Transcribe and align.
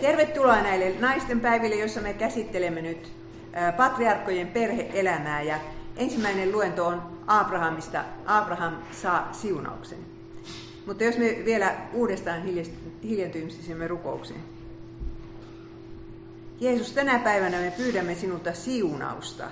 Tervetuloa 0.00 0.62
näille 0.62 0.94
naisten 1.00 1.40
päiville, 1.40 1.74
jossa 1.74 2.00
me 2.00 2.14
käsittelemme 2.14 2.82
nyt 2.82 3.12
patriarkkojen 3.76 4.48
perheelämää. 4.48 5.42
Ja 5.42 5.58
ensimmäinen 5.96 6.52
luento 6.52 6.86
on 6.86 7.02
Abrahamista. 7.26 8.04
Abraham 8.26 8.74
saa 8.92 9.28
siunauksen. 9.32 9.98
Mutta 10.86 11.04
jos 11.04 11.18
me 11.18 11.42
vielä 11.44 11.74
uudestaan 11.92 12.42
hiljentyisimme 13.02 13.88
rukoukseen. 13.88 14.40
Jeesus, 16.60 16.92
tänä 16.92 17.18
päivänä 17.18 17.60
me 17.60 17.72
pyydämme 17.76 18.14
sinulta 18.14 18.52
siunausta. 18.52 19.44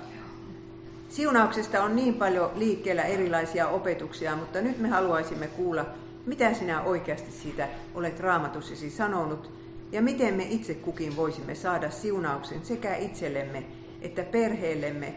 Siunauksesta 1.09 1.83
on 1.83 1.95
niin 1.95 2.13
paljon 2.13 2.51
liikkeellä 2.55 3.03
erilaisia 3.03 3.67
opetuksia, 3.67 4.35
mutta 4.35 4.61
nyt 4.61 4.79
me 4.79 4.87
haluaisimme 4.87 5.47
kuulla, 5.47 5.85
mitä 6.25 6.53
sinä 6.53 6.81
oikeasti 6.81 7.31
siitä 7.31 7.67
olet 7.95 8.19
raamatussasi 8.19 8.89
sanonut 8.89 9.51
ja 9.91 10.01
miten 10.01 10.33
me 10.33 10.43
itse 10.49 10.73
kukin 10.73 11.15
voisimme 11.15 11.55
saada 11.55 11.91
siunauksen 11.91 12.65
sekä 12.65 12.95
itsellemme 12.95 13.63
että 14.05 14.23
perheellemme, 14.23 15.15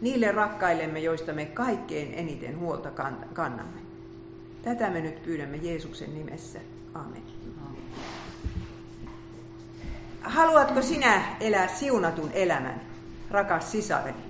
niille 0.00 0.32
rakkaillemme, 0.32 1.00
joista 1.00 1.32
me 1.32 1.46
kaikkein 1.46 2.14
eniten 2.14 2.58
huolta 2.58 2.90
kannamme. 3.34 3.80
Tätä 4.62 4.90
me 4.90 5.00
nyt 5.00 5.22
pyydämme 5.22 5.56
Jeesuksen 5.56 6.14
nimessä. 6.14 6.58
Amen. 6.94 7.22
Haluatko 10.22 10.82
sinä 10.82 11.22
elää 11.40 11.68
siunatun 11.68 12.30
elämän, 12.32 12.80
rakas 13.30 13.72
sisareni? 13.72 14.24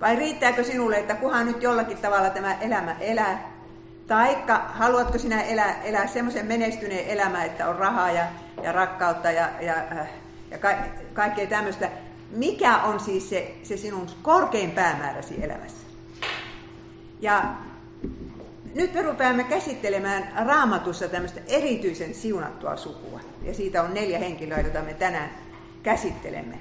Vai 0.00 0.16
riittääkö 0.16 0.64
sinulle, 0.64 0.98
että 0.98 1.14
kuhan 1.14 1.46
nyt 1.46 1.62
jollakin 1.62 1.98
tavalla 1.98 2.30
tämä 2.30 2.54
elämä 2.54 2.96
elää? 3.00 3.49
Taikka 4.10 4.58
haluatko 4.68 5.18
sinä 5.18 5.42
elää, 5.42 5.82
elää 5.82 6.06
semmoisen 6.06 6.46
menestyneen 6.46 7.06
elämän, 7.08 7.46
että 7.46 7.68
on 7.68 7.76
rahaa 7.76 8.10
ja, 8.10 8.26
ja 8.62 8.72
rakkautta 8.72 9.30
ja, 9.30 9.48
ja, 9.60 9.74
ja 10.50 10.58
ka, 10.58 10.68
kaikkea 11.12 11.46
tämmöistä? 11.46 11.90
Mikä 12.30 12.78
on 12.78 13.00
siis 13.00 13.28
se, 13.28 13.54
se 13.62 13.76
sinun 13.76 14.06
korkein 14.22 14.70
päämääräsi 14.70 15.44
elämässä? 15.44 15.86
Ja 17.20 17.54
nyt 18.74 18.94
me 18.94 19.02
rupeamme 19.02 19.44
käsittelemään 19.44 20.46
raamatussa 20.46 21.08
tämmöistä 21.08 21.40
erityisen 21.46 22.14
siunattua 22.14 22.76
sukua. 22.76 23.20
Ja 23.42 23.54
siitä 23.54 23.82
on 23.82 23.94
neljä 23.94 24.18
henkilöä, 24.18 24.60
joita 24.60 24.82
me 24.82 24.94
tänään 24.94 25.30
käsittelemme. 25.82 26.58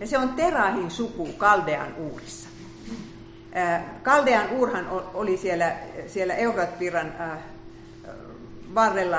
Ja 0.00 0.06
se 0.06 0.18
on 0.18 0.28
Terahin 0.28 0.90
suku 0.90 1.28
Kaldean 1.38 1.94
uurissa. 1.96 2.45
Kaldean 4.02 4.50
uurhan 4.50 4.86
oli 5.14 5.36
siellä, 5.36 5.72
siellä 6.06 6.34
Euratvirran 6.34 7.12
varrella 8.74 9.18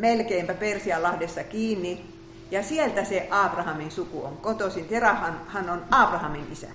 melkeinpä 0.00 0.54
Persianlahdessa 0.54 1.44
kiinni. 1.44 2.04
Ja 2.50 2.62
sieltä 2.62 3.04
se 3.04 3.28
Abrahamin 3.30 3.90
suku 3.90 4.24
on 4.24 4.36
kotoisin. 4.36 4.84
Terahhan 4.84 5.40
hän 5.48 5.70
on 5.70 5.84
Abrahamin 5.90 6.46
isä. 6.52 6.66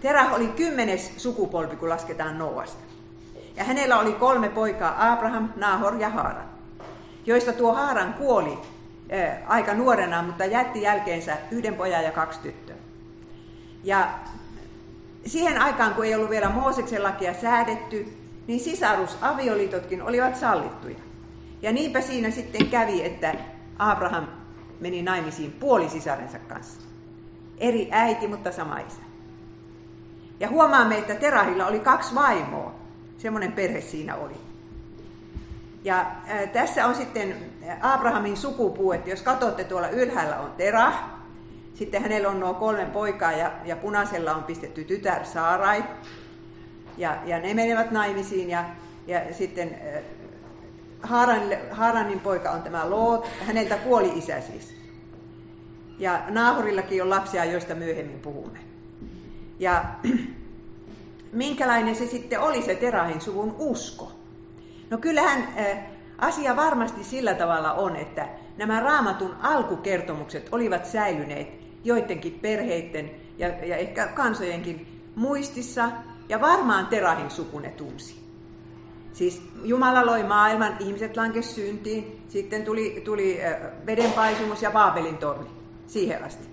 Terah 0.00 0.34
oli 0.34 0.48
kymmenes 0.48 1.12
sukupolvi, 1.16 1.76
kun 1.76 1.88
lasketaan 1.88 2.38
Noasta. 2.38 2.82
Ja 3.56 3.64
hänellä 3.64 3.98
oli 3.98 4.12
kolme 4.12 4.48
poikaa, 4.48 5.12
Abraham, 5.12 5.48
Nahor 5.56 5.96
ja 5.96 6.08
Haaran, 6.08 6.48
joista 7.26 7.52
tuo 7.52 7.74
Haaran 7.74 8.14
kuoli 8.14 8.58
ää, 9.10 9.42
aika 9.46 9.74
nuorena, 9.74 10.22
mutta 10.22 10.44
jätti 10.44 10.82
jälkeensä 10.82 11.36
yhden 11.50 11.74
pojan 11.74 12.04
ja 12.04 12.12
kaksi 12.12 12.40
tyttöä. 12.40 12.76
Ja 13.84 14.08
siihen 15.26 15.60
aikaan, 15.60 15.94
kun 15.94 16.04
ei 16.04 16.14
ollut 16.14 16.30
vielä 16.30 16.48
Mooseksen 16.48 17.02
lakia 17.02 17.34
säädetty, 17.34 18.16
niin 18.46 18.60
sisarusavioliitotkin 18.60 20.02
olivat 20.02 20.36
sallittuja. 20.36 20.98
Ja 21.62 21.72
niinpä 21.72 22.00
siinä 22.00 22.30
sitten 22.30 22.66
kävi, 22.66 23.04
että 23.04 23.34
Abraham 23.78 24.26
meni 24.80 25.02
naimisiin 25.02 25.52
puolisisarensa 25.52 26.38
kanssa. 26.38 26.80
Eri 27.58 27.88
äiti, 27.90 28.28
mutta 28.28 28.52
sama 28.52 28.78
isä. 28.78 29.00
Ja 30.40 30.48
huomaamme, 30.48 30.98
että 30.98 31.14
Terahilla 31.14 31.66
oli 31.66 31.80
kaksi 31.80 32.14
vaimoa. 32.14 32.74
Semmoinen 33.18 33.52
perhe 33.52 33.80
siinä 33.80 34.16
oli. 34.16 34.36
Ja 35.84 36.06
tässä 36.52 36.86
on 36.86 36.94
sitten 36.94 37.36
Abrahamin 37.80 38.36
sukupuu, 38.36 38.92
että 38.92 39.10
jos 39.10 39.22
katsotte 39.22 39.64
tuolla 39.64 39.88
ylhäällä 39.88 40.40
on 40.40 40.52
Terah, 40.52 41.19
sitten 41.80 42.02
hänellä 42.02 42.28
on 42.28 42.40
nuo 42.40 42.54
kolme 42.54 42.84
poikaa 42.84 43.32
ja, 43.32 43.52
ja 43.64 43.76
punaisella 43.76 44.34
on 44.34 44.44
pistetty 44.44 44.84
tytär 44.84 45.24
Saarai. 45.24 45.84
Ja, 46.96 47.18
ja 47.24 47.38
ne 47.38 47.54
menevät 47.54 47.90
naimisiin 47.90 48.50
ja, 48.50 48.64
ja 49.06 49.34
sitten 49.34 49.68
äh, 49.74 50.02
Haaran, 51.02 51.42
Haaranin 51.70 52.20
poika 52.20 52.50
on 52.50 52.62
tämä 52.62 52.90
Loot, 52.90 53.30
häneltä 53.46 53.76
kuoli 53.76 54.18
isä 54.18 54.40
siis. 54.40 54.74
Ja 55.98 56.22
Naahorillakin 56.28 57.02
on 57.02 57.10
lapsia, 57.10 57.44
joista 57.44 57.74
myöhemmin 57.74 58.20
puhumme. 58.20 58.58
Ja 59.58 59.84
minkälainen 61.32 61.96
se 61.96 62.06
sitten 62.06 62.40
oli 62.40 62.62
se 62.62 62.74
Terahin 62.74 63.20
suvun 63.20 63.54
usko? 63.58 64.12
No 64.90 64.98
kyllähän 64.98 65.48
äh, 65.58 65.78
asia 66.18 66.56
varmasti 66.56 67.04
sillä 67.04 67.34
tavalla 67.34 67.72
on, 67.72 67.96
että 67.96 68.28
nämä 68.56 68.80
raamatun 68.80 69.36
alkukertomukset 69.42 70.48
olivat 70.52 70.86
säilyneet 70.86 71.59
joidenkin 71.84 72.38
perheiden 72.42 73.10
ja, 73.38 73.48
ja 73.48 73.76
ehkä 73.76 74.06
kansojenkin 74.06 75.02
muistissa, 75.14 75.90
ja 76.28 76.40
varmaan 76.40 76.86
Terahin 76.86 77.30
suku 77.30 77.58
ne 77.58 77.70
tunsi. 77.70 78.20
Siis 79.12 79.42
Jumala 79.64 80.06
loi 80.06 80.22
maailman, 80.22 80.76
ihmiset 80.80 81.16
lankes 81.16 81.54
syntiin, 81.54 82.22
sitten 82.28 82.64
tuli, 82.64 83.02
tuli 83.04 83.40
vedenpaisumus 83.86 84.62
ja 84.62 84.70
Baabelin 84.70 85.16
torni 85.16 85.50
siihen 85.86 86.24
asti. 86.24 86.48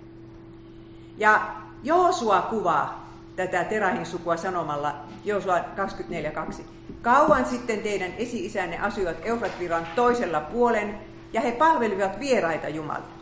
Ja 1.18 1.56
Joosua 1.84 2.42
kuvaa 2.42 3.12
tätä 3.36 3.64
Terahin 3.64 4.06
sukua 4.06 4.38
sanomalla, 4.38 4.96
Joosua 5.26 5.58
24.2. 5.58 6.62
Kauan 7.02 7.46
sitten 7.46 7.80
teidän 7.80 8.12
esi-isänne 8.18 8.80
asuivat 8.80 9.18
Eufratviran 9.24 9.88
toisella 9.96 10.42
puolen, 10.42 11.00
ja 11.34 11.42
he 11.42 11.52
palvelivat 11.52 12.20
vieraita 12.20 12.70
Jumalia. 12.70 13.17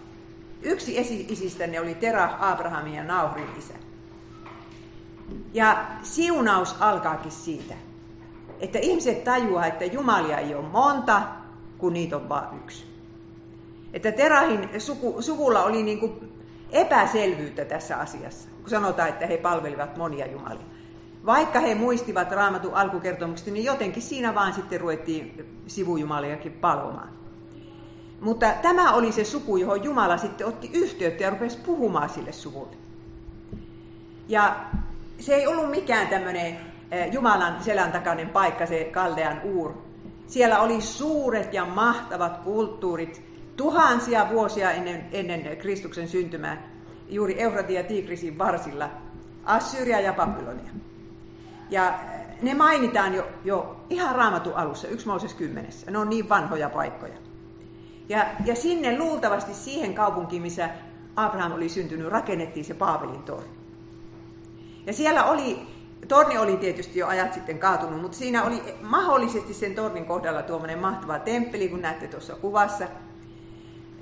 Yksi 0.66 1.00
esi-isistänne 1.00 1.80
oli 1.80 1.96
Terah, 1.96 2.44
Abrahamin 2.44 2.94
ja 2.94 3.04
Naurin 3.04 3.50
isä. 3.58 3.74
Ja 5.54 5.86
siunaus 6.04 6.76
alkaakin 6.80 7.32
siitä, 7.32 7.74
että 8.60 8.80
ihmiset 8.80 9.24
tajuaa, 9.24 9.66
että 9.66 9.86
Jumalia 9.86 10.38
ei 10.38 10.56
ole 10.56 10.68
monta, 10.68 11.22
kun 11.78 11.94
niitä 11.94 12.16
on 12.16 12.30
vain 12.30 12.58
yksi. 12.64 12.86
Että 13.94 14.12
Terahin 14.12 14.82
suku, 14.82 15.22
suvulla 15.22 15.64
oli 15.64 15.84
niin 15.84 16.00
kuin 16.00 16.34
epäselvyyttä 16.72 17.66
tässä 17.66 17.98
asiassa, 17.98 18.50
kun 18.62 18.70
sanotaan, 18.70 19.10
että 19.10 19.28
he 19.28 19.38
palvelivat 19.38 19.98
monia 19.98 20.32
jumalia. 20.32 20.66
Vaikka 21.26 21.60
he 21.60 21.76
muistivat 21.76 22.32
raamatun 22.32 22.74
alkukertomukset, 22.74 23.54
niin 23.54 23.66
jotenkin 23.66 24.04
siinä 24.04 24.36
vaan 24.36 24.54
sitten 24.54 24.82
ruvettiin 24.82 25.46
sivujumaliakin 25.68 26.52
palvomaan. 26.52 27.25
Mutta 28.22 28.46
tämä 28.62 28.94
oli 28.94 29.12
se 29.12 29.24
suku, 29.24 29.58
johon 29.58 29.84
Jumala 29.84 30.18
sitten 30.18 30.48
otti 30.48 30.70
yhteyttä 30.74 31.24
ja 31.24 31.30
rupesi 31.30 31.58
puhumaan 31.58 32.10
sille 32.10 32.32
suvulle. 32.32 32.76
Ja 34.28 34.56
se 35.20 35.36
ei 35.36 35.48
ollut 35.48 35.70
mikään 35.70 36.08
tämmöinen 36.08 36.58
eh, 36.92 37.12
Jumalan 37.12 37.64
selän 37.64 37.92
takainen 37.92 38.30
paikka, 38.30 38.66
se 38.66 38.84
Kaldean 38.84 39.42
uur. 39.44 39.74
Siellä 40.28 40.60
oli 40.60 40.82
suuret 40.82 41.54
ja 41.54 41.66
mahtavat 41.66 42.38
kulttuurit 42.38 43.22
tuhansia 43.56 44.30
vuosia 44.30 44.72
ennen, 44.72 45.06
ennen 45.12 45.58
Kristuksen 45.58 46.08
syntymää, 46.08 46.70
juuri 47.10 47.42
Eufratia 47.42 47.84
Tigrisin 47.84 48.38
varsilla, 48.38 48.90
Assyria 49.44 50.00
ja 50.00 50.14
Babylonia. 50.14 50.72
Ja 51.70 51.88
eh, 51.88 52.42
ne 52.42 52.54
mainitaan 52.54 53.14
jo, 53.14 53.28
jo 53.44 53.76
ihan 53.90 54.16
raamatun 54.16 54.56
alussa, 54.56 54.88
yksi 54.88 55.08
Mooses 55.08 55.34
kymmenessä. 55.34 55.92
Ne 55.92 55.98
on 55.98 56.10
niin 56.10 56.30
vanhoja 56.30 56.70
paikkoja. 56.70 57.25
Ja, 58.10 58.26
ja 58.46 58.56
sinne 58.56 58.98
luultavasti 58.98 59.54
siihen 59.54 59.94
kaupunkiin, 59.94 60.42
missä 60.42 60.70
Abraham 61.16 61.52
oli 61.52 61.70
syntynyt, 61.70 62.08
rakennettiin 62.08 62.66
se 62.66 62.74
Paavelin 62.74 63.24
torni. 63.24 63.50
Ja 64.86 64.94
siellä 64.94 65.26
oli, 65.26 65.68
torni 66.08 66.38
oli 66.38 66.58
tietysti 66.58 67.00
jo 67.00 67.08
ajat 67.08 67.34
sitten 67.34 67.60
kaatunut, 67.60 68.02
mutta 68.02 68.18
siinä 68.18 68.44
oli 68.44 68.62
mahdollisesti 68.82 69.54
sen 69.54 69.76
tornin 69.76 70.06
kohdalla 70.06 70.42
tuommoinen 70.42 70.80
mahtava 70.80 71.20
temppeli, 71.20 71.70
kun 71.70 71.82
näette 71.82 72.08
tuossa 72.08 72.36
kuvassa. 72.36 72.88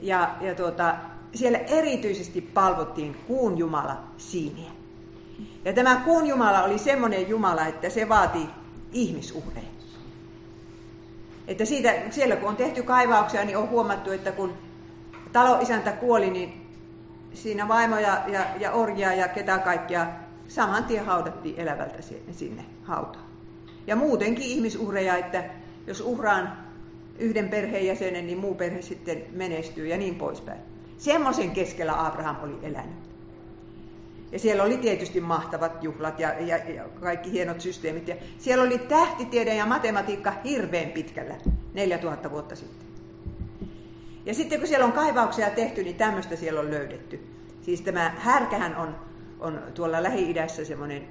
Ja, 0.02 0.36
ja 0.42 0.56
tuota, 0.56 0.96
siellä 1.36 1.58
erityisesti 1.58 2.42
palvottiin 2.42 3.16
kuun 3.28 3.58
jumala 3.58 3.98
Siiniä. 4.18 4.72
Ja 5.66 5.74
tämä 5.74 5.96
kuun 5.96 6.28
jumala 6.28 6.64
oli 6.64 6.78
semmoinen 6.78 7.30
jumala, 7.30 7.66
että 7.66 7.90
se 7.90 8.10
vaati 8.10 8.50
ihmisuhreja. 8.92 9.68
Että 11.48 11.66
siitä, 11.66 11.94
siellä 12.10 12.36
kun 12.36 12.50
on 12.50 12.56
tehty 12.56 12.84
kaivauksia, 12.84 13.46
niin 13.46 13.58
on 13.58 13.70
huomattu, 13.70 14.12
että 14.12 14.32
kun 14.32 14.54
taloisäntä 15.32 15.92
kuoli, 15.92 16.30
niin 16.30 16.68
siinä 17.34 17.68
vaimoja 17.68 18.24
ja, 18.28 18.46
ja 18.60 18.72
orjia 18.72 19.14
ja 19.14 19.28
ketä 19.28 19.58
kaikkia 19.58 20.08
saman 20.48 20.84
tien 20.84 21.06
haudattiin 21.06 21.60
elävältä 21.60 21.98
sinne 22.32 22.66
hautaan. 22.84 23.26
Ja 23.88 23.96
muutenkin 23.96 24.46
ihmisuhreja, 24.46 25.18
että 25.18 25.44
jos 25.88 26.02
uhraan 26.02 26.58
yhden 27.20 27.50
perheenjäsenen, 27.50 28.26
niin 28.26 28.38
muu 28.38 28.56
perhe 28.56 28.82
sitten 28.82 29.24
menestyy 29.32 29.88
ja 29.88 29.98
niin 29.98 30.16
poispäin. 30.16 30.60
Semmoisen 30.98 31.52
keskellä 31.52 32.06
Abraham 32.06 32.36
oli 32.44 32.60
elänyt. 32.64 33.13
Ja 34.34 34.40
siellä 34.40 34.64
oli 34.64 34.78
tietysti 34.78 35.22
mahtavat 35.22 35.84
juhlat 35.84 36.20
ja, 36.20 36.34
ja, 36.40 36.58
ja 36.58 36.84
kaikki 37.02 37.32
hienot 37.32 37.62
systeemit. 37.62 38.08
Ja 38.08 38.16
siellä 38.38 38.64
oli 38.64 38.78
tähtitiede 38.78 39.56
ja 39.56 39.66
matematiikka 39.66 40.34
hirveän 40.44 40.92
pitkällä, 40.92 41.36
4000 41.74 42.32
vuotta 42.32 42.56
sitten. 42.56 42.88
Ja 44.26 44.34
sitten 44.34 44.60
kun 44.60 44.68
siellä 44.68 44.86
on 44.86 44.92
kaivauksia 44.92 45.50
tehty, 45.50 45.84
niin 45.84 45.96
tämmöistä 45.96 46.36
siellä 46.36 46.60
on 46.60 46.72
löydetty. 46.72 47.28
Siis 47.62 47.82
tämä 47.82 48.14
härkähän 48.18 48.76
on, 48.76 48.96
on 49.40 49.62
tuolla 49.74 50.04
Lähi-idässä 50.04 50.66
semmoinen 50.66 51.08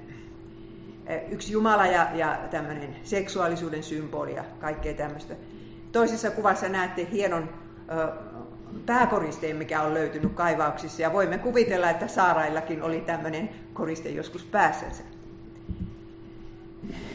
yksi 1.29 1.53
Jumala 1.53 1.87
ja, 1.87 2.07
ja 2.13 2.39
tämmöinen 2.51 2.95
seksuaalisuuden 3.03 3.83
symboli 3.83 4.35
ja 4.35 4.43
kaikkea 4.59 4.93
tämmöistä. 4.93 5.35
Toisessa 5.91 6.31
kuvassa 6.31 6.69
näette 6.69 7.07
hienon 7.11 7.49
pääkoristeen, 8.85 9.55
mikä 9.55 9.81
on 9.81 9.93
löytynyt 9.93 10.33
kaivauksissa, 10.33 11.01
ja 11.01 11.13
voimme 11.13 11.37
kuvitella, 11.37 11.89
että 11.89 12.07
Saaraillakin 12.07 12.83
oli 12.83 13.01
tämmöinen 13.01 13.49
koriste 13.73 14.09
joskus 14.09 14.43
päässänsä. 14.43 15.03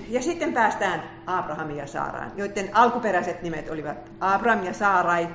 Ja 0.08 0.22
sitten 0.22 0.52
päästään 0.52 1.02
Abrahamin 1.26 1.76
ja 1.76 1.86
Saaraan, 1.86 2.32
joiden 2.36 2.70
alkuperäiset 2.72 3.42
nimet 3.42 3.70
olivat 3.70 3.96
Abraham 4.20 4.64
ja 4.64 4.72
Saarai, 4.72 5.28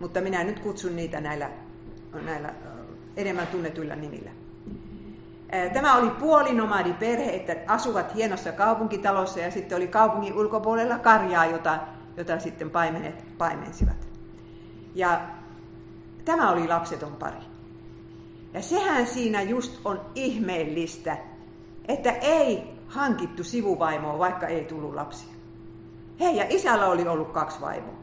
mutta 0.00 0.20
minä 0.20 0.44
nyt 0.44 0.58
kutsun 0.58 0.96
niitä 0.96 1.20
näillä, 1.20 1.50
näillä 2.24 2.54
enemmän 3.16 3.46
tunnetuilla 3.46 3.96
nimillä. 3.96 4.30
Tämä 5.72 5.96
oli 5.96 6.10
puolinomadi 6.10 6.92
perhe, 6.92 7.30
että 7.30 7.56
asuvat 7.66 8.14
hienossa 8.14 8.52
kaupunkitalossa 8.52 9.40
ja 9.40 9.50
sitten 9.50 9.76
oli 9.76 9.86
kaupungin 9.86 10.34
ulkopuolella 10.34 10.98
karjaa, 10.98 11.46
jota, 11.46 11.78
jota 12.16 12.38
sitten 12.38 12.70
paimenet 12.70 13.24
paimensivat. 13.38 14.08
Ja 14.94 15.20
tämä 16.24 16.50
oli 16.50 16.68
lapseton 16.68 17.16
pari. 17.16 17.40
Ja 18.54 18.62
sehän 18.62 19.06
siinä 19.06 19.42
just 19.42 19.80
on 19.84 20.00
ihmeellistä, 20.14 21.16
että 21.88 22.10
ei 22.10 22.62
hankittu 22.86 23.44
sivuvaimoa, 23.44 24.18
vaikka 24.18 24.46
ei 24.46 24.64
tullut 24.64 24.94
lapsia. 24.94 25.34
Hei, 26.20 26.36
ja 26.36 26.46
isällä 26.48 26.86
oli 26.86 27.08
ollut 27.08 27.32
kaksi 27.32 27.60
vaimoa. 27.60 27.94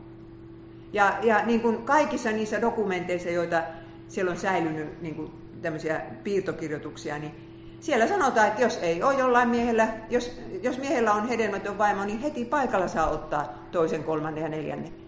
Ja, 0.94 1.18
ja 1.24 1.46
niin 1.46 1.62
kuin 1.62 1.84
kaikissa 1.86 2.31
niissä 2.31 2.62
dokumenteissa, 2.62 3.30
joita 3.30 3.64
siellä 4.08 4.31
on 4.31 4.38
säilynyt 4.38 5.02
niin 5.02 5.16
kuin 5.16 5.31
tämmöisiä 5.62 6.02
piirtokirjoituksia, 6.24 7.19
niin 7.19 7.31
siellä 7.80 8.08
sanotaan, 8.08 8.48
että 8.48 8.62
jos 8.62 8.78
ei 8.78 9.04
ole 9.04 9.19
jollain 9.19 9.50
miehellä, 9.50 9.88
jos, 10.10 10.42
jos 10.64 10.78
miehellä 10.78 11.14
on 11.14 11.28
hedelmätön 11.28 11.78
vaimo, 11.78 12.06
niin 12.06 12.19
heti 12.19 12.46
paikalla 12.46 12.88
saa 12.88 13.10
ottaa 13.10 13.54
toisen, 13.72 14.04
kolmannen 14.04 14.44
ja 14.44 14.50
neljännen. 14.50 15.06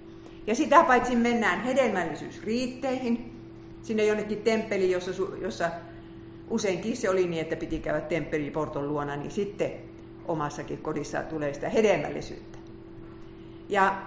Ja 0.50 0.56
sitä 0.56 0.84
paitsi 0.84 1.16
mennään 1.16 1.62
hedelmällisyysriitteihin, 1.62 3.42
sinne 3.82 4.06
jonnekin 4.06 4.42
temppeliin, 4.42 4.92
jossa, 4.92 5.12
jossa 5.42 5.70
useinkin 6.50 6.98
se 6.98 7.10
oli 7.10 7.28
niin, 7.28 7.42
että 7.42 7.56
piti 7.56 7.80
käydä 7.80 8.02
temppeliporton 8.02 8.88
luona, 8.88 9.16
niin 9.16 9.32
sitten 9.32 9.72
omassakin 10.26 10.78
kodissa 10.78 11.22
tulee 11.22 11.54
sitä 11.54 11.70
hedelmällisyyttä. 11.70 12.58
Ja 13.70 14.02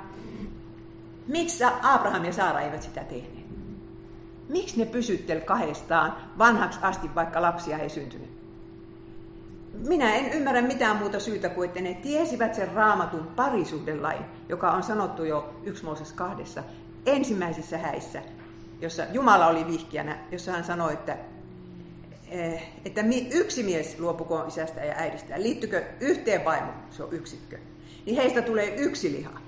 miksi 1.27 1.65
Abraham 1.83 2.25
ja 2.25 2.33
Saara 2.33 2.61
eivät 2.61 2.83
sitä 2.83 3.05
tehneet? 3.05 3.47
Miksi 4.49 4.79
ne 4.79 4.87
pysyttel 4.87 5.41
kahdestaan 5.41 6.17
vanhaksi 6.39 6.79
asti, 6.83 7.15
vaikka 7.15 7.43
lapsia 7.43 7.79
ei 7.79 7.91
syntynyt? 7.91 8.32
Minä 9.75 10.15
en 10.15 10.33
ymmärrä 10.33 10.63
mitään 10.63 10.97
muuta 10.97 11.21
syytä 11.21 11.49
kuin, 11.49 11.69
että 11.69 11.81
ne 11.81 11.95
tiesivät 11.95 12.55
sen 12.55 12.73
raamatun 12.73 13.27
parisuhdelain, 13.37 14.25
joka 14.49 14.71
on 14.71 14.83
sanottu 14.83 15.25
jo 15.25 15.55
yksi 15.65 15.85
Mooses 15.85 16.13
kahdessa 16.13 16.63
ensimmäisissä 17.07 17.79
häissä, 17.79 18.23
jossa 18.81 19.05
Jumala 19.13 19.47
oli 19.47 19.67
vihkiänä, 19.67 20.19
jossa 20.31 20.53
hän 20.53 20.65
sanoi, 20.65 20.93
että, 20.93 21.17
eh, 22.29 22.69
että 22.85 23.05
yksi 23.31 23.63
mies 23.63 23.99
luopukoon 23.99 24.49
isästä 24.49 24.85
ja 24.85 24.95
äidistä. 24.97 25.43
Liittykö 25.43 25.85
yhteen 26.01 26.45
vaimo, 26.45 26.73
se 26.91 27.03
on 27.03 27.13
yksikkö. 27.13 27.59
Niin 28.07 28.17
heistä 28.17 28.43
tulee 28.43 28.75
yksi 28.77 29.13
liha. 29.13 29.41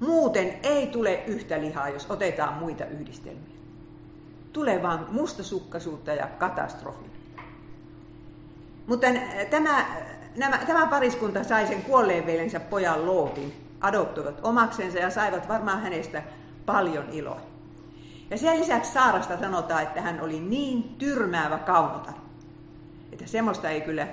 Muuten 0.00 0.54
ei 0.62 0.86
tule 0.86 1.22
yhtä 1.26 1.60
lihaa, 1.60 1.88
jos 1.88 2.10
otetaan 2.10 2.54
muita 2.54 2.84
yhdistelmiä. 2.84 3.56
Tulee 4.52 4.82
vain 4.82 5.00
mustasukkaisuutta 5.10 6.12
ja 6.12 6.26
katastrofi. 6.26 7.11
Mutta 8.86 9.06
tämä, 9.50 9.86
nämä, 10.36 10.58
tämä 10.58 10.86
pariskunta 10.86 11.44
sai 11.44 11.66
sen 11.66 11.82
kuolleen 11.82 12.26
veljensä 12.26 12.60
pojan 12.60 13.06
Lootin, 13.06 13.52
adoptoivat 13.80 14.40
omaksensa 14.42 14.98
ja 14.98 15.10
saivat 15.10 15.48
varmaan 15.48 15.82
hänestä 15.82 16.22
paljon 16.66 17.04
iloa. 17.12 17.40
Ja 18.30 18.38
sen 18.38 18.60
lisäksi 18.60 18.92
Saarasta 18.92 19.38
sanotaan, 19.38 19.82
että 19.82 20.00
hän 20.00 20.20
oli 20.20 20.40
niin 20.40 20.94
tyrmäävä 20.98 21.58
kaunotar, 21.58 22.14
että 23.12 23.26
semmoista 23.26 23.70
ei 23.70 23.80
kyllä 23.80 24.08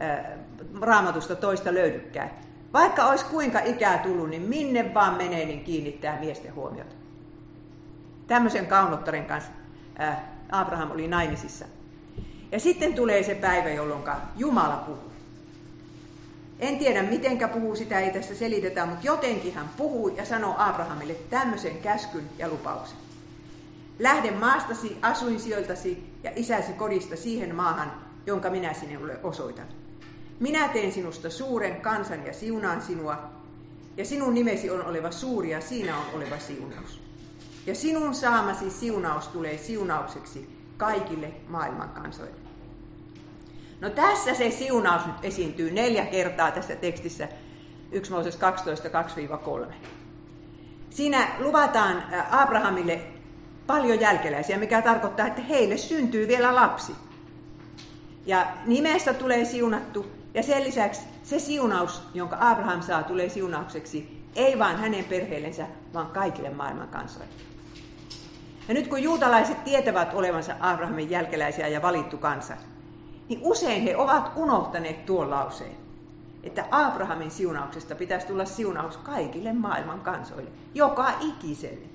ää, 0.00 0.38
raamatusta 0.80 1.36
toista 1.36 1.74
löydykään. 1.74 2.30
Vaikka 2.72 3.04
olisi 3.04 3.24
kuinka 3.24 3.60
ikää 3.60 3.98
tullut, 3.98 4.28
niin 4.28 4.42
minne 4.42 4.94
vaan 4.94 5.16
menee, 5.16 5.44
niin 5.44 5.64
kiinnittää 5.64 6.20
miesten 6.20 6.54
huomiota. 6.54 6.94
Tämmöisen 8.26 8.66
kaunottaren 8.66 9.24
kanssa 9.24 9.52
ää, 9.98 10.34
Abraham 10.52 10.90
oli 10.90 11.08
naimisissa. 11.08 11.64
Ja 12.52 12.60
sitten 12.60 12.94
tulee 12.94 13.22
se 13.22 13.34
päivä, 13.34 13.68
jolloin 13.70 14.02
Jumala 14.36 14.76
puhuu. 14.76 15.14
En 16.58 16.78
tiedä, 16.78 17.02
mitenkä 17.02 17.48
puhuu, 17.48 17.76
sitä 17.76 18.00
ei 18.00 18.12
tässä 18.12 18.34
selitetä, 18.34 18.86
mutta 18.86 19.06
jotenkin 19.06 19.54
hän 19.54 19.70
puhuu 19.76 20.08
ja 20.08 20.24
sanoo 20.24 20.54
Abrahamille 20.58 21.14
tämmöisen 21.30 21.78
käskyn 21.78 22.30
ja 22.38 22.48
lupauksen. 22.48 22.98
Lähde 23.98 24.30
maastasi, 24.30 24.96
asuinsijoiltasi 25.02 26.04
ja 26.22 26.30
isäsi 26.36 26.72
kodista 26.72 27.16
siihen 27.16 27.54
maahan, 27.54 27.92
jonka 28.26 28.50
minä 28.50 28.72
sinulle 28.72 29.18
osoitan. 29.22 29.66
Minä 30.40 30.68
teen 30.68 30.92
sinusta 30.92 31.30
suuren 31.30 31.80
kansan 31.80 32.26
ja 32.26 32.32
siunaan 32.32 32.82
sinua, 32.82 33.30
ja 33.96 34.04
sinun 34.04 34.34
nimesi 34.34 34.70
on 34.70 34.86
oleva 34.86 35.10
suuri 35.10 35.50
ja 35.50 35.60
siinä 35.60 35.98
on 35.98 36.04
oleva 36.14 36.38
siunaus. 36.38 37.00
Ja 37.66 37.74
sinun 37.74 38.14
saamasi 38.14 38.70
siunaus 38.70 39.28
tulee 39.28 39.58
siunaukseksi 39.58 40.53
kaikille 40.76 41.32
maailman 41.48 41.88
kansoille. 41.88 42.36
No 43.80 43.90
tässä 43.90 44.34
se 44.34 44.50
siunaus 44.50 45.06
nyt 45.06 45.16
esiintyy 45.22 45.70
neljä 45.70 46.06
kertaa 46.06 46.50
tässä 46.50 46.76
tekstissä 46.76 47.28
1 47.92 48.12
Mooses 48.12 48.36
12, 48.36 48.88
2-3. 49.68 49.72
Siinä 50.90 51.28
luvataan 51.38 52.04
Abrahamille 52.30 53.00
paljon 53.66 54.00
jälkeläisiä, 54.00 54.58
mikä 54.58 54.82
tarkoittaa, 54.82 55.26
että 55.26 55.42
heille 55.42 55.76
syntyy 55.76 56.28
vielä 56.28 56.54
lapsi. 56.54 56.92
Ja 58.26 58.46
nimestä 58.66 59.14
tulee 59.14 59.44
siunattu, 59.44 60.06
ja 60.34 60.42
sen 60.42 60.64
lisäksi 60.64 61.00
se 61.22 61.38
siunaus, 61.38 62.02
jonka 62.14 62.36
Abraham 62.40 62.82
saa, 62.82 63.02
tulee 63.02 63.28
siunaukseksi 63.28 64.24
ei 64.36 64.58
vain 64.58 64.76
hänen 64.76 65.04
perheellensä, 65.04 65.66
vaan 65.94 66.06
kaikille 66.06 66.50
maailman 66.50 66.88
kansoille. 66.88 67.53
Ja 68.68 68.74
nyt 68.74 68.88
kun 68.88 69.02
juutalaiset 69.02 69.64
tietävät 69.64 70.14
olevansa 70.14 70.54
Abrahamin 70.60 71.10
jälkeläisiä 71.10 71.68
ja 71.68 71.82
valittu 71.82 72.18
kansa, 72.18 72.54
niin 73.28 73.40
usein 73.42 73.82
he 73.82 73.96
ovat 73.96 74.32
unohtaneet 74.36 75.06
tuon 75.06 75.30
lauseen, 75.30 75.76
että 76.42 76.64
Abrahamin 76.70 77.30
siunauksesta 77.30 77.94
pitäisi 77.94 78.26
tulla 78.26 78.44
siunaus 78.44 78.96
kaikille 78.96 79.52
maailman 79.52 80.00
kansoille, 80.00 80.50
joka 80.74 81.12
ikiselle. 81.20 81.86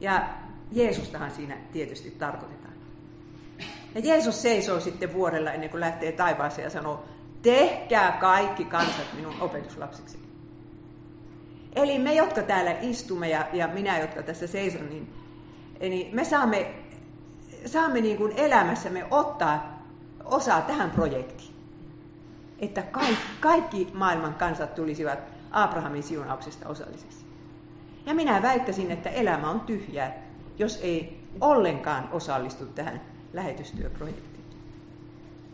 Ja 0.00 0.28
Jeesustahan 0.72 1.30
siinä 1.30 1.56
tietysti 1.72 2.10
tarkoitetaan. 2.10 2.74
Ja 3.94 4.00
Jeesus 4.04 4.42
seisoo 4.42 4.80
sitten 4.80 5.12
vuorella 5.12 5.52
ennen 5.52 5.70
kuin 5.70 5.80
lähtee 5.80 6.12
taivaaseen 6.12 6.64
ja 6.64 6.70
sanoo, 6.70 7.04
tehkää 7.42 8.12
kaikki 8.12 8.64
kansat 8.64 9.06
minun 9.16 9.34
opetuslapsiksi. 9.40 10.18
Eli 11.76 11.98
me, 11.98 12.14
jotka 12.14 12.42
täällä 12.42 12.76
istumme 12.80 13.28
ja, 13.28 13.46
ja 13.52 13.68
minä, 13.68 13.98
jotka 13.98 14.22
tässä 14.22 14.46
seison, 14.46 14.88
niin, 14.88 15.12
niin 15.80 16.14
me 16.14 16.24
saamme, 16.24 16.74
saamme 17.66 18.00
niin 18.00 18.16
kuin 18.16 18.32
elämässämme 18.36 19.06
ottaa 19.10 19.82
osaa 20.24 20.60
tähän 20.60 20.90
projektiin. 20.90 21.54
Että 22.58 22.82
kaikki, 22.82 23.22
kaikki 23.40 23.88
maailman 23.94 24.34
kansat 24.34 24.74
tulisivat 24.74 25.18
Abrahamin 25.50 26.02
siunauksesta 26.02 26.68
osalliseksi. 26.68 27.26
Ja 28.06 28.14
minä 28.14 28.42
väittäisin, 28.42 28.90
että 28.90 29.10
elämä 29.10 29.50
on 29.50 29.60
tyhjää, 29.60 30.14
jos 30.58 30.80
ei 30.82 31.20
ollenkaan 31.40 32.08
osallistu 32.12 32.66
tähän 32.66 33.00
lähetystyöprojektiin. 33.32 34.44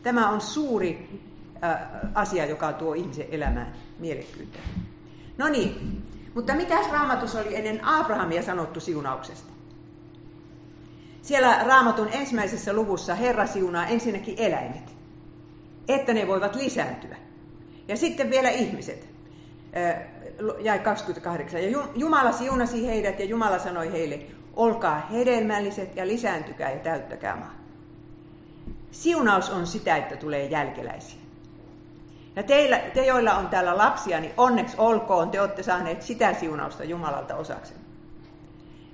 Tämä 0.03 0.31
on 0.31 0.41
suuri 0.41 1.21
äh, 1.65 1.79
asia, 2.15 2.47
joka 2.47 2.73
tuo 2.73 2.95
ihmisen 2.95 3.27
elämään 3.31 3.75
mielekkyyttä. 3.99 4.59
No 5.39 5.49
niin, 5.49 6.03
mutta 6.35 6.55
mitäs 6.55 6.91
raamatus 6.91 7.35
oli 7.35 7.57
ennen 7.57 7.85
Abrahamia 7.85 8.43
sanottu 8.43 8.81
siunauksesta? 8.81 9.53
Siellä 11.23 11.65
raamatun 11.65 12.09
ensimmäisessä 12.13 12.73
luvussa 12.73 13.15
Herra 13.15 13.47
siunaa 13.47 13.87
ensinnäkin 13.87 14.35
eläimet, 14.39 14.97
että 15.89 16.13
ne 16.13 16.27
voivat 16.27 16.55
lisääntyä. 16.55 17.17
Ja 17.89 17.97
sitten 17.97 18.31
vielä 18.31 18.51
ihmiset. 18.51 19.09
jäi 20.61 20.79
28. 20.79 21.63
Ja 21.63 21.87
Jumala 21.97 22.33
siunasi 22.33 22.87
heidät 22.87 23.19
ja 23.19 23.25
Jumala 23.25 23.59
sanoi 23.59 23.93
heille, 23.93 24.21
olkaa 24.57 25.07
hedelmälliset 25.13 25.97
ja 25.97 26.07
lisääntykää 26.07 26.71
ja 26.71 26.79
täyttäkää 26.79 27.37
maa. 27.37 27.55
Siunaus 28.91 29.51
on 29.51 29.67
sitä, 29.67 29.97
että 29.97 30.17
tulee 30.17 30.47
jälkeläisiä. 30.47 31.22
Ja 32.37 32.43
teillä, 32.43 32.79
te, 32.79 33.07
joilla 33.07 33.35
on 33.35 33.49
täällä 33.49 33.77
lapsia, 33.77 34.21
niin 34.21 34.33
onneksi 34.37 34.77
olkoon, 34.79 35.31
te 35.31 35.41
olette 35.41 35.63
saaneet 35.63 36.03
sitä 36.03 36.35
siunausta 36.35 36.85
Jumalalta 36.85 37.37
osaksi. 37.37 37.75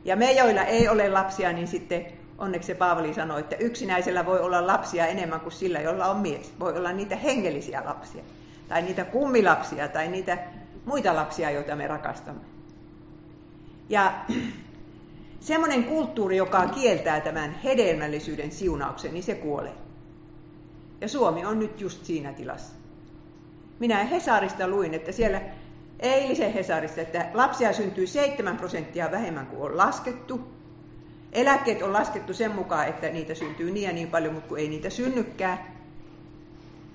Ja 0.04 0.16
me, 0.16 0.33
joilla 0.33 0.62
ei 0.62 0.88
ole 0.88 1.09
lapsia, 1.09 1.52
niin 1.52 1.68
sitten 1.68 2.07
onneksi 2.38 2.66
se 2.66 2.75
Paavali 2.75 3.14
sanoi, 3.14 3.40
että 3.40 3.57
yksinäisellä 3.57 4.26
voi 4.26 4.40
olla 4.40 4.66
lapsia 4.66 5.07
enemmän 5.07 5.40
kuin 5.40 5.52
sillä, 5.52 5.80
jolla 5.80 6.07
on 6.07 6.16
mies. 6.16 6.52
Voi 6.61 6.76
olla 6.76 6.92
niitä 6.92 7.16
hengellisiä 7.16 7.83
lapsia, 7.85 8.23
tai 8.68 8.83
niitä 8.83 9.04
kummilapsia, 9.04 9.88
tai 9.88 10.09
niitä 10.09 10.38
muita 10.85 11.16
lapsia, 11.16 11.50
joita 11.50 11.76
me 11.76 11.87
rakastamme. 11.87 12.45
Ja 13.88 14.14
semmoinen 15.40 15.85
kulttuuri, 15.85 16.37
joka 16.37 16.66
kieltää 16.66 17.21
tämän 17.21 17.54
hedelmällisyyden 17.64 18.52
siunauksen, 18.52 19.14
niin 19.14 19.23
se 19.23 19.35
kuolee. 19.35 19.75
Ja 21.00 21.09
Suomi 21.09 21.45
on 21.45 21.59
nyt 21.59 21.80
just 21.80 22.04
siinä 22.04 22.33
tilassa. 22.33 22.78
Minä 23.79 24.05
Hesarista 24.05 24.69
luin, 24.69 24.95
että 24.95 25.13
siellä 25.13 25.41
eilisen 26.01 26.53
Hesarista, 26.53 27.01
että 27.01 27.27
lapsia 27.35 27.73
syntyy 27.73 28.07
7 28.07 28.57
prosenttia 28.57 29.11
vähemmän 29.11 29.47
kuin 29.47 29.63
on 29.71 29.77
laskettu. 29.77 30.41
Eläkkeet 31.33 31.83
on 31.83 31.93
laskettu 31.93 32.35
sen 32.35 32.55
mukaan, 32.55 32.89
että 32.89 33.09
niitä 33.09 33.35
syntyy 33.35 33.71
niin 33.71 33.87
ja 33.87 33.93
niin 33.93 34.11
paljon, 34.11 34.35
mutta 34.35 34.49
kun 34.49 34.59
ei 34.59 34.69
niitä 34.69 34.91
synnykään. 34.91 35.59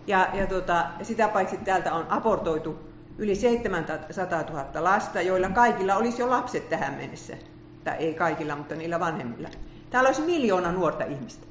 Ja, 0.07 0.29
ja 0.33 0.47
tota, 0.47 0.85
sitä 1.01 1.27
paitsi 1.27 1.57
täältä 1.57 1.93
on 1.93 2.05
abortoitu 2.09 2.79
yli 3.17 3.35
700 3.35 4.41
000 4.41 4.65
lasta, 4.83 5.21
joilla 5.21 5.49
kaikilla 5.49 5.95
olisi 5.95 6.21
jo 6.21 6.29
lapset 6.29 6.69
tähän 6.69 6.93
mennessä. 6.93 7.37
Tai 7.83 7.95
ei 7.97 8.13
kaikilla, 8.13 8.55
mutta 8.55 8.75
niillä 8.75 8.99
vanhemmilla. 8.99 9.49
Täällä 9.89 10.07
olisi 10.07 10.21
miljoona 10.21 10.71
nuorta 10.71 11.03
ihmistä. 11.03 11.47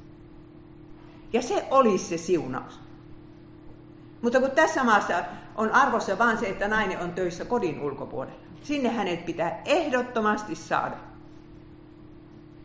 Ja 1.33 1.41
se 1.41 1.67
olisi 1.71 2.05
se 2.05 2.17
siunaus. 2.17 2.82
Mutta 4.23 4.39
kun 4.39 4.51
tässä 4.51 4.83
maassa 4.83 5.23
on 5.55 5.71
arvossa 5.71 6.17
vain 6.17 6.37
se, 6.37 6.49
että 6.49 6.67
nainen 6.67 6.99
on 6.99 7.13
töissä 7.13 7.45
kodin 7.45 7.81
ulkopuolella, 7.81 8.39
sinne 8.61 8.89
hänet 8.89 9.25
pitää 9.25 9.61
ehdottomasti 9.65 10.55
saada. 10.55 10.95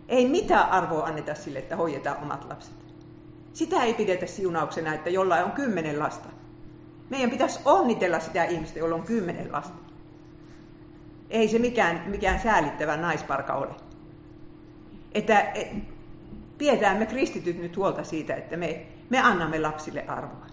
Ei 0.09 0.29
mitään 0.29 0.71
arvoa 0.71 1.05
anneta 1.05 1.35
sille, 1.35 1.59
että 1.59 1.77
hoidetaan 1.77 2.23
omat 2.23 2.45
lapset. 2.49 2.75
Sitä 3.53 3.83
ei 3.83 3.95
pidetä 3.95 4.27
siunauksena, 4.27 4.95
että 4.95 5.11
jollain 5.11 5.45
on 5.45 5.53
kymmenen 5.53 5.99
lasta. 5.99 6.29
Meidän 7.11 7.31
pitäisi 7.31 7.61
onnitella 7.65 8.21
sitä 8.21 8.45
ihmistä, 8.45 8.79
jolla 8.79 8.95
on 8.95 9.03
kymmenen 9.03 9.53
lasta. 9.53 9.79
Ei 11.31 11.49
se 11.49 11.59
mikään, 11.59 12.03
mikään 12.07 12.41
säälittävä 12.41 12.97
naisparka 12.97 13.55
ole. 13.55 13.75
Että 15.13 15.41
et, 15.41 15.69
pidetään 16.59 16.97
me 16.97 17.07
kristityt 17.07 17.59
nyt 17.59 17.77
huolta 17.77 18.05
siitä, 18.05 18.35
että 18.35 18.57
me, 18.57 18.87
me 19.11 19.19
annamme 19.19 19.61
lapsille 19.61 20.05
arvoa. 20.09 20.48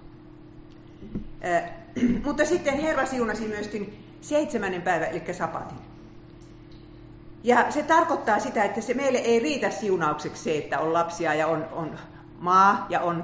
Mutta 2.26 2.46
sitten 2.46 2.80
Herra 2.80 3.06
siunasi 3.06 3.48
myöskin 3.48 4.06
seitsemännen 4.22 4.82
päivän, 4.82 5.10
eli 5.10 5.34
sapatin. 5.34 5.78
Ja 7.44 7.72
se 7.72 7.84
tarkoittaa 7.84 8.40
sitä, 8.40 8.64
että 8.64 8.82
se 8.82 8.94
meille 8.94 9.18
ei 9.18 9.40
riitä 9.40 9.70
siunaukseksi 9.70 10.44
se, 10.44 10.58
että 10.58 10.80
on 10.80 10.94
lapsia 10.94 11.34
ja 11.34 11.48
on, 11.48 11.66
on 11.72 12.00
maa 12.40 12.86
ja 12.90 13.02
on 13.02 13.24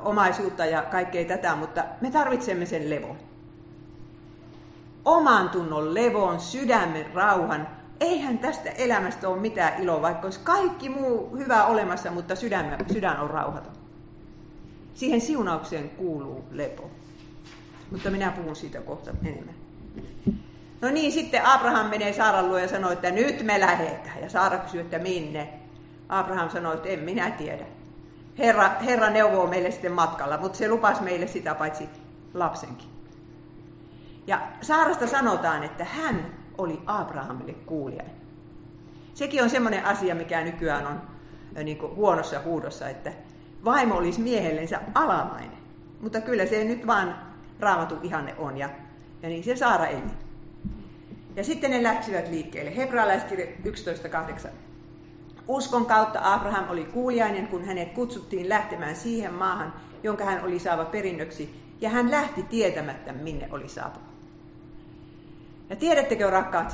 omaisuutta 0.00 0.64
ja 0.64 0.82
kaikkea 0.82 1.24
tätä, 1.24 1.56
mutta 1.56 1.84
me 2.00 2.10
tarvitsemme 2.10 2.66
sen 2.66 2.90
levon. 2.90 3.16
Oman 5.04 5.48
tunnon 5.48 5.94
levon, 5.94 6.40
sydämen 6.40 7.06
rauhan. 7.14 7.68
Eihän 8.00 8.38
tästä 8.38 8.70
elämästä 8.70 9.28
ole 9.28 9.40
mitään 9.40 9.82
iloa, 9.82 10.02
vaikka 10.02 10.26
olisi 10.26 10.40
kaikki 10.44 10.88
muu 10.88 11.36
hyvä 11.36 11.64
olemassa, 11.64 12.10
mutta 12.10 12.36
sydän, 12.36 12.76
sydän 12.92 13.20
on 13.20 13.30
rauhaton. 13.30 13.72
Siihen 14.94 15.20
siunaukseen 15.20 15.90
kuuluu 15.90 16.44
lepo. 16.50 16.90
Mutta 17.90 18.10
minä 18.10 18.30
puhun 18.30 18.56
siitä 18.56 18.80
kohta 18.80 19.10
enemmän. 19.24 19.54
No 20.80 20.90
niin, 20.90 21.12
sitten 21.12 21.46
Abraham 21.46 21.86
menee 21.86 22.12
Saaran 22.12 22.48
luo 22.48 22.58
ja 22.58 22.68
sanoo, 22.68 22.90
että 22.90 23.10
nyt 23.10 23.42
me 23.42 23.60
lähdetään. 23.60 24.20
Ja 24.22 24.28
Saara 24.28 24.58
kysyy, 24.58 24.80
että 24.80 24.98
minne? 24.98 25.48
Abraham 26.08 26.50
sanoi, 26.50 26.74
että 26.74 26.88
en 26.88 27.00
minä 27.00 27.30
tiedä. 27.30 27.64
Herra, 28.38 28.70
Herra 28.84 29.10
neuvoo 29.10 29.46
meille 29.46 29.70
sitten 29.70 29.92
matkalla, 29.92 30.38
mutta 30.38 30.58
se 30.58 30.68
lupasi 30.68 31.02
meille 31.02 31.26
sitä 31.26 31.54
paitsi 31.54 31.88
lapsenkin. 32.34 32.88
Ja 34.26 34.40
Saarasta 34.60 35.06
sanotaan, 35.06 35.64
että 35.64 35.84
hän 35.84 36.26
oli 36.58 36.80
Abrahamille 36.86 37.52
kuulijainen. 37.52 38.16
Sekin 39.14 39.42
on 39.42 39.50
semmoinen 39.50 39.84
asia, 39.84 40.14
mikä 40.14 40.44
nykyään 40.44 40.86
on 40.86 41.00
niin 41.64 41.78
huonossa 41.82 42.40
huudossa, 42.40 42.88
että 42.88 43.12
vaimo 43.64 43.94
olisi 43.94 44.20
miehellensä 44.20 44.80
alamainen. 44.94 45.58
Mutta 46.00 46.20
kyllä 46.20 46.46
se 46.46 46.64
nyt 46.64 46.86
vaan 46.86 47.27
raamatu 47.60 47.94
ihanne 48.02 48.34
on 48.38 48.56
ja, 48.56 48.70
ja 49.22 49.28
niin 49.28 49.44
se 49.44 49.56
Saara 49.56 49.86
ei. 49.86 50.02
Ja 51.36 51.44
sitten 51.44 51.70
ne 51.70 51.82
läksivät 51.82 52.28
liikkeelle. 52.28 52.76
Hebraalaiskirja 52.76 53.46
11.8. 53.46 54.48
Uskon 55.48 55.86
kautta 55.86 56.34
Abraham 56.34 56.64
oli 56.68 56.84
kuuliainen, 56.84 57.48
kun 57.48 57.64
hänet 57.64 57.92
kutsuttiin 57.92 58.48
lähtemään 58.48 58.96
siihen 58.96 59.34
maahan, 59.34 59.72
jonka 60.02 60.24
hän 60.24 60.44
oli 60.44 60.58
saava 60.58 60.84
perinnöksi, 60.84 61.68
ja 61.80 61.90
hän 61.90 62.10
lähti 62.10 62.42
tietämättä, 62.42 63.12
minne 63.12 63.48
oli 63.50 63.68
saapunut. 63.68 64.08
Ja 65.70 65.76
tiedättekö, 65.76 66.30
rakkaat 66.30 66.70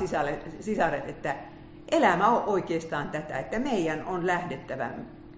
sisaret, 0.59 1.09
että 1.09 1.35
elämä 1.91 2.27
on 2.27 2.43
oikeastaan 2.43 3.09
tätä, 3.09 3.39
että 3.39 3.59
meidän 3.59 4.05
on 4.05 4.27
lähdettävä 4.27 4.89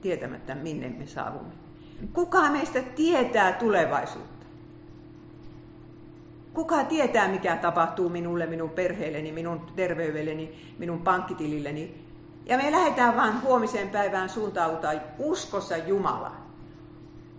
tietämättä, 0.01 0.55
minne 0.55 0.89
me 0.89 1.07
saavumme. 1.07 1.53
Kuka 2.13 2.51
meistä 2.51 2.81
tietää 2.81 3.53
tulevaisuutta? 3.53 4.36
Kuka 6.57 6.83
tietää, 6.83 7.27
mikä 7.27 7.55
tapahtuu 7.55 8.09
minulle, 8.09 8.45
minun 8.45 8.69
perheelleni, 8.69 9.31
minun 9.31 9.61
terveydelleni, 9.75 10.73
minun 10.79 11.01
pankkitililleni, 11.01 12.05
ja 12.45 12.57
me 12.57 12.71
lähdetään 12.71 13.15
vain 13.15 13.41
huomiseen 13.41 13.89
päivään 13.89 14.29
suuntautua 14.29 14.91
uskossa 15.19 15.77
Jumalaan, 15.77 16.37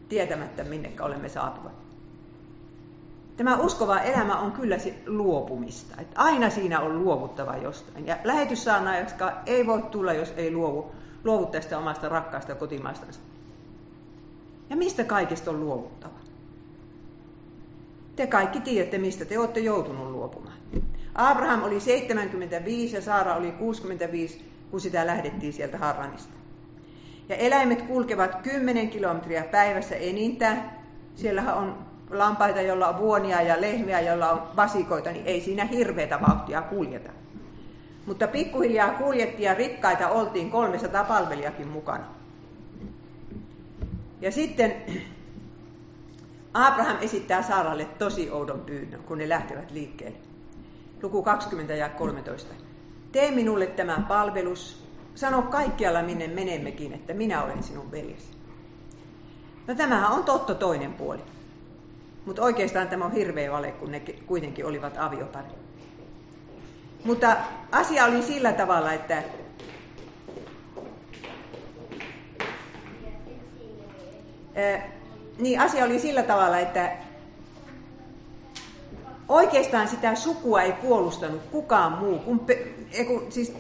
tietämättä 0.08 0.64
minne 0.64 0.92
olemme 1.00 1.28
saapuvat. 1.28 1.72
Tämä 3.36 3.56
uskova 3.56 4.00
elämä 4.00 4.36
on 4.36 4.52
kyllä 4.52 4.78
se 4.78 4.94
luopumista. 5.06 6.00
Että 6.00 6.20
aina 6.20 6.50
siinä 6.50 6.80
on 6.80 6.98
luovuttava 6.98 7.56
jostain. 7.56 8.06
Ja 8.06 8.16
lähetyssaana, 8.24 8.98
jotka 8.98 9.32
ei 9.46 9.66
voi 9.66 9.82
tulla, 9.82 10.12
jos 10.12 10.34
ei 10.36 10.52
luovu, 10.52 10.92
luovu 11.24 11.46
tästä 11.46 11.78
omasta 11.78 12.08
rakkaasta 12.08 12.54
kotimaastansa. 12.54 13.20
Ja 14.70 14.76
mistä 14.76 15.04
kaikesta 15.04 15.50
on 15.50 15.60
luovuttava? 15.60 16.27
Te 18.18 18.26
kaikki 18.26 18.60
tiedätte, 18.60 18.98
mistä 18.98 19.24
te 19.24 19.38
olette 19.38 19.60
joutunut 19.60 20.10
luopumaan. 20.10 20.58
Abraham 21.14 21.62
oli 21.62 21.80
75 21.80 22.96
ja 22.96 23.02
Saara 23.02 23.34
oli 23.34 23.52
65 23.52 24.44
kun 24.70 24.80
sitä 24.80 25.06
lähdettiin 25.06 25.52
sieltä 25.52 25.78
Harranista. 25.78 26.32
Ja 27.28 27.36
eläimet 27.36 27.82
kulkevat 27.82 28.42
10 28.42 28.90
kilometriä 28.90 29.44
päivässä 29.44 29.94
enintään. 29.94 30.70
Siellä 31.14 31.54
on 31.54 31.78
lampaita, 32.10 32.60
joilla 32.60 32.88
on 32.88 32.98
vuonia 32.98 33.42
ja 33.42 33.60
lehmiä, 33.60 34.00
joilla 34.00 34.30
on 34.30 34.42
vasikoita, 34.56 35.12
niin 35.12 35.26
ei 35.26 35.40
siinä 35.40 35.64
hirveätä 35.64 36.20
vauhtia 36.28 36.62
kuljeta. 36.62 37.10
Mutta 38.06 38.28
pikkuhiljaa 38.28 38.90
kuljettiin 38.90 39.46
ja 39.46 39.54
rikkaita 39.54 40.08
oltiin 40.08 40.50
300 40.50 41.04
palvelijakin 41.04 41.68
mukana. 41.68 42.04
Ja 44.20 44.32
sitten 44.32 44.74
Abraham 46.54 46.96
esittää 47.00 47.42
Saaralle 47.42 47.84
tosi 47.84 48.30
oudon 48.30 48.60
pyynnön, 48.60 49.02
kun 49.02 49.18
ne 49.18 49.28
lähtevät 49.28 49.70
liikkeelle. 49.70 50.18
Luku 51.02 51.22
20 51.22 51.74
ja 51.74 51.88
13. 51.88 52.54
Tee 53.12 53.30
minulle 53.30 53.66
tämä 53.66 54.04
palvelus. 54.08 54.88
Sano 55.14 55.42
kaikkialla, 55.42 56.02
minne 56.02 56.28
menemmekin, 56.28 56.92
että 56.92 57.14
minä 57.14 57.42
olen 57.42 57.62
sinun 57.62 57.90
veljesi. 57.90 58.32
No 59.66 59.74
tämähän 59.74 60.12
on 60.12 60.24
totta 60.24 60.54
toinen 60.54 60.94
puoli. 60.94 61.22
Mutta 62.26 62.42
oikeastaan 62.42 62.88
tämä 62.88 63.04
on 63.04 63.12
hirveä 63.12 63.52
vale, 63.52 63.72
kun 63.72 63.92
ne 63.92 64.00
kuitenkin 64.00 64.66
olivat 64.66 64.98
aviopari. 64.98 65.48
Mutta 67.04 67.36
asia 67.72 68.04
oli 68.04 68.22
sillä 68.22 68.52
tavalla, 68.52 68.92
että 68.92 69.22
niin 75.38 75.60
asia 75.60 75.84
oli 75.84 75.98
sillä 75.98 76.22
tavalla, 76.22 76.58
että 76.58 76.92
oikeastaan 79.28 79.88
sitä 79.88 80.14
sukua 80.14 80.62
ei 80.62 80.72
puolustanut 80.72 81.42
kukaan 81.42 81.92
muu, 81.92 82.18
kun, 82.18 82.46
siis 83.28 83.54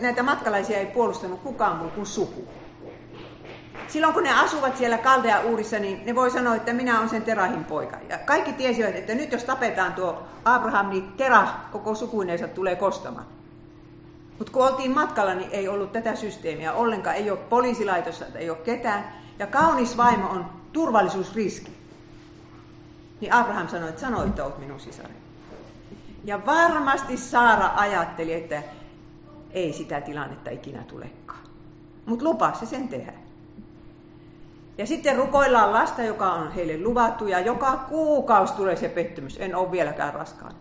näitä 0.00 0.22
matkalaisia 0.22 0.78
ei 0.78 0.86
puolustanut 0.86 1.40
kukaan 1.40 1.76
muu 1.76 1.88
kuin 1.88 2.06
suku. 2.06 2.48
silloin 3.88 4.14
kun 4.14 4.22
ne 4.22 4.32
asuvat 4.32 4.76
siellä 4.76 4.98
Kaldea 4.98 5.40
uurissa, 5.40 5.78
niin 5.78 6.06
ne 6.06 6.14
voi 6.14 6.30
sanoa, 6.30 6.54
että 6.54 6.72
minä 6.72 6.98
olen 6.98 7.08
sen 7.08 7.22
Terahin 7.22 7.64
poika. 7.64 7.96
Ja 8.08 8.18
kaikki 8.18 8.52
tiesivät, 8.52 8.96
että 8.96 9.14
nyt 9.14 9.32
jos 9.32 9.44
tapetaan 9.44 9.92
tuo 9.92 10.22
Abraham, 10.44 10.88
niin 10.88 11.12
Terah 11.12 11.70
koko 11.72 11.94
sukuineensa 11.94 12.48
tulee 12.48 12.76
kostamaan. 12.76 13.26
Mutta 14.38 14.52
kun 14.52 14.66
oltiin 14.66 14.94
matkalla, 14.94 15.34
niin 15.34 15.50
ei 15.50 15.68
ollut 15.68 15.92
tätä 15.92 16.16
systeemiä 16.16 16.72
ollenkaan. 16.72 17.16
Ei 17.16 17.30
ole 17.30 17.38
poliisilaitossa, 17.38 18.24
ei 18.34 18.50
ole 18.50 18.58
ketään. 18.58 19.04
Ja 19.38 19.46
kaunis 19.46 19.96
vaimo 19.96 20.28
on 20.28 20.61
turvallisuusriski. 20.72 21.70
Niin 23.20 23.32
Abraham 23.32 23.68
sanoi, 23.68 23.88
että 23.88 24.00
sano, 24.00 24.24
että 24.24 24.44
olet 24.44 24.58
minun 24.58 24.80
sisareni. 24.80 25.22
Ja 26.24 26.46
varmasti 26.46 27.16
Saara 27.16 27.70
ajatteli, 27.76 28.32
että 28.32 28.62
ei 29.50 29.72
sitä 29.72 30.00
tilannetta 30.00 30.50
ikinä 30.50 30.82
tulekaan. 30.82 31.40
Mutta 32.06 32.24
lupaa 32.24 32.54
se 32.54 32.66
sen 32.66 32.88
tehdä. 32.88 33.12
Ja 34.78 34.86
sitten 34.86 35.16
rukoillaan 35.16 35.72
lasta, 35.72 36.02
joka 36.02 36.32
on 36.32 36.52
heille 36.52 36.84
luvattu, 36.84 37.26
ja 37.26 37.40
joka 37.40 37.76
kuukausi 37.88 38.54
tulee 38.54 38.76
se 38.76 38.88
pettymys. 38.88 39.36
En 39.40 39.56
ole 39.56 39.70
vieläkään 39.70 40.14
raskaan. 40.14 40.54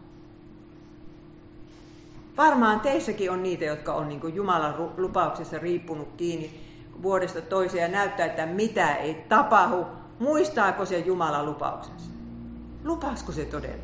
Varmaan 2.37 2.79
teissäkin 2.79 3.31
on 3.31 3.43
niitä, 3.43 3.65
jotka 3.65 3.93
on 3.93 4.09
niin 4.09 4.35
Jumalan 4.35 4.91
lupauksessa 4.97 5.59
riippunut 5.59 6.07
kiinni 6.17 6.61
vuodesta 7.01 7.41
toiseen 7.41 7.81
ja 7.81 7.97
näyttää, 7.97 8.25
että 8.25 8.45
mitä 8.45 8.95
ei 8.95 9.25
tapahdu. 9.29 9.85
Muistaako 10.21 10.85
se 10.85 10.97
Jumalan 10.97 11.45
lupauksensa? 11.45 12.09
Lupasko 12.83 13.31
se 13.31 13.45
todella? 13.45 13.83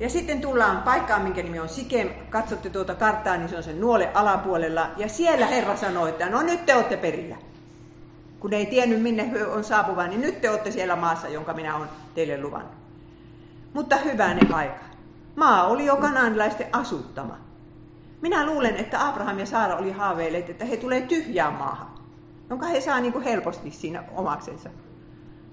Ja 0.00 0.10
sitten 0.10 0.40
tullaan 0.40 0.82
paikkaan, 0.82 1.22
minkä 1.22 1.42
nimi 1.42 1.60
on 1.60 1.68
Sikem. 1.68 2.08
Katsotte 2.30 2.70
tuota 2.70 2.94
karttaa, 2.94 3.36
niin 3.36 3.48
se 3.48 3.56
on 3.56 3.62
sen 3.62 3.80
nuole 3.80 4.10
alapuolella. 4.14 4.90
Ja 4.96 5.08
siellä 5.08 5.46
Herra 5.46 5.76
sanoi, 5.76 6.08
että 6.08 6.28
no 6.28 6.42
nyt 6.42 6.66
te 6.66 6.74
olette 6.74 6.96
perillä. 6.96 7.36
Kun 8.40 8.52
ei 8.52 8.66
tiennyt 8.66 9.02
minne 9.02 9.46
on 9.46 9.64
saapuva, 9.64 10.06
niin 10.06 10.20
nyt 10.20 10.40
te 10.40 10.50
olette 10.50 10.70
siellä 10.70 10.96
maassa, 10.96 11.28
jonka 11.28 11.52
minä 11.52 11.76
olen 11.76 11.88
teille 12.14 12.40
luvannut. 12.40 12.72
Mutta 13.74 13.96
hyvänen 13.96 14.54
aika. 14.54 14.84
Maa 15.36 15.66
oli 15.66 15.86
jo 15.86 15.96
kananilaisten 15.96 16.66
asuttama. 16.72 17.36
Minä 18.20 18.46
luulen, 18.46 18.76
että 18.76 19.08
Abraham 19.08 19.38
ja 19.38 19.46
Saara 19.46 19.76
oli 19.76 19.92
haaveilleet, 19.92 20.50
että 20.50 20.64
he 20.64 20.76
tulee 20.76 21.00
tyhjään 21.00 21.52
maahan, 21.52 21.91
jonka 22.52 22.66
he 22.66 22.80
saa 22.80 23.00
niin 23.00 23.12
kuin 23.12 23.24
helposti 23.24 23.70
siinä 23.70 24.04
omaksensa. 24.16 24.70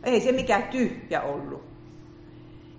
Ei 0.04 0.22
se 0.22 0.32
mikään 0.32 0.64
tyhjä 0.64 1.22
ollut. 1.22 1.64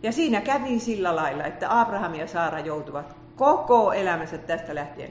Ja 0.03 0.13
siinä 0.13 0.41
kävi 0.41 0.79
sillä 0.79 1.17
lailla, 1.17 1.45
että 1.45 1.81
Abraham 1.81 2.15
ja 2.15 2.27
Saara 2.27 2.61
joutuvat 2.61 3.17
koko 3.37 3.93
elämänsä 3.93 4.39
tästä 4.39 4.75
lähtien 4.75 5.11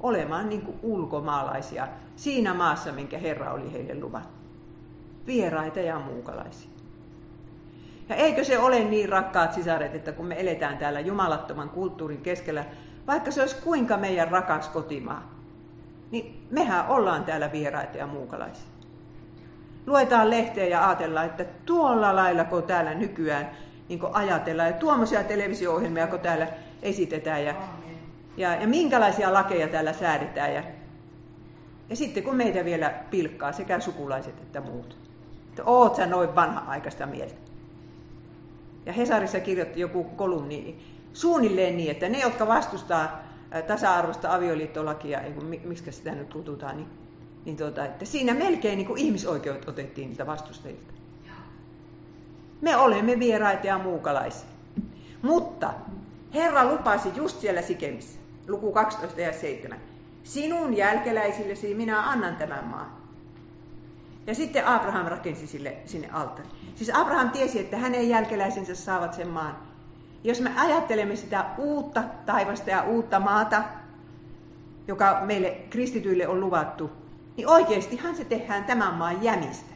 olemaan 0.00 0.48
niin 0.48 0.62
kuin 0.62 0.78
ulkomaalaisia 0.82 1.88
siinä 2.16 2.54
maassa, 2.54 2.92
minkä 2.92 3.18
Herra 3.18 3.52
oli 3.52 3.72
heille 3.72 4.00
luvannut. 4.00 4.32
Vieraita 5.26 5.80
ja 5.80 5.98
muukalaisia. 5.98 6.70
Ja 8.08 8.14
eikö 8.14 8.44
se 8.44 8.58
ole 8.58 8.84
niin, 8.84 9.08
rakkaat 9.08 9.52
sisaret, 9.52 9.94
että 9.94 10.12
kun 10.12 10.26
me 10.26 10.40
eletään 10.40 10.78
täällä 10.78 11.00
jumalattoman 11.00 11.70
kulttuurin 11.70 12.22
keskellä, 12.22 12.64
vaikka 13.06 13.30
se 13.30 13.40
olisi 13.40 13.56
kuinka 13.64 13.96
meidän 13.96 14.28
rakas 14.28 14.68
kotimaa, 14.68 15.41
niin 16.12 16.46
mehän 16.50 16.88
ollaan 16.88 17.24
täällä 17.24 17.52
vieraita 17.52 17.98
ja 17.98 18.06
muukalaisia. 18.06 18.66
Luetaan 19.86 20.30
lehteä 20.30 20.66
ja 20.66 20.88
ajatellaan, 20.88 21.26
että 21.26 21.44
tuolla 21.66 22.16
lailla 22.16 22.44
kun 22.44 22.62
täällä 22.62 22.94
nykyään 22.94 23.50
niin 23.88 24.00
ajatellaan, 24.12 24.68
ja 24.68 24.74
tuommoisia 24.74 25.24
televisio-ohjelmia 25.24 26.06
kun 26.06 26.20
täällä 26.20 26.46
esitetään, 26.82 27.44
ja, 27.44 27.54
ja, 28.36 28.54
ja 28.54 28.68
minkälaisia 28.68 29.32
lakeja 29.32 29.68
täällä 29.68 29.92
säädetään. 29.92 30.54
Ja, 30.54 30.62
ja 31.90 31.96
sitten 31.96 32.22
kun 32.22 32.36
meitä 32.36 32.64
vielä 32.64 32.90
pilkkaa 33.10 33.52
sekä 33.52 33.80
sukulaiset 33.80 34.38
että 34.38 34.60
muut, 34.60 34.96
että 35.48 35.62
oot 35.64 35.96
sä 35.96 36.06
noin 36.06 36.34
vanha-aikaista 36.34 37.06
mieltä. 37.06 37.34
Ja 38.86 38.92
Hesarissa 38.92 39.40
kirjoitti 39.40 39.80
joku 39.80 40.04
kolumni 40.04 40.84
suunnilleen 41.12 41.76
niin, 41.76 41.90
että 41.90 42.08
ne, 42.08 42.20
jotka 42.20 42.46
vastustaa 42.46 43.31
tasa-arvoista 43.66 44.34
avioliittolakia, 44.34 45.20
miksi 45.64 45.92
sitä 45.92 46.12
nyt 46.12 46.32
kutsutaan, 46.32 46.76
niin, 46.76 46.88
niin 47.44 47.56
tuota, 47.56 47.84
että 47.84 48.04
siinä 48.04 48.34
melkein 48.34 48.76
niin 48.76 48.86
kuin 48.86 48.98
ihmisoikeudet 48.98 49.68
otettiin 49.68 50.08
niitä 50.08 50.26
vastustajilta. 50.26 50.92
Me 52.60 52.76
olemme 52.76 53.18
vieraita 53.18 53.66
ja 53.66 53.78
muukalaisia. 53.78 54.48
Mutta 55.22 55.74
Herra 56.34 56.64
lupasi 56.64 57.08
just 57.14 57.40
siellä 57.40 57.62
Sikemissä, 57.62 58.18
luku 58.48 58.72
12 58.72 59.20
ja 59.20 59.32
7. 59.32 59.78
Sinun 60.24 60.76
jälkeläisillesi 60.76 61.74
minä 61.74 62.10
annan 62.10 62.36
tämän 62.36 62.64
maan. 62.64 63.02
Ja 64.26 64.34
sitten 64.34 64.66
Abraham 64.66 65.06
rakensi 65.06 65.46
sille 65.46 65.76
sinne 65.86 66.08
alttari. 66.12 66.48
Siis 66.74 66.90
Abraham 66.94 67.30
tiesi, 67.30 67.60
että 67.60 67.76
hänen 67.76 68.08
jälkeläisensä 68.08 68.74
saavat 68.74 69.14
sen 69.14 69.28
maan. 69.28 69.71
Jos 70.24 70.40
me 70.40 70.50
ajattelemme 70.56 71.16
sitä 71.16 71.44
uutta 71.58 72.02
taivasta 72.26 72.70
ja 72.70 72.82
uutta 72.82 73.20
maata, 73.20 73.62
joka 74.88 75.20
meille 75.24 75.50
kristityille 75.70 76.28
on 76.28 76.40
luvattu, 76.40 76.90
niin 77.36 77.48
oikeastihan 77.48 78.16
se 78.16 78.24
tehdään 78.24 78.64
tämän 78.64 78.94
maan 78.94 79.22
jämistä. 79.22 79.72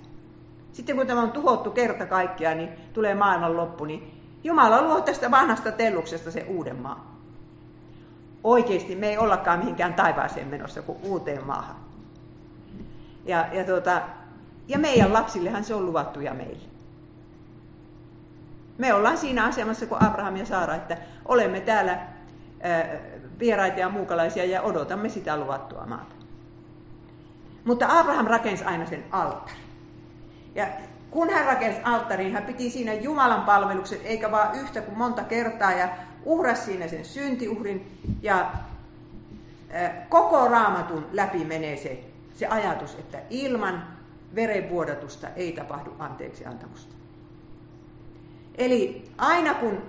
Sitten 0.72 0.96
kun 0.96 1.06
tämä 1.06 1.22
on 1.22 1.32
tuhottu 1.32 1.70
kerta 1.70 2.06
kaikkiaan, 2.06 2.58
niin 2.58 2.68
tulee 2.92 3.14
maailman 3.14 3.56
loppu, 3.56 3.84
niin 3.84 4.16
Jumala 4.44 4.82
luo 4.82 5.00
tästä 5.00 5.30
vanhasta 5.30 5.72
telluksesta 5.72 6.30
se 6.30 6.46
uuden 6.48 6.76
maan. 6.76 7.00
Oikeasti 8.44 8.96
me 8.96 9.08
ei 9.08 9.18
ollakaan 9.18 9.58
mihinkään 9.58 9.94
taivaaseen 9.94 10.48
menossa 10.48 10.82
kuin 10.82 10.98
uuteen 11.02 11.46
maahan. 11.46 11.76
Ja, 13.24 13.46
ja, 13.52 13.64
tuota, 13.64 14.02
ja 14.68 14.78
meidän 14.78 15.12
lapsillehan 15.12 15.64
se 15.64 15.74
on 15.74 15.86
luvattu 15.86 16.20
ja 16.20 16.34
meille. 16.34 16.75
Me 18.78 18.94
ollaan 18.94 19.18
siinä 19.18 19.44
asemassa 19.44 19.86
kuin 19.86 20.02
Abraham 20.02 20.36
ja 20.36 20.46
Saara, 20.46 20.74
että 20.74 20.96
olemme 21.24 21.60
täällä 21.60 21.98
vieraita 23.38 23.80
ja 23.80 23.88
muukalaisia 23.88 24.44
ja 24.44 24.62
odotamme 24.62 25.08
sitä 25.08 25.36
luvattua 25.36 25.86
maata. 25.86 26.14
Mutta 27.64 27.86
Abraham 28.00 28.26
rakensi 28.26 28.64
aina 28.64 28.86
sen 28.86 29.04
alttarin. 29.10 29.62
Ja 30.54 30.66
kun 31.10 31.30
hän 31.30 31.46
rakensi 31.46 31.80
alttarin, 31.84 32.32
hän 32.32 32.42
piti 32.42 32.70
siinä 32.70 32.94
Jumalan 32.94 33.42
palvelukset, 33.42 34.00
eikä 34.04 34.30
vaan 34.30 34.54
yhtä 34.54 34.80
kuin 34.80 34.98
monta 34.98 35.22
kertaa, 35.22 35.72
ja 35.72 35.88
uhrasi 36.24 36.62
siinä 36.62 36.88
sen 36.88 37.04
syntiuhrin. 37.04 38.00
Ja 38.22 38.50
koko 40.08 40.48
raamatun 40.48 41.06
läpi 41.12 41.44
menee 41.44 41.76
se, 41.76 42.04
se 42.34 42.46
ajatus, 42.46 42.94
että 42.94 43.18
ilman 43.30 43.84
verenvuodatusta 44.34 45.28
ei 45.36 45.52
tapahdu 45.52 45.94
anteeksi 45.98 46.46
antamusta. 46.46 46.94
Eli 48.58 49.04
aina 49.18 49.54
kun 49.54 49.82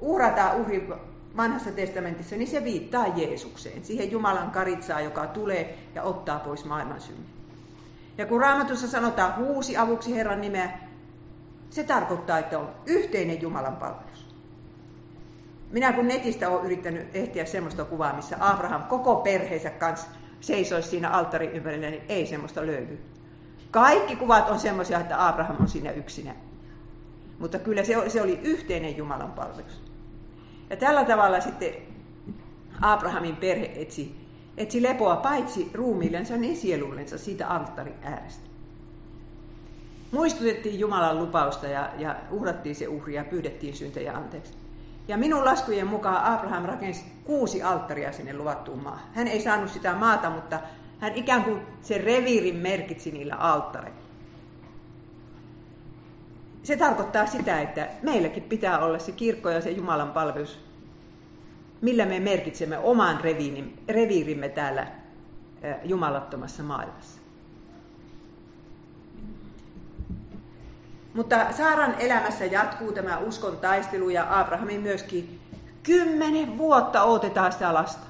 uhrataan 0.00 0.56
uhri 0.56 0.88
vanhassa 1.36 1.72
testamentissa, 1.72 2.36
niin 2.36 2.48
se 2.48 2.64
viittaa 2.64 3.06
Jeesukseen, 3.06 3.84
siihen 3.84 4.10
Jumalan 4.10 4.50
karitsaan, 4.50 5.04
joka 5.04 5.26
tulee 5.26 5.78
ja 5.94 6.02
ottaa 6.02 6.38
pois 6.38 6.64
maailman 6.64 7.00
synnin. 7.00 7.26
Ja 8.18 8.26
kun 8.26 8.40
raamatussa 8.40 8.88
sanotaan 8.88 9.36
huusi 9.36 9.76
avuksi 9.76 10.14
Herran 10.14 10.40
nimeä, 10.40 10.70
se 11.70 11.84
tarkoittaa, 11.84 12.38
että 12.38 12.58
on 12.58 12.70
yhteinen 12.86 13.42
Jumalan 13.42 13.76
palvelus. 13.76 14.26
Minä 15.70 15.92
kun 15.92 16.08
netistä 16.08 16.48
olen 16.48 16.64
yrittänyt 16.64 17.16
ehtiä 17.16 17.44
semmoista 17.44 17.84
kuvaa, 17.84 18.12
missä 18.12 18.36
Abraham 18.40 18.82
koko 18.82 19.16
perheensä 19.16 19.70
kanssa 19.70 20.06
seisoisi 20.40 20.88
siinä 20.88 21.10
alttarin 21.10 21.50
ympärillä, 21.50 21.90
niin 21.90 22.02
ei 22.08 22.26
semmoista 22.26 22.66
löydy. 22.66 22.98
Kaikki 23.70 24.16
kuvat 24.16 24.50
on 24.50 24.58
semmoisia, 24.58 25.00
että 25.00 25.28
Abraham 25.28 25.56
on 25.60 25.68
siinä 25.68 25.90
yksinä. 25.90 26.34
Mutta 27.38 27.58
kyllä 27.58 27.84
se 27.84 27.96
oli, 27.96 28.10
se 28.10 28.22
oli 28.22 28.40
yhteinen 28.42 28.96
Jumalan 28.96 29.32
palvelus. 29.32 29.82
Ja 30.70 30.76
tällä 30.76 31.04
tavalla 31.04 31.40
sitten 31.40 31.74
Abrahamin 32.82 33.36
perhe 33.36 33.72
etsi 33.74 34.26
etsi 34.56 34.82
lepoa 34.82 35.16
paitsi 35.16 35.70
ruumiillensa 35.74 36.36
niin 36.36 36.56
sielullensa 36.56 37.18
siitä 37.18 37.48
alttarin 37.48 37.94
äärestä. 38.02 38.46
Muistutettiin 40.12 40.80
Jumalan 40.80 41.18
lupausta 41.18 41.66
ja, 41.66 41.90
ja 41.98 42.16
uhrattiin 42.30 42.74
se 42.74 42.88
uhri 42.88 43.14
ja 43.14 43.24
pyydettiin 43.24 43.76
syntejä 43.76 44.12
anteeksi. 44.16 44.52
Ja 45.08 45.16
minun 45.16 45.44
laskujen 45.44 45.86
mukaan 45.86 46.24
Abraham 46.24 46.64
rakensi 46.64 47.04
kuusi 47.24 47.62
alttaria 47.62 48.12
sinne 48.12 48.36
luvattuun 48.36 48.82
maahan. 48.82 49.08
Hän 49.14 49.28
ei 49.28 49.40
saanut 49.40 49.70
sitä 49.70 49.94
maata, 49.94 50.30
mutta 50.30 50.60
hän 50.98 51.14
ikään 51.14 51.44
kuin 51.44 51.60
se 51.82 51.98
reviirin 51.98 52.56
merkitsi 52.56 53.10
niillä 53.10 53.34
alttareilla. 53.34 54.05
Se 56.66 56.76
tarkoittaa 56.76 57.26
sitä, 57.26 57.60
että 57.60 57.88
meilläkin 58.02 58.42
pitää 58.42 58.78
olla 58.78 58.98
se 58.98 59.12
kirkko 59.12 59.50
ja 59.50 59.60
se 59.60 59.70
Jumalan 59.70 60.12
palvelus 60.12 60.66
millä 61.80 62.06
me 62.06 62.20
merkitsemme 62.20 62.78
oman 62.78 63.20
reviirimme 63.88 64.48
täällä 64.48 64.86
jumalattomassa 65.84 66.62
maailmassa. 66.62 67.20
Mutta 71.14 71.52
Saaran 71.52 71.94
elämässä 71.98 72.44
jatkuu 72.44 72.92
tämä 72.92 73.18
uskon 73.18 73.56
taistelu 73.56 74.08
ja 74.08 74.40
Abrahamin 74.40 74.80
myöskin 74.80 75.40
kymmenen 75.82 76.58
vuotta 76.58 77.02
odotetaan 77.02 77.52
sitä 77.52 77.74
lasta. 77.74 78.06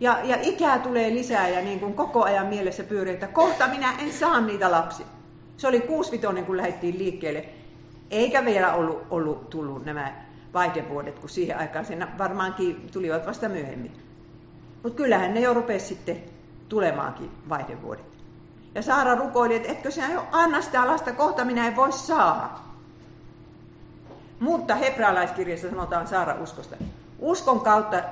Ja, 0.00 0.18
ja 0.24 0.36
ikää 0.40 0.78
tulee 0.78 1.10
lisää 1.10 1.48
ja 1.48 1.60
niin 1.60 1.80
kuin 1.80 1.94
koko 1.94 2.22
ajan 2.24 2.46
mielessä 2.46 2.84
pyörii, 2.84 3.14
että 3.14 3.26
kohta 3.26 3.68
minä 3.68 3.92
en 3.98 4.12
saa 4.12 4.40
niitä 4.40 4.70
lapsia. 4.70 5.06
Se 5.56 5.68
oli 5.68 5.80
kuusvitonen, 5.80 6.46
kun 6.46 6.56
lähdettiin 6.56 6.98
liikkeelle. 6.98 7.44
Eikä 8.10 8.44
vielä 8.44 8.74
ollut, 8.74 9.02
ollut 9.10 9.50
tullut 9.50 9.84
nämä 9.84 10.12
vaihdevuodet, 10.54 11.18
kun 11.18 11.28
siihen 11.28 11.58
aikaan 11.58 11.84
sen 11.84 12.06
varmaankin 12.18 12.88
tulivat 12.92 13.26
vasta 13.26 13.48
myöhemmin. 13.48 13.92
Mutta 14.82 14.96
kyllähän 14.96 15.34
ne 15.34 15.40
jo 15.40 15.54
rupesi 15.54 15.86
sitten 15.86 16.22
tulemaankin 16.68 17.30
vaihdevuodet. 17.48 18.04
Ja 18.74 18.82
Saara 18.82 19.14
rukoili, 19.14 19.54
että 19.56 19.72
etkö 19.72 19.90
sinä 19.90 20.12
jo 20.12 20.26
anna 20.32 20.62
sitä 20.62 20.86
lasta, 20.86 21.12
kohta 21.12 21.44
minä 21.44 21.66
en 21.66 21.76
voi 21.76 21.92
saada. 21.92 22.50
Mutta 24.40 24.74
hebrealaiskirjassa 24.74 25.70
sanotaan 25.70 26.06
Saara 26.06 26.34
uskosta. 26.34 26.76
Uskon 27.18 27.60
kautta 27.60 27.96
äh, 27.96 28.04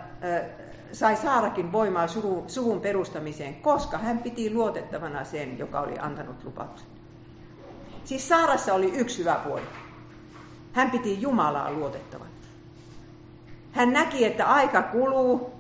sai 0.92 1.16
Saarakin 1.16 1.72
voimaa 1.72 2.06
suvun 2.46 2.80
perustamiseen, 2.80 3.54
koska 3.54 3.98
hän 3.98 4.18
piti 4.18 4.54
luotettavana 4.54 5.24
sen, 5.24 5.58
joka 5.58 5.80
oli 5.80 5.98
antanut 5.98 6.44
lupauksen. 6.44 6.99
Siis 8.04 8.28
Saarassa 8.28 8.74
oli 8.74 8.92
yksi 8.94 9.18
hyvä 9.18 9.34
puoli. 9.44 9.62
Hän 10.72 10.90
piti 10.90 11.22
Jumalaa 11.22 11.72
luotettavana. 11.72 12.30
Hän 13.72 13.92
näki, 13.92 14.24
että 14.24 14.46
aika 14.46 14.82
kuluu, 14.82 15.52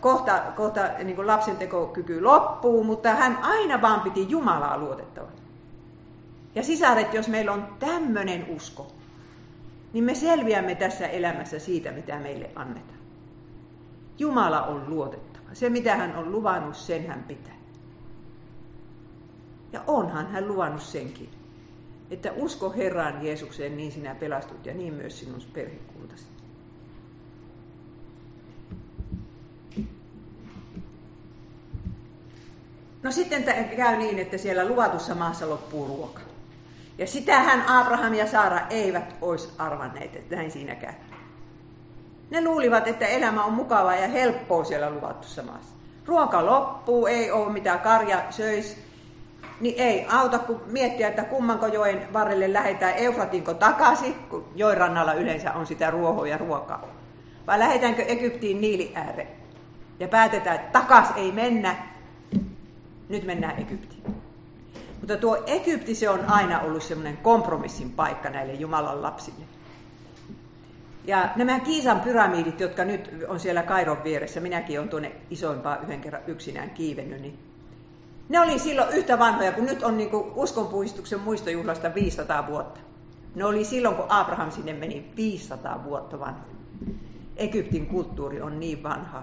kohta, 0.00 0.42
kohta 0.56 0.80
niin 1.04 1.16
kuin 1.16 1.26
lapsen 1.26 1.56
tekokyky 1.56 2.20
loppuu, 2.20 2.84
mutta 2.84 3.14
hän 3.14 3.38
aina 3.42 3.82
vaan 3.82 4.00
piti 4.00 4.26
Jumalaa 4.28 4.78
luotettavana. 4.78 5.32
Ja 6.54 6.62
sisaret, 6.62 7.14
jos 7.14 7.28
meillä 7.28 7.52
on 7.52 7.68
tämmöinen 7.78 8.46
usko, 8.48 8.92
niin 9.92 10.04
me 10.04 10.14
selviämme 10.14 10.74
tässä 10.74 11.06
elämässä 11.06 11.58
siitä, 11.58 11.92
mitä 11.92 12.18
meille 12.18 12.50
annetaan. 12.56 13.00
Jumala 14.18 14.62
on 14.62 14.84
luotettava. 14.88 15.44
Se, 15.52 15.70
mitä 15.70 15.96
hän 15.96 16.16
on 16.16 16.32
luvannut, 16.32 16.76
sen 16.76 17.06
hän 17.06 17.24
pitää. 17.28 17.59
Ja 19.72 19.80
onhan 19.86 20.26
hän 20.26 20.48
luvannut 20.48 20.82
senkin, 20.82 21.28
että 22.10 22.32
usko 22.32 22.70
Herran 22.70 23.26
Jeesukseen, 23.26 23.76
niin 23.76 23.92
sinä 23.92 24.14
pelastut 24.14 24.66
ja 24.66 24.74
niin 24.74 24.94
myös 24.94 25.18
sinun 25.18 25.42
perhekultasi. 25.52 26.24
No 33.02 33.12
sitten 33.12 33.44
käy 33.76 33.96
niin, 33.96 34.18
että 34.18 34.38
siellä 34.38 34.68
luvatussa 34.68 35.14
maassa 35.14 35.50
loppuu 35.50 35.86
ruoka. 35.86 36.20
Ja 36.98 37.06
sitähän 37.06 37.64
Abraham 37.68 38.14
ja 38.14 38.26
Saara 38.26 38.66
eivät 38.70 39.16
olisi 39.20 39.48
arvanneet, 39.58 40.16
että 40.16 40.36
näin 40.36 40.50
siinä 40.50 40.74
käy. 40.74 40.92
Ne 42.30 42.44
luulivat, 42.44 42.88
että 42.88 43.06
elämä 43.06 43.44
on 43.44 43.52
mukavaa 43.52 43.94
ja 43.94 44.08
helppoa 44.08 44.64
siellä 44.64 44.90
luvatussa 44.90 45.42
maassa. 45.42 45.74
Ruoka 46.06 46.46
loppuu, 46.46 47.06
ei 47.06 47.30
ole 47.30 47.52
mitään 47.52 47.80
karja 47.80 48.22
söis, 48.30 48.76
niin 49.60 49.74
ei 49.78 50.06
auta 50.10 50.38
kun 50.38 50.62
miettiä, 50.66 51.08
että 51.08 51.24
kummanko 51.24 51.66
joen 51.66 52.12
varrelle 52.12 52.52
lähdetään 52.52 52.94
Eufratinko 52.96 53.54
takaisin, 53.54 54.14
kun 54.14 54.44
joen 54.54 54.76
rannalla 54.76 55.12
yleensä 55.12 55.52
on 55.52 55.66
sitä 55.66 55.90
ruohoa 55.90 56.26
ja 56.26 56.38
ruokaa. 56.38 56.88
Vai 57.46 57.58
lähdetäänkö 57.58 58.02
Egyptiin 58.02 58.60
niili 58.60 58.92
ääre 58.94 59.26
ja 60.00 60.08
päätetään, 60.08 60.56
että 60.56 60.80
takas 60.80 61.06
ei 61.16 61.32
mennä, 61.32 61.76
nyt 63.08 63.24
mennään 63.24 63.60
Egyptiin. 63.60 64.02
Mutta 65.00 65.16
tuo 65.16 65.42
Egypti 65.46 65.94
se 65.94 66.10
on 66.10 66.24
aina 66.30 66.60
ollut 66.60 66.82
semmoinen 66.82 67.16
kompromissin 67.16 67.90
paikka 67.90 68.30
näille 68.30 68.52
Jumalan 68.52 69.02
lapsille. 69.02 69.44
Ja 71.04 71.28
nämä 71.36 71.60
Kiisan 71.60 72.00
pyramidit, 72.00 72.60
jotka 72.60 72.84
nyt 72.84 73.10
on 73.28 73.40
siellä 73.40 73.62
Kairon 73.62 74.04
vieressä, 74.04 74.40
minäkin 74.40 74.78
olen 74.78 74.90
tuonne 74.90 75.12
isoimpaan 75.30 75.78
yhden 75.82 76.00
kerran 76.00 76.22
yksinään 76.26 76.70
kiivennyt, 76.70 77.20
niin 77.20 77.49
ne 78.30 78.40
oli 78.40 78.58
silloin 78.58 78.96
yhtä 78.96 79.18
vanhoja, 79.18 79.52
kun 79.52 79.66
nyt 79.66 79.82
on 79.82 79.96
niin 79.96 80.10
uskonpuistuksen 80.34 81.20
muistojuhlasta 81.20 81.94
500 81.94 82.46
vuotta. 82.46 82.80
Ne 83.34 83.44
oli 83.44 83.64
silloin, 83.64 83.96
kun 83.96 84.06
Abraham 84.08 84.50
sinne 84.50 84.72
meni 84.72 85.10
500 85.16 85.84
vuotta 85.84 86.20
vanha. 86.20 86.44
Egyptin 87.36 87.86
kulttuuri 87.86 88.40
on 88.42 88.60
niin 88.60 88.82
vanha. 88.82 89.22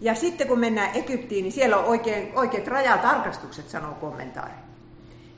Ja 0.00 0.14
sitten 0.14 0.48
kun 0.48 0.58
mennään 0.58 0.96
Egyptiin, 0.96 1.42
niin 1.42 1.52
siellä 1.52 1.76
on 1.76 1.84
oikein, 1.84 2.32
oikeat 2.34 2.66
rajatarkastukset, 2.66 3.68
sanoo 3.68 3.94
kommentaari. 3.94 4.54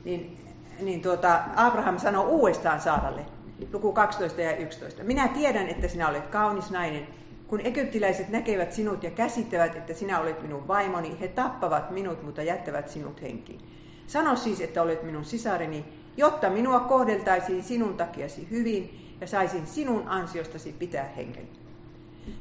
Niin, 0.05 0.37
niin 0.79 1.01
tuota, 1.01 1.39
Abraham 1.55 1.99
sanoo 1.99 2.27
uudestaan 2.27 2.81
Saaralle, 2.81 3.25
luku 3.73 3.93
12 3.93 4.41
ja 4.41 4.55
11. 4.55 5.03
Minä 5.03 5.27
tiedän, 5.27 5.67
että 5.67 5.87
sinä 5.87 6.09
olet 6.09 6.27
kaunis 6.27 6.71
nainen. 6.71 7.07
Kun 7.53 7.65
egyptiläiset 7.65 8.29
näkevät 8.29 8.73
sinut 8.73 9.03
ja 9.03 9.11
käsittävät, 9.11 9.75
että 9.75 9.93
sinä 9.93 10.19
olet 10.19 10.41
minun 10.41 10.67
vaimoni, 10.67 11.19
he 11.19 11.27
tappavat 11.27 11.91
minut, 11.91 12.23
mutta 12.23 12.41
jättävät 12.41 12.89
sinut 12.89 13.21
henkiin. 13.21 13.61
Sano 14.07 14.35
siis, 14.35 14.61
että 14.61 14.81
olet 14.81 15.03
minun 15.03 15.25
sisareni, 15.25 15.85
jotta 16.17 16.49
minua 16.49 16.79
kohdeltaisiin 16.79 17.63
sinun 17.63 17.97
takiasi 17.97 18.47
hyvin 18.51 19.15
ja 19.21 19.27
saisin 19.27 19.67
sinun 19.67 20.07
ansiostasi 20.07 20.71
pitää 20.79 21.03
henkeni. 21.17 21.49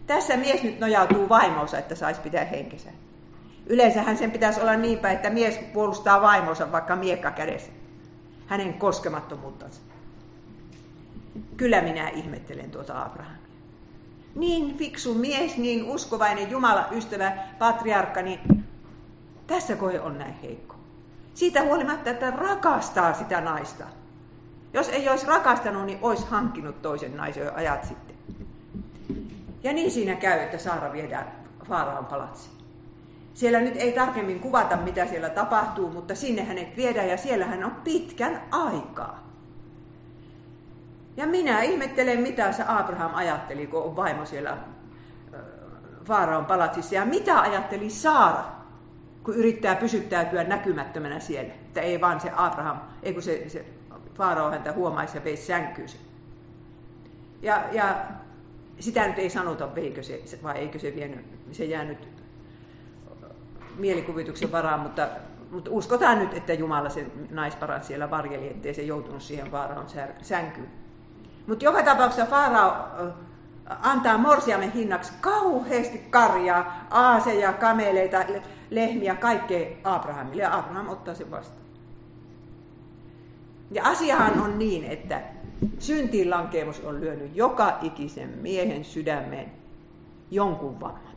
Tässä 0.06 0.36
mies 0.36 0.62
nyt 0.62 0.80
nojautuu 0.80 1.28
vaimonsa, 1.28 1.78
että 1.78 1.94
saisi 1.94 2.20
pitää 2.20 2.44
henkensä. 2.44 2.90
Yleensähän 3.66 4.16
sen 4.16 4.30
pitäisi 4.30 4.60
olla 4.60 4.76
niinpä, 4.76 5.10
että 5.10 5.30
mies 5.30 5.58
puolustaa 5.72 6.22
vaimonsa 6.22 6.72
vaikka 6.72 6.96
miekka 6.96 7.30
kädessä. 7.30 7.72
Hänen 8.46 8.74
koskemattomuuttansa. 8.74 9.80
Kyllä 11.56 11.80
minä 11.80 12.08
ihmettelen 12.08 12.70
tuota 12.70 13.02
Abrahamia. 13.02 13.41
Niin 14.34 14.76
fiksu 14.76 15.14
mies, 15.14 15.56
niin 15.56 15.84
uskovainen 15.84 16.50
Jumala, 16.50 16.88
ystävä, 16.92 17.32
patriarkka, 17.58 18.22
niin 18.22 18.64
tässä 19.46 19.76
koe 19.76 20.00
on 20.00 20.18
näin 20.18 20.34
heikko. 20.34 20.74
Siitä 21.34 21.62
huolimatta, 21.62 22.10
että 22.10 22.30
rakastaa 22.30 23.14
sitä 23.14 23.40
naista. 23.40 23.84
Jos 24.72 24.88
ei 24.88 25.08
olisi 25.08 25.26
rakastanut, 25.26 25.86
niin 25.86 25.98
olisi 26.02 26.26
hankkinut 26.26 26.82
toisen 26.82 27.16
naisen 27.16 27.44
jo 27.44 27.52
ajat 27.54 27.84
sitten. 27.84 28.16
Ja 29.62 29.72
niin 29.72 29.90
siinä 29.90 30.14
käy, 30.14 30.38
että 30.38 30.58
Saara 30.58 30.92
viedään 30.92 31.32
Faaraan 31.68 32.06
palatsiin. 32.06 32.56
Siellä 33.34 33.60
nyt 33.60 33.76
ei 33.76 33.92
tarkemmin 33.92 34.40
kuvata, 34.40 34.76
mitä 34.76 35.06
siellä 35.06 35.30
tapahtuu, 35.30 35.90
mutta 35.90 36.14
sinne 36.14 36.44
hänet 36.44 36.76
viedään 36.76 37.08
ja 37.08 37.16
siellä 37.16 37.46
hän 37.46 37.64
on 37.64 37.76
pitkän 37.84 38.42
aikaa. 38.50 39.31
Ja 41.16 41.26
minä 41.26 41.62
ihmettelen, 41.62 42.20
mitä 42.20 42.52
se 42.52 42.64
Abraham 42.66 43.14
ajatteli, 43.14 43.66
kun 43.66 43.82
on 43.82 43.96
vaimo 43.96 44.24
siellä 44.24 44.58
Faaraan 46.04 46.46
palatsissa. 46.46 46.94
Ja 46.94 47.04
mitä 47.04 47.40
ajatteli 47.40 47.90
Saara, 47.90 48.44
kun 49.22 49.34
yrittää 49.34 49.76
pysyttäytyä 49.76 50.44
näkymättömänä 50.44 51.20
siellä. 51.20 51.52
Että 51.52 51.80
ei 51.80 52.00
vaan 52.00 52.20
se 52.20 52.30
Abraham, 52.36 52.80
ei 53.02 53.12
kun 53.12 53.22
se, 53.22 53.48
se 53.48 53.64
Faarao 54.14 54.50
häntä 54.50 54.72
huomaisi 54.72 55.16
ja 55.16 55.24
veisi 55.24 55.46
sänkyyn. 55.46 55.88
Ja, 57.42 57.64
ja 57.72 58.04
sitä 58.80 59.06
nyt 59.08 59.18
ei 59.18 59.30
sanota, 59.30 59.74
veikö 59.74 60.02
se, 60.02 60.22
vai 60.42 60.58
eikö 60.58 60.78
se 60.78 60.94
vienyt, 60.94 61.26
se 61.52 61.64
jäänyt 61.64 62.08
mielikuvituksen 63.78 64.52
varaan, 64.52 64.80
mutta, 64.80 65.08
mutta 65.50 65.70
uskotaan 65.70 66.18
nyt, 66.18 66.34
että 66.34 66.52
Jumala 66.52 66.88
sen 66.88 67.12
naisparan 67.30 67.84
siellä 67.84 68.10
varjeli, 68.10 68.48
ettei 68.48 68.74
se 68.74 68.82
joutunut 68.82 69.22
siihen 69.22 69.50
Faaraon 69.50 69.86
sänkyyn. 70.22 70.81
Mutta 71.46 71.64
joka 71.64 71.82
tapauksessa 71.82 72.30
Faarao 72.30 72.72
antaa 73.66 74.18
morsiamen 74.18 74.72
hinnaksi 74.72 75.12
kauheasti 75.20 75.98
karjaa, 75.98 76.86
aaseja, 76.90 77.52
kameleita, 77.52 78.24
lehmiä, 78.70 79.14
kaikkea 79.14 79.76
Abrahamille, 79.84 80.42
ja 80.42 80.58
Abraham 80.58 80.88
ottaa 80.88 81.14
sen 81.14 81.30
vastaan. 81.30 81.62
Ja 83.70 83.84
asiahan 83.84 84.40
on 84.40 84.58
niin, 84.58 84.84
että 84.84 85.20
Syntiin 85.78 86.30
lankeemus 86.30 86.80
on 86.80 87.00
lyönyt 87.00 87.36
joka 87.36 87.78
ikisen 87.82 88.28
miehen 88.28 88.84
sydämeen 88.84 89.52
jonkun 90.30 90.80
vamman. 90.80 91.12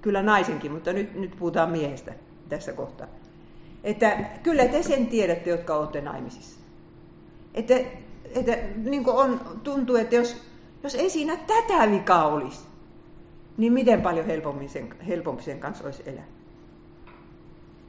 Kyllä 0.00 0.22
naisenkin, 0.22 0.72
mutta 0.72 0.92
nyt, 0.92 1.14
nyt 1.14 1.36
puhutaan 1.38 1.70
miehestä 1.70 2.14
tässä 2.48 2.72
kohtaa. 2.72 3.06
Että 3.84 4.16
kyllä 4.42 4.64
te 4.64 4.82
sen 4.82 5.06
tiedätte, 5.06 5.50
jotka 5.50 5.76
olette 5.76 6.00
naimisissa. 6.00 6.60
Että, 7.54 7.74
että 8.36 8.58
niin 8.76 9.02
on, 9.06 9.40
tuntuu, 9.62 9.96
että 9.96 10.14
jos, 10.14 10.36
jos 10.82 10.94
ei 10.94 11.10
siinä 11.10 11.36
tätä 11.36 11.90
vikaa 11.90 12.26
olisi, 12.26 12.60
niin 13.56 13.72
miten 13.72 14.02
paljon 14.02 14.26
helpommin 14.26 14.68
sen, 14.68 14.94
helpompi 15.08 15.42
sen 15.42 15.60
kanssa 15.60 15.84
olisi 15.84 16.02
elää. 16.06 16.26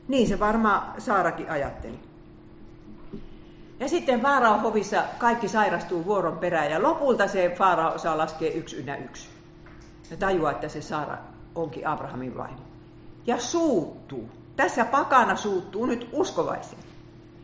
Niin 0.07 0.27
se 0.27 0.39
varmaan 0.39 1.01
Saarakin 1.01 1.49
ajatteli. 1.49 1.99
Ja 3.79 3.87
sitten 3.89 4.21
Faaraon 4.21 4.61
hovissa 4.61 5.03
kaikki 5.17 5.47
sairastuu 5.47 6.05
vuoron 6.05 6.37
perään 6.37 6.71
ja 6.71 6.83
lopulta 6.83 7.27
se 7.27 7.53
Faarao 7.57 7.95
osaa 7.95 8.17
laskea 8.17 8.51
yksi 8.51 8.75
ynnä 8.75 8.95
yksi. 8.95 9.29
Ja 10.11 10.17
tajuaa, 10.17 10.51
että 10.51 10.67
se 10.67 10.81
Saara 10.81 11.17
onkin 11.55 11.87
Abrahamin 11.87 12.37
vaimo. 12.37 12.61
Ja 13.25 13.39
suuttuu. 13.39 14.29
Tässä 14.55 14.85
pakana 14.85 15.35
suuttuu 15.35 15.85
nyt 15.85 16.09
uskovaisen. 16.11 16.79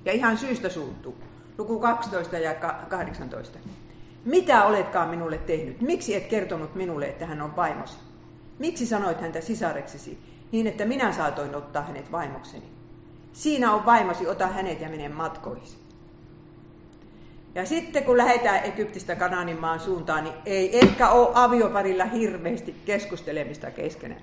Ja 0.06 0.12
ihan 0.12 0.38
syystä 0.38 0.70
suuttuu. 0.70 1.16
Luku 1.58 1.80
12 1.80 2.38
ja 2.38 2.54
18. 2.90 3.60
Mitä 4.26 4.66
oletkaan 4.66 5.10
minulle 5.10 5.38
tehnyt? 5.38 5.82
Miksi 5.82 6.16
et 6.16 6.28
kertonut 6.28 6.76
minulle, 6.76 7.06
että 7.06 7.26
hän 7.26 7.42
on 7.42 7.56
vaimosi? 7.56 7.98
Miksi 8.60 8.86
sanoit 8.86 9.22
häntä 9.22 9.42
sisareksesi, 9.42 10.18
niin 10.52 10.68
että 10.68 10.86
minä 10.86 11.12
saatoin 11.12 11.56
ottaa 11.56 11.84
hänet 11.84 12.12
vaimokseni? 12.12 12.66
Siinä 13.34 13.74
on 13.74 13.86
vaimosi, 13.86 14.28
ota 14.28 14.48
hänet 14.48 14.82
ja 14.82 14.90
mene 14.90 15.10
matkoihin. 15.10 15.68
Ja 17.56 17.66
sitten 17.66 18.04
kun 18.04 18.18
lähdetään 18.18 18.66
Egyptistä 18.66 19.16
Kanaanin 19.16 19.60
maan 19.60 19.80
suuntaan, 19.80 20.24
niin 20.24 20.36
ei 20.46 20.80
ehkä 20.80 21.10
ole 21.10 21.30
avioparilla 21.34 22.06
hirveästi 22.06 22.76
keskustelemista 22.86 23.72
keskenään. 23.72 24.22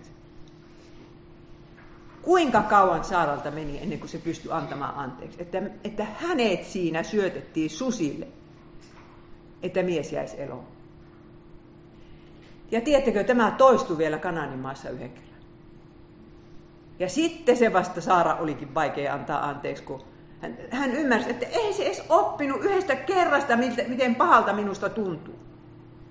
Kuinka 2.23 2.63
kauan 2.63 3.05
Saaralta 3.05 3.51
meni 3.51 3.83
ennen 3.83 3.99
kuin 3.99 4.09
se 4.09 4.19
pystyi 4.19 4.53
antamaan 4.53 4.95
anteeksi? 4.95 5.43
Että, 5.43 5.63
että 5.85 6.05
hänet 6.05 6.65
siinä 6.65 7.03
syötettiin 7.03 7.71
susille, 7.71 8.29
että 9.63 9.83
mies 9.83 10.13
jäisi 10.13 10.43
eloon. 10.43 10.65
Ja 12.71 12.81
tiedättekö, 12.81 13.25
tämä 13.25 13.51
toistui 13.51 13.99
vielä 13.99 14.19
Kanaanin 14.19 14.59
maassa 14.59 14.91
yhden 14.91 15.11
kerran. 15.11 15.31
Ja 16.99 17.09
sitten 17.09 17.57
se 17.57 17.73
vasta 17.73 18.01
Saara 18.01 18.35
olikin 18.35 18.75
vaikea 18.75 19.15
antaa 19.15 19.49
anteeksi, 19.49 19.83
kun 19.83 20.03
hän, 20.41 20.59
hän 20.71 20.93
ymmärsi, 20.93 21.31
että 21.31 21.47
ei 21.47 21.73
se 21.73 21.85
edes 21.85 22.03
oppinut 22.09 22.65
yhdestä 22.65 22.97
kerrasta, 22.97 23.57
miten 23.89 24.15
pahalta 24.15 24.53
minusta 24.53 24.89
tuntuu. 24.89 25.35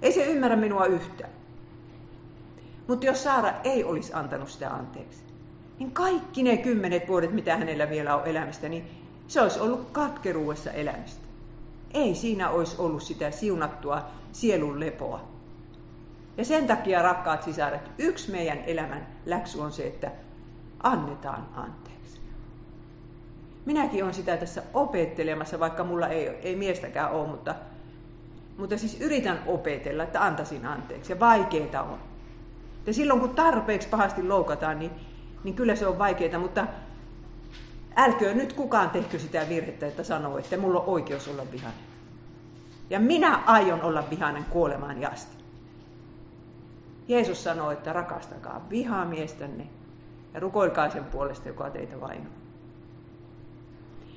Ei 0.02 0.12
se 0.12 0.26
ymmärrä 0.26 0.56
minua 0.56 0.86
yhtään. 0.86 1.32
Mutta 2.88 3.06
jos 3.06 3.24
Saara 3.24 3.54
ei 3.64 3.84
olisi 3.84 4.14
antanut 4.14 4.50
sitä 4.50 4.70
anteeksi, 4.70 5.24
niin 5.80 5.92
kaikki 5.92 6.44
ne 6.44 6.58
kymmenet 6.58 7.08
vuodet, 7.08 7.32
mitä 7.32 7.58
hänellä 7.58 7.90
vielä 7.90 8.16
on 8.16 8.28
elämistä, 8.28 8.70
niin 8.70 8.90
se 9.28 9.42
olisi 9.42 9.60
ollut 9.60 9.90
katkeruudessa 9.92 10.72
elämistä. 10.72 11.22
Ei 11.94 12.16
siinä 12.16 12.50
olisi 12.50 12.76
ollut 12.80 13.04
sitä 13.04 13.32
siunattua 13.32 14.04
sielun 14.32 14.80
lepoa. 14.80 15.22
Ja 16.38 16.46
sen 16.46 16.68
takia, 16.68 17.02
rakkaat 17.02 17.44
sisaret, 17.44 17.82
yksi 17.98 18.32
meidän 18.32 18.58
elämän 18.58 19.08
läksy 19.26 19.60
on 19.60 19.72
se, 19.72 19.88
että 19.88 20.12
annetaan 20.84 21.48
anteeksi. 21.56 22.22
Minäkin 23.66 24.04
olen 24.04 24.14
sitä 24.14 24.38
tässä 24.38 24.64
opettelemassa, 24.74 25.60
vaikka 25.60 25.84
mulla 25.84 26.08
ei, 26.08 26.28
ei 26.28 26.56
miestäkään 26.56 27.12
ole, 27.12 27.28
mutta, 27.28 27.56
mutta 28.58 28.78
siis 28.78 29.02
yritän 29.02 29.40
opetella, 29.46 30.04
että 30.04 30.26
antaisin 30.26 30.66
anteeksi. 30.66 31.12
Ja 31.12 31.20
vaikeita 31.20 31.82
on. 31.82 32.00
Ja 32.86 32.94
silloin 32.94 33.20
kun 33.20 33.36
tarpeeksi 33.36 33.88
pahasti 33.90 34.24
loukataan, 34.24 34.80
niin, 34.80 34.92
niin 35.44 35.56
kyllä 35.56 35.76
se 35.76 35.88
on 35.88 36.00
vaikeaa, 36.00 36.40
mutta 36.40 36.68
älköön 37.96 38.38
nyt 38.38 38.54
kukaan 38.54 38.90
tehkö 38.90 39.20
sitä 39.20 39.50
virhettä, 39.50 39.88
että 39.88 40.04
sanoo, 40.04 40.38
että 40.38 40.58
mulla 40.58 40.80
on 40.80 40.88
oikeus 40.88 41.28
olla 41.28 41.52
vihainen. 41.52 41.84
Ja 42.90 43.00
minä 43.00 43.44
aion 43.46 43.82
olla 43.82 44.04
vihainen 44.10 44.46
kuolemaan 44.46 45.12
asti. 45.12 45.44
Jeesus 47.08 47.44
sanoi, 47.44 47.74
että 47.74 47.94
rakastakaa 47.94 48.68
vihamiestänne 48.70 49.68
ja 50.34 50.40
rukoilkaa 50.40 50.90
sen 50.90 51.04
puolesta, 51.04 51.48
joka 51.48 51.70
teitä 51.70 52.02
vainoaa. 52.02 52.40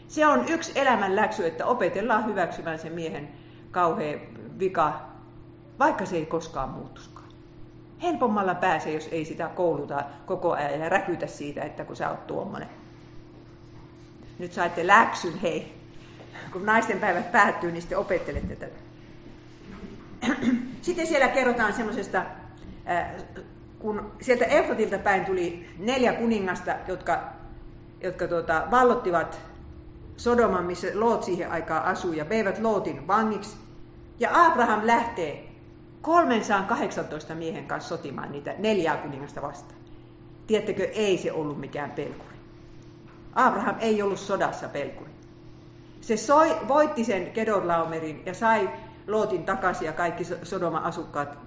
Se 0.09 0.27
on 0.27 0.49
yksi 0.49 0.73
elämän 0.75 1.17
läksy, 1.17 1.47
että 1.47 1.67
opetellaan 1.67 2.27
hyväksymään 2.27 2.79
sen 2.79 2.93
miehen 2.93 3.29
kauhea 3.71 4.19
vika, 4.59 5.01
vaikka 5.79 6.07
se 6.07 6.17
ei 6.17 6.27
koskaan 6.27 6.69
muutuskaan. 6.69 7.12
Helpommalla 8.03 8.55
pääsee, 8.55 8.93
jos 8.93 9.09
ei 9.13 9.25
sitä 9.25 9.49
kouluta 9.49 10.05
koko 10.27 10.53
ajan 10.53 10.81
ja 10.81 10.89
räkytä 10.89 11.27
siitä, 11.27 11.63
että 11.63 11.85
kun 11.85 11.97
sä 11.97 12.11
oot 12.11 12.27
tuommoinen. 12.27 12.69
Nyt 14.39 14.53
saitte 14.53 14.87
läksyn, 14.87 15.39
hei. 15.39 15.75
Kun 16.53 16.67
naisten 16.67 16.99
päivät 16.99 17.33
päättyy, 17.33 17.73
niin 17.73 17.83
sitten 17.83 17.99
opettelette 17.99 18.57
tätä. 18.57 18.75
Sitten 20.83 21.07
siellä 21.07 21.29
kerrotaan 21.29 21.73
semmoisesta 21.73 22.23
kun 23.79 24.13
sieltä 24.21 24.45
Eufratilta 24.45 24.99
päin 24.99 25.25
tuli 25.25 25.69
neljä 25.79 26.13
kuningasta, 26.13 26.75
jotka, 26.89 27.21
jotka 28.01 28.29
tuota, 28.29 28.67
vallottivat 28.71 29.41
Sodoman, 30.17 30.65
missä 30.65 30.87
Loot 30.95 31.23
siihen 31.23 31.51
aikaan 31.51 31.85
asui, 31.85 32.17
ja 32.17 32.29
veivät 32.29 32.59
Lootin 32.59 33.07
vangiksi. 33.07 33.57
Ja 34.19 34.31
Abraham 34.33 34.81
lähtee 34.85 35.52
318 36.03 37.35
miehen 37.35 37.67
kanssa 37.67 37.89
sotimaan 37.89 38.33
niitä 38.33 38.55
neljää 38.59 38.97
kuningasta 38.97 39.43
vastaan. 39.43 39.81
Tiedättekö, 40.47 40.85
ei 40.85 41.19
se 41.19 41.33
ollut 41.33 41.61
mikään 41.61 41.91
pelkuri. 41.91 42.37
Abraham 43.35 43.77
ei 43.81 44.03
ollut 44.03 44.19
sodassa 44.19 44.69
pelkuri. 44.69 45.11
Se 46.01 46.17
soi, 46.17 46.57
voitti 46.69 47.05
sen 47.05 47.31
Kedorlaomerin 47.31 48.23
ja 48.27 48.35
sai 48.35 48.71
Lootin 49.07 49.45
takaisin 49.45 49.87
ja 49.87 49.93
kaikki 49.93 50.25
Sodoman 50.43 50.83
asukkaat 50.83 51.39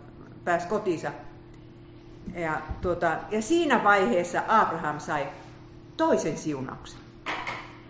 pääsi 0.43 0.67
kotiinsa 0.67 1.11
ja, 2.35 2.61
tuota, 2.81 3.17
ja 3.31 3.41
siinä 3.41 3.83
vaiheessa 3.83 4.41
Abraham 4.47 4.99
sai 4.99 5.27
toisen 5.97 6.37
siunauksen. 6.37 6.99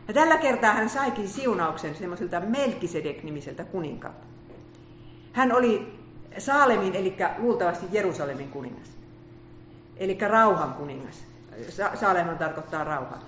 Ja 0.08 0.14
tällä 0.14 0.38
kertaa 0.38 0.74
hän 0.74 0.90
saikin 0.90 1.28
siunauksen 1.28 1.96
semmoiselta 1.96 2.40
Melkisedek-nimiseltä 2.40 3.64
kuninkaalta. 3.64 4.26
Hän 5.32 5.52
oli 5.52 5.95
Saalemin, 6.38 6.96
eli 6.96 7.18
luultavasti 7.38 7.86
Jerusalemin 7.92 8.50
kuningas. 8.50 8.90
Eli 9.98 10.18
rauhan 10.28 10.74
kuningas. 10.74 11.24
Saaleman 11.94 12.38
tarkoittaa 12.38 12.84
rauhaa. 12.84 13.20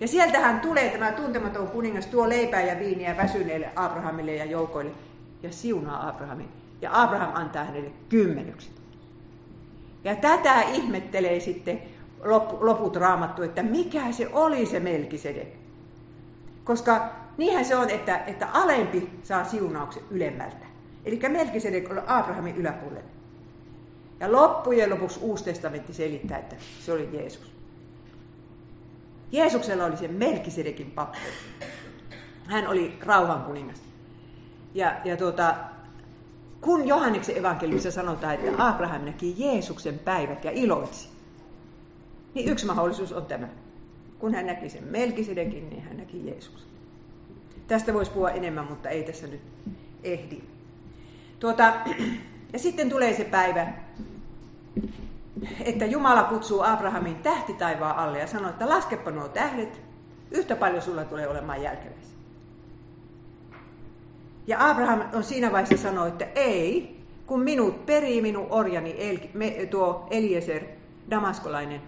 Ja 0.00 0.08
sieltä 0.08 0.40
hän 0.40 0.60
tulee, 0.60 0.90
tämä 0.90 1.12
tuntematon 1.12 1.68
kuningas, 1.68 2.06
tuo 2.06 2.28
leipää 2.28 2.62
ja 2.62 2.78
viiniä 2.78 3.16
väsyneille 3.16 3.70
Abrahamille 3.76 4.34
ja 4.34 4.44
joukoille 4.44 4.90
ja 5.42 5.52
siunaa 5.52 6.08
Abrahamin. 6.08 6.48
Ja 6.82 7.02
Abraham 7.02 7.30
antaa 7.34 7.64
hänelle 7.64 7.90
kymmenykset. 8.08 8.72
Ja 10.04 10.16
tätä 10.16 10.62
ihmettelee 10.62 11.40
sitten 11.40 11.82
loput 12.60 12.96
raamattu, 12.96 13.42
että 13.42 13.62
mikä 13.62 14.12
se 14.12 14.28
oli 14.32 14.66
se 14.66 14.80
Melkisedek. 14.80 15.48
Koska 16.64 17.10
niinhän 17.36 17.64
se 17.64 17.76
on, 17.76 17.90
että, 17.90 18.24
että 18.26 18.46
alempi 18.52 19.10
saa 19.22 19.44
siunauksen 19.44 20.02
ylemmältä. 20.10 20.65
Eli 21.06 21.20
Melkisedek 21.28 21.90
oli 21.90 22.00
Abrahamin 22.06 22.56
yläpuolella. 22.56 23.10
Ja 24.20 24.32
loppujen 24.32 24.90
lopuksi 24.90 25.20
Uusi 25.22 25.44
testamentti 25.44 25.92
selittää, 25.92 26.38
että 26.38 26.56
se 26.80 26.92
oli 26.92 27.08
Jeesus. 27.12 27.52
Jeesuksella 29.32 29.84
oli 29.84 29.96
se 29.96 30.08
Melkisedekin 30.08 30.90
pappi. 30.90 31.18
Hän 32.46 32.66
oli 32.66 32.98
rauhan 33.00 33.42
kuningas. 33.42 33.82
Ja, 34.74 34.96
ja 35.04 35.16
tuota, 35.16 35.54
kun 36.60 36.88
Johanneksen 36.88 37.38
evankeliumissa 37.38 37.90
sanotaan, 37.90 38.34
että 38.34 38.68
Abraham 38.68 39.04
näki 39.04 39.34
Jeesuksen 39.38 39.98
päivät 39.98 40.44
ja 40.44 40.50
iloitsi, 40.50 41.08
niin 42.34 42.48
yksi 42.48 42.66
mahdollisuus 42.66 43.12
on 43.12 43.26
tämä. 43.26 43.48
Kun 44.18 44.34
hän 44.34 44.46
näki 44.46 44.68
sen 44.68 44.84
Melkisedekin, 44.84 45.70
niin 45.70 45.82
hän 45.82 45.96
näki 45.96 46.26
Jeesuksen. 46.26 46.68
Tästä 47.66 47.94
voisi 47.94 48.10
puhua 48.10 48.30
enemmän, 48.30 48.64
mutta 48.64 48.88
ei 48.88 49.02
tässä 49.02 49.26
nyt 49.26 49.40
ehdi. 50.04 50.55
Tuota, 51.46 51.72
ja 52.52 52.58
sitten 52.58 52.88
tulee 52.88 53.14
se 53.14 53.24
päivä, 53.24 53.66
että 55.64 55.84
Jumala 55.84 56.22
kutsuu 56.22 56.62
Abrahamin 56.62 57.16
tähti 57.16 57.52
taivaan 57.52 57.96
alle 57.96 58.18
ja 58.18 58.26
sanoo, 58.26 58.50
että 58.50 58.68
laskepa 58.68 59.10
nuo 59.10 59.28
tähdet, 59.28 59.80
yhtä 60.30 60.56
paljon 60.56 60.82
sulla 60.82 61.04
tulee 61.04 61.28
olemaan 61.28 61.62
jälkeläisiä. 61.62 62.16
Ja 64.46 64.70
Abraham 64.70 65.02
on 65.12 65.24
siinä 65.24 65.52
vaiheessa 65.52 65.88
sanoi, 65.88 66.08
että 66.08 66.26
ei, 66.34 66.96
kun 67.26 67.40
minut 67.40 67.86
perii 67.86 68.22
minun 68.22 68.46
orjani 68.50 68.94
El, 68.98 69.18
me, 69.34 69.50
tuo 69.70 70.06
Eliezer, 70.10 70.62
damaskolainen 71.10 71.82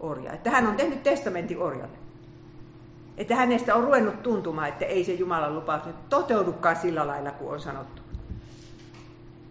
orja. 0.00 0.32
Että 0.32 0.50
hän 0.50 0.66
on 0.66 0.76
tehnyt 0.76 1.02
testamentin 1.02 1.58
orjalle. 1.58 1.98
Että 3.16 3.36
hänestä 3.36 3.74
on 3.74 3.84
ruvennut 3.84 4.22
tuntumaan, 4.22 4.68
että 4.68 4.84
ei 4.84 5.04
se 5.04 5.12
Jumalan 5.12 5.54
lupaus 5.54 5.84
nyt 5.84 6.08
toteudukaan 6.08 6.76
sillä 6.76 7.06
lailla 7.06 7.30
kuin 7.30 7.50
on 7.50 7.60
sanottu. 7.60 8.07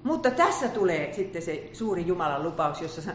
Mutta 0.03 0.31
tässä 0.31 0.67
tulee 0.67 1.13
sitten 1.13 1.41
se 1.41 1.69
suuri 1.73 2.07
Jumalan 2.07 2.43
lupaus, 2.43 2.81
jossa 2.81 3.11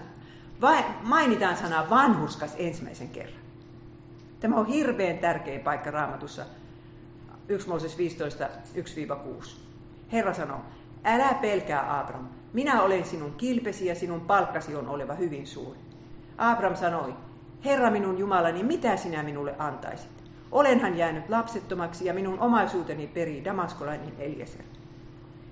mainitaan 1.02 1.56
sana 1.56 1.90
vanhuskas 1.90 2.54
ensimmäisen 2.58 3.08
kerran. 3.08 3.42
Tämä 4.40 4.56
on 4.56 4.66
hirveän 4.66 5.18
tärkeä 5.18 5.58
paikka 5.58 5.90
raamatussa 5.90 6.46
1 7.48 7.68
Mooses 7.68 7.98
15, 7.98 8.48
1-6. 9.42 9.48
Herra 10.12 10.34
sanoo, 10.34 10.60
älä 11.04 11.34
pelkää 11.34 12.00
Abram, 12.00 12.28
minä 12.52 12.82
olen 12.82 13.04
sinun 13.04 13.34
kilpesi 13.34 13.86
ja 13.86 13.94
sinun 13.94 14.20
palkkasi 14.20 14.76
on 14.76 14.88
oleva 14.88 15.14
hyvin 15.14 15.46
suuri. 15.46 15.78
Abram 16.38 16.76
sanoi, 16.76 17.14
Herra 17.64 17.90
minun 17.90 18.18
Jumalani, 18.18 18.62
mitä 18.62 18.96
sinä 18.96 19.22
minulle 19.22 19.54
antaisit? 19.58 20.10
Olenhan 20.52 20.98
jäänyt 20.98 21.28
lapsettomaksi 21.28 22.04
ja 22.04 22.14
minun 22.14 22.40
omaisuuteni 22.40 23.06
perii 23.06 23.44
damaskolainen 23.44 24.12
Eliezer. 24.18 24.64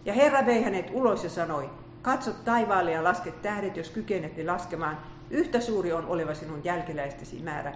Ja 0.05 0.15
Herra 0.15 0.47
vei 0.47 0.63
hänet 0.63 0.91
ulos 0.93 1.25
ja 1.25 1.31
sanoi, 1.31 1.71
katso 2.03 2.33
taivaalle 2.33 2.93
ja 2.93 3.05
laske 3.05 3.31
tähdet, 3.31 3.77
jos 3.77 3.91
kykenet 3.91 4.37
ne 4.37 4.45
laskemaan. 4.45 4.99
Yhtä 5.31 5.61
suuri 5.61 5.93
on 5.93 6.07
oleva 6.07 6.35
sinun 6.35 6.65
jälkeläistesi 6.65 7.43
määrä. 7.43 7.75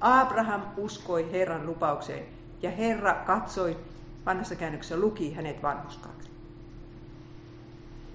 Abraham 0.00 0.62
uskoi 0.76 1.32
Herran 1.32 1.66
lupaukseen 1.66 2.24
ja 2.62 2.70
Herra 2.70 3.14
katsoi, 3.14 3.76
vanhassa 4.26 4.54
käännöksessä 4.54 4.96
luki 4.96 5.34
hänet 5.34 5.62
vanhuskaaksi. 5.62 6.30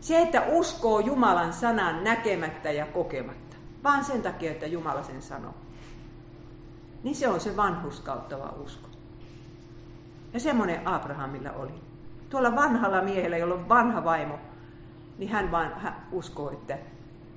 Se, 0.02 0.22
että 0.22 0.44
uskoo 0.50 1.00
Jumalan 1.00 1.54
sanan 1.54 2.04
näkemättä 2.04 2.72
ja 2.72 2.86
kokematta, 2.86 3.56
vaan 3.84 4.06
sen 4.06 4.22
takia, 4.22 4.52
että 4.52 4.66
Jumala 4.66 5.04
sen 5.04 5.22
sanoo. 5.22 5.54
Niin 7.04 7.16
se 7.16 7.28
on 7.28 7.40
se 7.40 7.58
vanhuskauttava 7.58 8.54
usko. 8.64 8.88
Ja 10.34 10.40
semmoinen 10.40 10.88
Abrahamilla 10.88 11.52
oli. 11.52 11.91
Tuolla 12.32 12.56
vanhalla 12.56 13.02
miehellä, 13.02 13.38
jolla 13.38 13.56
on 13.56 13.70
vanha 13.70 14.04
vaimo, 14.04 14.40
niin 15.18 15.30
hän 15.30 15.52
vaan 15.52 15.74
hän 15.80 15.96
uskoo, 16.12 16.52
että 16.52 16.78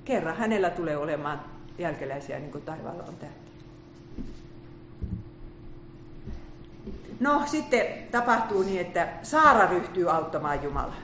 kerran 0.05 0.37
hänellä 0.37 0.69
tulee 0.69 0.97
olemaan 0.97 1.41
jälkeläisiä 1.77 2.39
niin 2.39 2.51
kuin 2.51 2.63
taivaalla 2.63 3.03
on 3.03 3.15
tähti. 3.15 3.45
No 7.19 7.41
sitten 7.45 7.85
tapahtuu 8.11 8.63
niin, 8.63 8.81
että 8.81 9.07
Saara 9.23 9.69
ryhtyy 9.69 10.11
auttamaan 10.11 10.63
Jumalaa. 10.63 10.95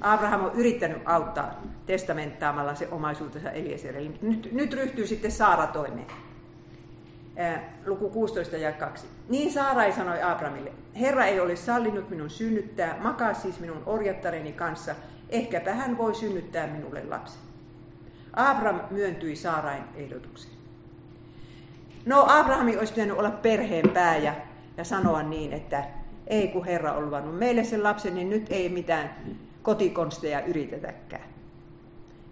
Abraham 0.00 0.44
on 0.44 0.52
yrittänyt 0.54 1.02
auttaa 1.04 1.60
testamenttaamalla 1.86 2.74
se 2.74 2.88
omaisuutensa 2.90 3.50
Elieserille. 3.50 4.18
Nyt, 4.22 4.52
nyt 4.52 4.72
ryhtyy 4.72 5.06
sitten 5.06 5.32
Saara 5.32 5.66
toimeen. 5.66 6.06
luku 7.86 8.10
16 8.10 8.56
ja 8.56 8.72
2. 8.72 9.06
Niin 9.28 9.52
Saarai 9.52 9.92
sanoi 9.92 10.22
Abrahamille, 10.22 10.72
Herra 11.00 11.24
ei 11.24 11.40
ole 11.40 11.56
sallinut 11.56 12.10
minun 12.10 12.30
synnyttää, 12.30 12.96
makaa 13.00 13.34
siis 13.34 13.60
minun 13.60 13.82
orjattareni 13.86 14.52
kanssa, 14.52 14.94
ehkäpä 15.28 15.74
hän 15.74 15.98
voi 15.98 16.14
synnyttää 16.14 16.66
minulle 16.66 17.04
lapsen. 17.04 17.40
Abraham 18.36 18.80
myöntyi 18.90 19.36
Saarain 19.36 19.84
ehdotukseen. 19.94 20.54
No 22.06 22.26
Abrahami 22.28 22.76
olisi 22.76 22.92
pitänyt 22.92 23.18
olla 23.18 23.30
perheen 23.30 23.90
pää 23.90 24.16
ja, 24.16 24.34
ja 24.76 24.84
sanoa 24.84 25.22
niin, 25.22 25.52
että 25.52 25.84
ei 26.26 26.48
kun 26.48 26.64
Herra 26.64 26.92
on 26.92 27.06
luvannut 27.06 27.38
meille 27.38 27.64
sen 27.64 27.82
lapsen, 27.82 28.14
niin 28.14 28.30
nyt 28.30 28.46
ei 28.50 28.68
mitään 28.68 29.14
kotikonsteja 29.62 30.40
yritetäkään. 30.40 31.24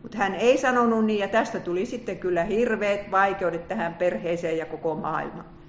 Mutta 0.03 0.19
hän 0.19 0.35
ei 0.35 0.59
sanonut 0.59 1.05
niin 1.05 1.21
ja 1.21 1.29
tästä 1.29 1.61
tuli 1.61 1.87
sitten 1.87 2.19
kyllä 2.19 2.45
hirveät 2.45 3.11
vaikeudet 3.11 3.69
tähän 3.69 3.95
perheeseen 3.95 4.59
ja 4.59 4.67
koko 4.67 4.95
maailmaan. 4.95 5.62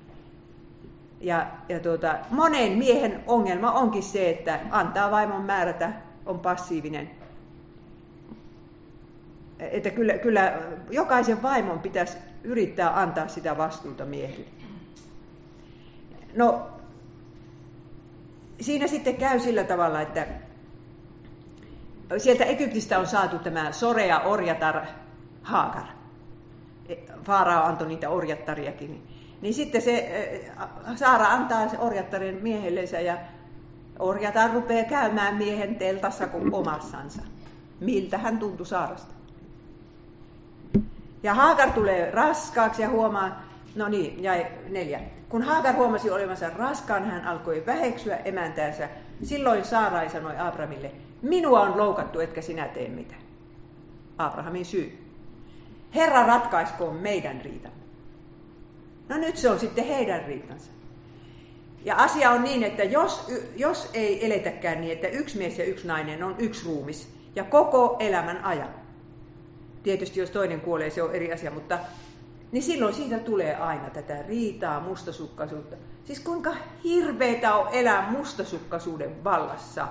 Ja, 1.24 1.48
ja 1.70 1.80
tuota, 1.80 2.16
monen 2.30 2.72
miehen 2.72 3.24
ongelma 3.28 3.72
onkin 3.72 4.04
se, 4.04 4.30
että 4.30 4.60
antaa 4.72 5.12
vaimon 5.12 5.42
määrätä, 5.42 5.92
on 6.26 6.40
passiivinen. 6.40 7.10
Että 9.60 9.90
kyllä, 9.90 10.18
kyllä 10.18 10.60
jokaisen 10.90 11.42
vaimon 11.42 11.80
pitäisi 11.80 12.18
yrittää 12.44 13.00
antaa 13.00 13.28
sitä 13.28 13.58
vastuuta 13.58 14.06
miehelle. 14.06 14.46
No, 16.36 16.68
siinä 18.62 18.88
sitten 18.88 19.18
käy 19.18 19.40
sillä 19.40 19.64
tavalla, 19.64 20.02
että 20.02 20.28
sieltä 22.18 22.44
Egyptistä 22.44 23.00
on 23.00 23.08
saatu 23.08 23.40
tämä 23.40 23.72
Sorea 23.72 24.20
orjatar 24.20 24.82
Haakar. 25.44 25.88
Faarao 27.24 27.64
antoi 27.64 27.88
niitä 27.88 28.10
orjattariakin. 28.10 29.08
Niin 29.44 29.54
sitten 29.54 29.82
se 29.82 30.10
äh, 30.60 30.96
Saara 30.96 31.28
antaa 31.28 31.68
se 31.68 31.78
orjattaren 31.80 32.40
miehellensä 32.42 33.00
ja 33.00 33.18
orjatar 34.00 34.52
rupeaa 34.52 34.90
käymään 34.90 35.36
miehen 35.36 35.76
teltassa 35.76 36.28
kuin 36.28 36.54
omassansa. 36.54 37.22
Miltä 37.80 38.18
hän 38.18 38.40
tuntui 38.40 38.66
Saarasta. 38.66 39.14
Ja 41.24 41.34
Haakar 41.34 41.72
tulee 41.72 42.12
raskaaksi 42.12 42.82
ja 42.82 42.90
huomaa, 42.90 43.44
no 43.76 43.88
niin, 43.88 44.24
jäi 44.24 44.48
neljä. 44.70 45.00
Kun 45.30 45.42
Haakar 45.42 45.76
huomasi 45.76 46.10
olevansa 46.10 46.50
raskaan, 46.50 47.06
hän 47.06 47.28
alkoi 47.28 47.64
väheksyä 47.66 48.16
emäntäänsä. 48.16 48.90
Silloin 49.24 49.66
Saarai 49.66 50.10
sanoi 50.10 50.38
Abramille, 50.38 50.92
minua 51.22 51.62
on 51.62 51.78
loukattu, 51.78 52.20
etkä 52.20 52.42
sinä 52.42 52.68
tee 52.68 52.90
mitään. 52.90 53.22
Abrahamin 54.18 54.66
syy. 54.66 55.08
Herra 55.96 56.28
ratkaiskoon 56.28 56.96
meidän 56.96 57.42
riitamme. 57.42 57.83
No 59.10 59.18
nyt 59.18 59.38
se 59.38 59.50
on 59.50 59.60
sitten 59.60 59.86
heidän 59.86 60.26
riitansa. 60.26 60.72
Ja 61.86 61.96
asia 61.96 62.32
on 62.32 62.44
niin, 62.44 62.64
että 62.64 62.84
jos, 62.84 63.32
jos 63.56 63.90
ei 63.94 64.26
eletäkään 64.26 64.82
niin, 64.82 64.94
että 64.94 65.08
yksi 65.08 65.38
mies 65.38 65.58
ja 65.58 65.66
yksi 65.66 65.88
nainen 65.88 66.24
on 66.24 66.36
yksi 66.40 66.66
ruumis 66.66 67.10
ja 67.36 67.44
koko 67.44 67.96
elämän 68.00 68.44
ajan. 68.44 68.70
Tietysti 69.84 70.20
jos 70.20 70.30
toinen 70.30 70.62
kuolee, 70.62 70.90
se 70.90 71.04
on 71.04 71.16
eri 71.16 71.34
asia, 71.34 71.52
mutta 71.52 71.80
niin 72.52 72.64
silloin 72.64 72.94
siitä 72.94 73.20
tulee 73.20 73.56
aina 73.56 73.90
tätä 73.90 74.22
riitaa, 74.22 74.80
mustasukkaisuutta. 74.80 75.76
Siis 76.06 76.20
kuinka 76.20 76.56
hirveetä 76.84 77.56
on 77.56 77.74
elää 77.74 78.12
mustasukkaisuuden 78.12 79.24
vallassa. 79.24 79.88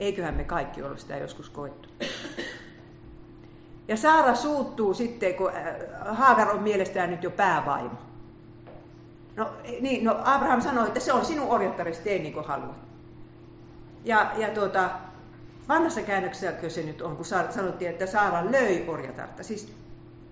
Eiköhän 0.00 0.34
me 0.34 0.44
kaikki 0.44 0.82
ole 0.82 0.98
sitä 0.98 1.16
joskus 1.16 1.50
koettu. 1.50 1.88
Ja 3.90 3.96
Saara 3.96 4.34
suuttuu 4.34 4.94
sitten, 4.94 5.34
kun 5.34 5.50
äh, 5.56 5.74
Haagar 6.16 6.50
on 6.50 6.62
mielestään 6.62 7.10
nyt 7.10 7.22
jo 7.22 7.30
päävaimo. 7.30 7.98
No, 9.36 9.52
niin, 9.80 10.04
no 10.04 10.20
Abraham 10.24 10.60
sanoi, 10.60 10.86
että 10.86 11.00
se 11.00 11.12
on 11.12 11.24
sinun 11.24 11.48
orjattaresi, 11.48 12.02
tee 12.02 12.18
niin 12.18 12.32
kuin 12.32 12.46
haluat. 12.46 12.76
Ja, 14.04 14.32
ja 14.36 14.48
tuota, 14.48 14.90
vanhassa 15.68 16.02
käännöksessä 16.02 16.68
se 16.68 16.82
nyt 16.82 17.02
on, 17.02 17.16
kun 17.16 17.24
sanottiin, 17.24 17.90
että 17.90 18.06
Saara 18.06 18.52
löi 18.52 18.84
orjatarta. 18.88 19.42
Siis 19.42 19.72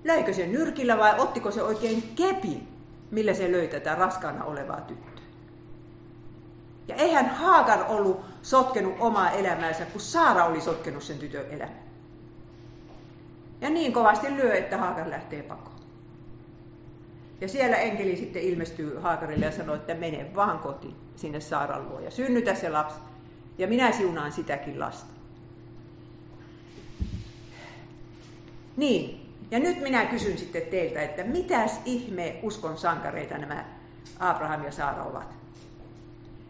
löikö 0.04 0.32
se 0.32 0.46
nyrkillä 0.46 0.98
vai 0.98 1.20
ottiko 1.20 1.50
se 1.50 1.62
oikein 1.62 2.02
kepi, 2.14 2.68
millä 3.10 3.34
se 3.34 3.52
löi 3.52 3.68
tätä 3.68 3.94
raskaana 3.94 4.44
olevaa 4.44 4.80
tyttöä. 4.80 5.24
Ja 6.88 6.94
eihän 6.94 7.28
Haagar 7.28 7.84
ollut 7.88 8.24
sotkenut 8.42 8.94
omaa 9.00 9.30
elämäänsä, 9.30 9.84
kun 9.84 10.00
Saara 10.00 10.44
oli 10.44 10.60
sotkenut 10.60 11.02
sen 11.02 11.18
tytön 11.18 11.46
elämää. 11.50 11.87
Ja 13.60 13.70
niin 13.70 13.92
kovasti 13.92 14.36
lyö, 14.36 14.54
että 14.54 14.78
Haagar 14.78 15.10
lähtee 15.10 15.42
pakoon. 15.42 15.78
Ja 17.40 17.48
siellä 17.48 17.76
enkeli 17.76 18.16
sitten 18.16 18.42
ilmestyy 18.42 18.98
Haakarille 18.98 19.46
ja 19.46 19.52
sanoo, 19.52 19.74
että 19.76 19.94
mene 19.94 20.30
vaan 20.34 20.58
kotiin 20.58 20.94
sinne 21.16 21.40
Saaran 21.40 21.88
luo 21.88 22.00
ja 22.00 22.10
synnytä 22.10 22.54
se 22.54 22.70
lapsi. 22.70 23.00
Ja 23.58 23.68
minä 23.68 23.92
siunaan 23.92 24.32
sitäkin 24.32 24.80
lasta. 24.80 25.12
Niin, 28.76 29.32
ja 29.50 29.58
nyt 29.58 29.80
minä 29.80 30.04
kysyn 30.04 30.38
sitten 30.38 30.62
teiltä, 30.62 31.02
että 31.02 31.24
mitäs 31.24 31.80
ihme 31.84 32.38
uskon 32.42 32.78
sankareita 32.78 33.38
nämä 33.38 33.64
Abraham 34.18 34.64
ja 34.64 34.72
Saara 34.72 35.04
ovat? 35.04 35.34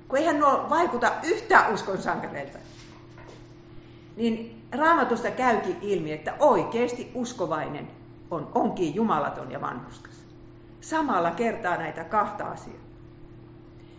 Kun 0.09 0.19
eihän 0.19 0.39
nuo 0.39 0.67
vaikuta 0.71 1.13
yhtään 1.23 1.75
uskon 1.75 2.03
sankareilta. 2.03 2.59
Niin 4.19 4.63
raamatusta 4.73 5.31
käykin 5.31 5.77
ilmi, 5.83 6.13
että 6.13 6.35
oikeasti 6.39 7.11
uskovainen 7.15 7.89
on, 8.31 8.51
onkin 8.55 8.95
jumalaton 8.95 9.53
ja 9.53 9.61
vanhuskas. 9.61 10.15
Samalla 10.81 11.31
kertaa 11.31 11.77
näitä 11.77 12.05
kahta 12.05 12.45
asiaa. 12.45 12.83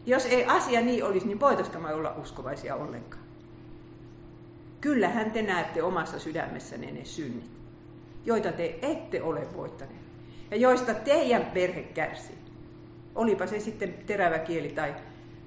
Jos 0.05 0.25
ei 0.25 0.45
asia 0.45 0.81
niin 0.81 1.03
olisi, 1.03 1.27
niin 1.27 1.39
voitaisiinko 1.39 1.81
me 1.81 1.93
olla 1.93 2.15
uskovaisia 2.21 2.75
ollenkaan? 2.75 3.23
Kyllähän 4.81 5.31
te 5.31 5.41
näette 5.41 5.83
omassa 5.83 6.19
sydämessänne 6.19 6.91
ne 6.91 7.05
synnit, 7.05 7.51
joita 8.25 8.51
te 8.51 8.79
ette 8.81 9.21
ole 9.21 9.47
voittaneet 9.55 10.01
ja 10.51 10.57
joista 10.57 10.93
teidän 10.93 11.45
perhe 11.45 11.83
kärsii. 11.83 12.37
Olipa 13.15 13.47
se 13.47 13.59
sitten 13.59 13.93
terävä 13.93 14.39
kieli 14.39 14.69
tai, 14.69 14.95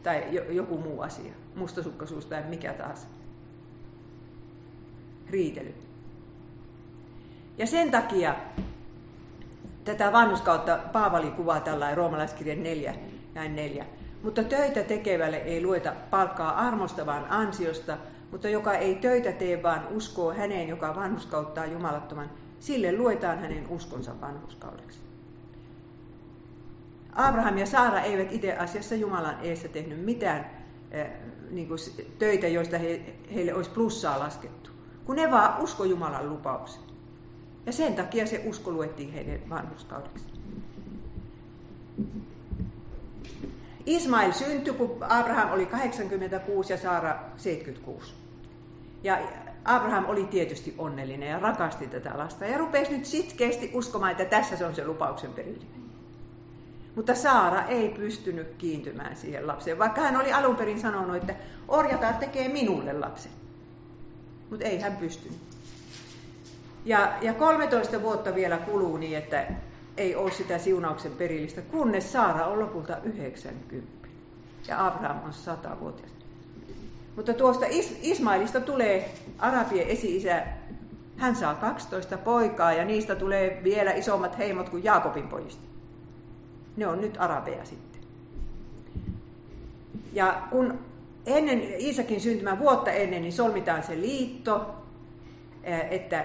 tai 0.03 0.25
joku 0.55 0.79
muu 0.79 1.01
asia, 1.01 1.33
mustasukkaisuus 1.55 2.27
tai 2.27 2.43
mikä 2.49 2.73
taas 2.73 3.07
riitely. 5.33 5.75
Ja 7.59 7.67
sen 7.67 7.91
takia 7.91 8.35
tätä 9.85 10.13
vanhuskautta 10.13 10.79
Paavali 10.93 11.31
kuvaa 11.31 11.61
tällainen 11.61 11.97
roomalaiskirjan 11.97 12.63
4 12.63 12.95
ja 13.35 13.49
4. 13.49 13.87
Mutta 14.23 14.43
töitä 14.43 14.83
tekevälle 14.83 15.37
ei 15.37 15.63
lueta 15.63 15.93
palkkaa 16.11 16.57
armosta 16.57 17.07
vaan 17.07 17.27
ansiosta, 17.31 17.99
mutta 18.31 18.49
joka 18.49 18.75
ei 18.75 18.95
töitä 18.95 19.33
tee 19.33 19.63
vaan 19.63 19.89
uskoo 19.91 20.33
häneen, 20.33 20.69
joka 20.69 20.95
vanhuskauttaa 20.95 21.67
jumalattoman, 21.67 22.31
sille 22.61 22.97
luetaan 22.97 23.39
hänen 23.39 23.69
uskonsa 23.69 24.21
vanhuskaudeksi. 24.21 24.99
Abraham 27.13 27.59
ja 27.59 27.67
Saara 27.67 28.01
eivät 28.01 28.33
itse 28.33 28.57
asiassa 28.57 28.95
Jumalan 28.95 29.37
eessä 29.43 29.69
tehnyt 29.69 30.05
mitään 30.05 30.51
äh, 30.95 31.07
niin 31.51 31.69
kuin, 31.69 31.79
töitä, 32.19 32.49
joista 32.49 32.79
he, 32.79 33.15
heille 33.35 33.55
olisi 33.55 33.71
plussaa 33.71 34.19
laskettu 34.19 34.72
kun 35.05 35.17
ne 35.17 35.31
vaan 35.31 35.63
usko 35.63 35.85
Jumalan 35.85 36.29
lupauksen. 36.29 36.83
Ja 37.67 37.73
sen 37.73 37.95
takia 37.95 38.27
se 38.27 38.43
usko 38.47 38.71
luettiin 38.71 39.13
heidän 39.13 39.51
vanhuskaudeksi. 39.51 40.25
Ismail 43.87 44.33
syntyi, 44.33 44.75
kun 44.75 44.97
Abraham 45.09 45.53
oli 45.53 45.67
86 45.67 46.73
ja 46.73 46.79
Saara 46.79 47.19
76. 47.37 48.15
Ja 49.05 49.19
Abraham 49.65 50.05
oli 50.09 50.25
tietysti 50.25 50.75
onnellinen 50.79 51.29
ja 51.29 51.39
rakasti 51.39 51.87
tätä 51.87 52.13
lasta 52.15 52.47
ja 52.47 52.59
rupesi 52.59 52.97
nyt 52.97 53.07
sitkeästi 53.07 53.71
uskomaan, 53.75 54.13
että 54.13 54.25
tässä 54.25 54.57
se 54.57 54.67
on 54.67 54.75
se 54.75 54.87
lupauksen 54.87 55.33
perillinen. 55.33 55.83
Mutta 56.97 57.15
Saara 57.15 57.65
ei 57.65 57.89
pystynyt 57.89 58.55
kiintymään 58.59 59.17
siihen 59.17 59.47
lapseen, 59.47 59.79
vaikka 59.79 60.01
hän 60.01 60.17
oli 60.17 60.33
alun 60.33 60.57
perin 60.57 60.81
sanonut, 60.81 61.17
että 61.17 61.35
orjatar 61.69 62.15
tekee 62.15 62.49
minulle 62.49 62.93
lapsen. 62.93 63.33
Mutta 64.53 64.67
ei 64.67 64.81
hän 64.81 64.97
pystynyt. 64.97 65.39
Ja, 66.85 67.13
ja 67.21 67.35
13 67.35 68.03
vuotta 68.03 68.35
vielä 68.35 68.57
kuluu 68.57 68.97
niin, 68.97 69.19
että 69.19 69.47
ei 69.97 70.15
ole 70.15 70.31
sitä 70.31 70.59
siunauksen 70.59 71.13
perillistä, 71.13 71.63
kunnes 71.63 72.13
Saara 72.13 72.47
on 72.47 72.61
lopulta 72.61 72.97
90 73.03 74.09
ja 74.69 74.87
Abraham 74.87 75.19
on 75.25 75.31
100-vuotias. 75.31 76.11
Mutta 77.17 77.35
tuosta 77.35 77.67
Is- 77.69 77.99
Ismailista 78.03 78.61
tulee 78.61 79.15
Arabien 79.39 79.89
esi-isä, 79.89 80.43
hän 81.17 81.37
saa 81.37 81.55
12 81.55 82.19
poikaa 82.19 82.73
ja 82.73 82.85
niistä 82.85 83.15
tulee 83.15 83.61
vielä 83.65 83.93
isommat 83.93 84.39
heimot 84.39 84.69
kuin 84.69 84.85
Jaakobin 84.85 85.29
pojista. 85.29 85.63
Ne 86.77 86.87
on 86.87 87.01
nyt 87.01 87.17
arabeja 87.19 87.65
sitten. 87.65 88.01
Ja 90.13 90.43
kun 90.51 90.79
ennen 91.27 91.63
Iisakin 91.81 92.21
syntymän 92.21 92.59
vuotta 92.59 92.91
ennen, 92.91 93.23
niin 93.23 93.33
solmitaan 93.33 93.83
se 93.83 94.01
liitto, 94.01 94.75
että 95.91 96.25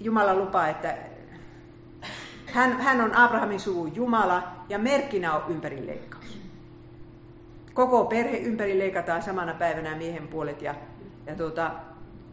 Jumala 0.00 0.34
lupaa, 0.34 0.68
että 0.68 0.96
hän, 2.52 2.80
hän 2.80 3.00
on 3.00 3.14
Abrahamin 3.14 3.60
suvun 3.60 3.94
Jumala 3.94 4.42
ja 4.68 4.78
merkkinä 4.78 5.34
on 5.34 5.42
ympärileikkaus. 5.48 6.38
Koko 7.74 8.04
perhe 8.04 8.36
ympärileikataan 8.36 9.22
samana 9.22 9.54
päivänä 9.54 9.96
miehen 9.96 10.28
puolet. 10.28 10.62
Ja, 10.62 10.74
ja 11.26 11.34
tuota, 11.34 11.70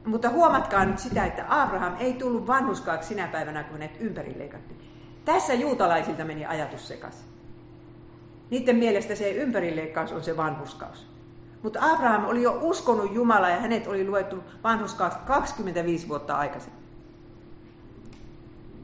mutta 0.06 0.30
huomatkaa 0.30 0.86
nyt 0.86 1.00
sitä, 1.00 1.26
että 1.26 1.46
Abraham 1.50 1.96
ei 2.00 2.14
tullut 2.14 2.48
vanhuskaaksi 2.48 3.08
sinä 3.08 3.28
päivänä, 3.28 3.64
kun 3.64 3.80
ne 3.80 3.92
ympärileikattiin. 4.00 4.80
Tässä 5.26 5.54
juutalaisilta 5.54 6.26
meni 6.26 6.46
ajatus 6.46 6.88
sekaisin. 6.88 7.26
Niiden 8.50 8.76
mielestä 8.76 9.16
se 9.16 9.32
ympärileikkaus 9.32 10.12
on 10.12 10.24
se 10.24 10.38
vanhuskaus. 10.38 11.15
Mutta 11.66 11.80
Abraham 11.82 12.26
oli 12.26 12.42
jo 12.42 12.60
uskonut 12.62 13.14
Jumalaa 13.14 13.50
ja 13.50 13.60
hänet 13.60 13.88
oli 13.88 14.08
luettu 14.08 14.44
vanhuskaaksi 14.64 15.20
25 15.26 16.08
vuotta 16.08 16.36
aikaisemmin. 16.36 16.84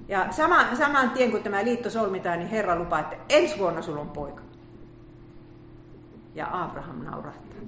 Ja 0.08 0.32
sama, 0.32 0.76
saman 0.76 1.10
tien 1.10 1.32
kun 1.32 1.44
tämä 1.44 1.64
liitto 1.64 1.90
solmitaan, 1.90 2.40
niin 2.40 2.50
Herra 2.50 2.76
lupaa, 2.76 3.00
että 3.00 3.16
ensi 3.30 3.60
vuonna 3.60 3.82
sulla 3.82 4.02
on 4.02 4.10
poika. 4.10 4.42
Ja 6.36 6.64
Abraham 6.64 7.04
naurahtaa. 7.04 7.62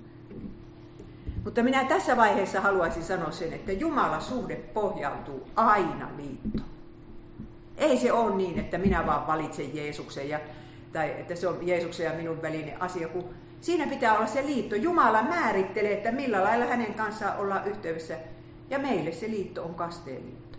Mutta 1.44 1.64
minä 1.64 1.84
tässä 1.84 2.18
vaiheessa 2.18 2.62
haluaisin 2.62 3.04
sanoa 3.04 3.32
sen, 3.32 3.54
että 3.54 3.72
Jumala 3.72 4.20
suhde 4.20 4.56
pohjautuu 4.56 5.48
aina 5.56 6.10
liittoon. 6.18 6.70
Ei 7.78 7.98
se 7.98 8.12
ole 8.12 8.36
niin, 8.36 8.60
että 8.60 8.78
minä 8.78 9.06
vaan 9.06 9.28
valitsen 9.28 9.76
Jeesuksen 9.76 10.30
ja, 10.30 10.40
tai 10.94 11.10
että 11.10 11.36
se 11.36 11.48
on 11.48 11.68
Jeesuksen 11.68 12.06
ja 12.06 12.14
minun 12.14 12.42
välinen 12.42 12.82
asia, 12.82 13.08
kun 13.08 13.30
siinä 13.64 13.88
pitää 13.88 14.18
olla 14.18 14.28
se 14.28 14.46
liitto. 14.46 14.76
Jumala 14.76 15.22
määrittelee, 15.22 15.94
että 15.94 16.12
millä 16.12 16.44
lailla 16.44 16.66
hänen 16.66 16.94
kanssaan 16.94 17.40
ollaan 17.40 17.68
yhteydessä. 17.68 18.18
Ja 18.70 18.80
meille 18.80 19.12
se 19.12 19.30
liitto 19.30 19.64
on 19.64 19.76
kasteen 19.76 20.26
liitto. 20.26 20.58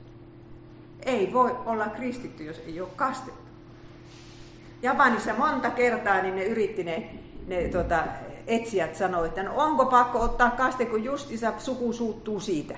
Ei 1.02 1.32
voi 1.32 1.57
olla 1.66 1.86
kristitty, 1.86 2.44
jos 2.44 2.62
ei 2.66 2.80
ole 2.80 2.88
kastettu. 2.96 3.40
Japanissa 4.82 5.34
monta 5.34 5.70
kertaa 5.70 6.22
niin 6.22 6.36
ne 6.36 6.44
yritti 6.44 6.84
ne, 6.84 7.11
ne 7.46 7.68
tota, 7.68 8.05
etsijät 8.46 8.96
sanoa, 8.96 9.26
että 9.26 9.42
no 9.42 9.52
onko 9.57 9.86
pakko 9.86 10.20
ottaa 10.20 10.50
kaste, 10.50 10.86
kun 10.86 11.05
justissa 11.05 11.52
suku 11.59 11.92
suuttuu 11.92 12.40
siitä. 12.40 12.74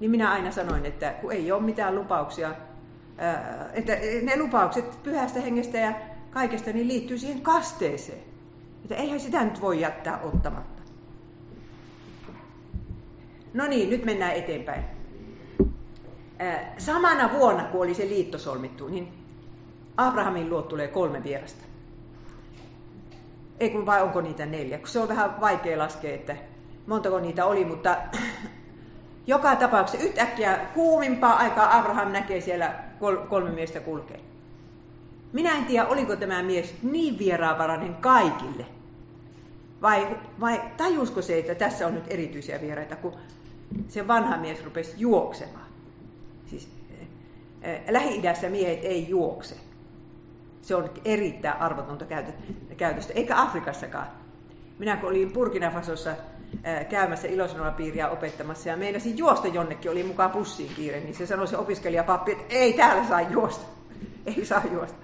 Niin 0.00 0.10
minä 0.10 0.32
aina 0.32 0.50
sanoin, 0.50 0.86
että 0.86 1.10
kun 1.10 1.32
ei 1.32 1.52
ole 1.52 1.62
mitään 1.62 1.94
lupauksia, 1.94 2.54
että 3.72 3.92
ne 4.22 4.38
lupaukset 4.38 5.02
pyhästä 5.02 5.40
hengestä 5.40 5.78
ja 5.78 5.92
kaikesta 6.30 6.72
niin 6.72 6.88
liittyy 6.88 7.18
siihen 7.18 7.40
kasteeseen. 7.40 8.27
Että 8.90 9.02
eihän 9.02 9.20
sitä 9.20 9.44
nyt 9.44 9.60
voi 9.60 9.80
jättää 9.80 10.20
ottamatta. 10.20 10.82
No 13.54 13.66
niin, 13.66 13.90
nyt 13.90 14.04
mennään 14.04 14.32
eteenpäin 14.32 14.84
samana 16.78 17.30
vuonna, 17.32 17.64
kun 17.64 17.80
oli 17.80 17.94
se 17.94 18.08
liitto 18.08 18.38
solmittu, 18.38 18.88
niin 18.88 19.08
Abrahamin 19.96 20.50
luot 20.50 20.68
tulee 20.68 20.88
kolme 20.88 21.24
vierasta. 21.24 21.64
Ei 23.60 23.70
kun 23.70 23.86
vai 23.86 24.02
onko 24.02 24.20
niitä 24.20 24.46
neljä, 24.46 24.78
kun 24.78 24.88
se 24.88 24.98
on 24.98 25.08
vähän 25.08 25.40
vaikea 25.40 25.78
laskea, 25.78 26.14
että 26.14 26.36
montako 26.86 27.20
niitä 27.20 27.46
oli, 27.46 27.64
mutta 27.64 27.96
joka 29.26 29.56
tapauksessa 29.56 30.06
yhtäkkiä 30.06 30.58
kuumimpaa 30.74 31.36
aikaa 31.36 31.78
Abraham 31.78 32.12
näkee 32.12 32.40
siellä 32.40 32.74
kolme 33.28 33.50
miestä 33.50 33.80
kulkee. 33.80 34.20
Minä 35.32 35.56
en 35.56 35.64
tiedä, 35.64 35.86
oliko 35.86 36.16
tämä 36.16 36.42
mies 36.42 36.74
niin 36.82 37.18
vieraanvarainen 37.18 37.94
kaikille. 37.94 38.77
Vai, 39.82 40.16
vai 40.40 40.62
tajusko 40.76 41.22
se, 41.22 41.38
että 41.38 41.54
tässä 41.54 41.86
on 41.86 41.94
nyt 41.94 42.04
erityisiä 42.08 42.60
vieraita, 42.60 42.96
kun 42.96 43.14
se 43.88 44.08
vanha 44.08 44.36
mies 44.36 44.64
rupesi 44.64 44.94
juoksemaan. 44.96 45.66
Siis 46.46 46.68
eh, 47.62 47.80
Lähi-idässä 47.88 48.48
miehet 48.48 48.84
ei 48.84 49.08
juokse. 49.08 49.54
Se 50.62 50.74
on 50.74 50.90
erittäin 51.04 51.60
arvotonta 51.60 52.04
käytöstä, 52.76 53.12
eikä 53.12 53.40
Afrikassakaan. 53.42 54.06
Minä 54.78 54.96
kun 54.96 55.08
olin 55.08 55.32
Burkina 55.32 55.70
Fasossa 55.70 56.10
eh, 56.10 56.88
käymässä 56.88 57.28
ilosanomapiiriä 57.28 58.08
opettamassa 58.08 58.68
ja 58.68 58.76
meinasin 58.76 59.18
juosta 59.18 59.48
jonnekin, 59.48 59.90
oli 59.90 60.02
mukaan 60.02 60.30
pussiin 60.30 60.74
kiire, 60.74 61.00
niin 61.00 61.14
se 61.14 61.26
sanoi 61.26 61.48
se 61.48 61.56
opiskelijapappi, 61.56 62.32
että 62.32 62.44
ei 62.48 62.72
täällä 62.72 63.04
saa 63.04 63.20
juosta. 63.20 63.66
Ei 64.26 64.44
saa 64.44 64.62
juosta. 64.72 64.98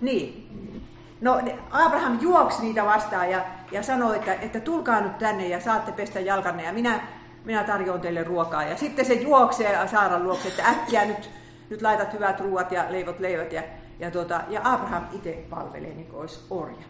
Niin. 0.00 0.48
No 1.24 1.40
Abraham 1.70 2.18
juoksi 2.20 2.62
niitä 2.62 2.84
vastaan 2.84 3.30
ja, 3.30 3.44
ja 3.72 3.82
sanoi, 3.82 4.16
että, 4.16 4.34
että 4.34 4.60
tulkaa 4.60 5.00
nyt 5.00 5.18
tänne 5.18 5.48
ja 5.48 5.60
saatte 5.60 5.92
pestä 5.92 6.20
jalkanne. 6.20 6.62
Ja 6.62 6.72
minä 6.72 7.00
minä 7.44 7.64
tarjoan 7.64 8.00
teille 8.00 8.24
ruokaa. 8.24 8.62
Ja 8.62 8.76
sitten 8.76 9.04
se 9.04 9.14
juoksee 9.14 9.88
Saaran 9.88 10.24
luokse, 10.24 10.48
että 10.48 10.68
äkkiä 10.68 11.04
nyt, 11.04 11.30
nyt 11.70 11.82
laitat 11.82 12.12
hyvät 12.12 12.40
ruuat 12.40 12.72
ja 12.72 12.84
leivot 12.90 13.20
leivät. 13.20 13.52
Ja, 13.52 13.62
ja, 13.98 14.10
tuota, 14.10 14.40
ja 14.48 14.60
Abraham 14.64 15.04
itse 15.12 15.44
palvelee 15.50 15.94
niin 15.94 16.06
kuin 16.06 16.20
olisi 16.20 16.40
orja. 16.50 16.84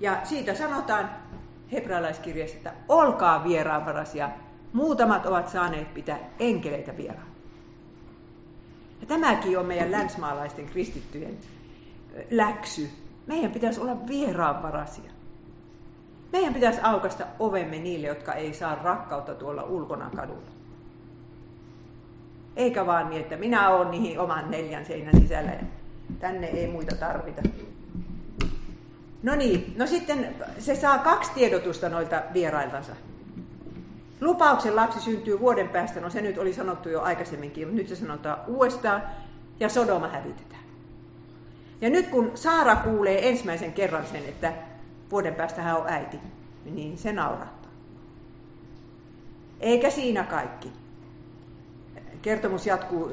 Ja 0.00 0.20
siitä 0.24 0.54
sanotaan 0.54 1.10
hebraalaiskirjassa, 1.72 2.56
että 2.56 2.72
olkaa 2.88 3.44
vieraanvaraisia. 3.44 4.30
Muutamat 4.72 5.26
ovat 5.26 5.48
saaneet 5.48 5.94
pitää 5.94 6.18
enkeleitä 6.38 6.96
vieraan. 6.96 7.28
Ja 9.00 9.06
tämäkin 9.06 9.58
on 9.58 9.66
meidän 9.66 9.90
länsmaalaisten 9.90 10.66
kristittyjen 10.66 11.38
läksy. 12.30 12.90
Meidän 13.26 13.52
pitäisi 13.52 13.80
olla 13.80 14.06
vieraanvaraisia. 14.08 15.10
Meidän 16.32 16.54
pitäisi 16.54 16.80
aukasta 16.82 17.24
ovemme 17.38 17.78
niille, 17.78 18.06
jotka 18.06 18.32
ei 18.32 18.54
saa 18.54 18.74
rakkautta 18.74 19.34
tuolla 19.34 19.62
ulkona 19.62 20.10
kadulla. 20.16 20.50
Eikä 22.56 22.86
vaan 22.86 23.10
niin, 23.10 23.22
että 23.22 23.36
minä 23.36 23.68
olen 23.68 23.90
niihin 23.90 24.20
oman 24.20 24.50
neljän 24.50 24.86
seinän 24.86 25.20
sisällä 25.20 25.50
ja 25.50 25.64
tänne 26.18 26.46
ei 26.46 26.68
muita 26.68 26.96
tarvita. 26.96 27.42
No 29.22 29.34
niin, 29.34 29.74
no 29.76 29.86
sitten 29.86 30.34
se 30.58 30.74
saa 30.74 30.98
kaksi 30.98 31.30
tiedotusta 31.34 31.88
noilta 31.88 32.22
vierailtansa. 32.34 32.92
Lupauksen 34.20 34.76
lapsi 34.76 35.00
syntyy 35.00 35.40
vuoden 35.40 35.68
päästä, 35.68 36.00
no 36.00 36.10
se 36.10 36.20
nyt 36.20 36.38
oli 36.38 36.52
sanottu 36.52 36.88
jo 36.88 37.02
aikaisemminkin, 37.02 37.68
mutta 37.68 37.78
nyt 37.78 37.88
se 37.88 37.96
sanotaan 37.96 38.38
uudestaan, 38.46 39.02
ja 39.60 39.68
Sodoma 39.68 40.08
hävitetään. 40.08 40.57
Ja 41.80 41.90
nyt 41.90 42.08
kun 42.08 42.30
Saara 42.34 42.76
kuulee 42.76 43.28
ensimmäisen 43.28 43.72
kerran 43.72 44.06
sen, 44.06 44.22
että 44.28 44.52
vuoden 45.10 45.34
päästä 45.34 45.62
hän 45.62 45.76
on 45.76 45.88
äiti, 45.88 46.20
niin 46.64 46.98
se 46.98 47.12
naurattaa. 47.12 47.70
Eikä 49.60 49.90
siinä 49.90 50.24
kaikki. 50.24 50.72
Kertomus 52.22 52.66
jatkuu 52.66 53.10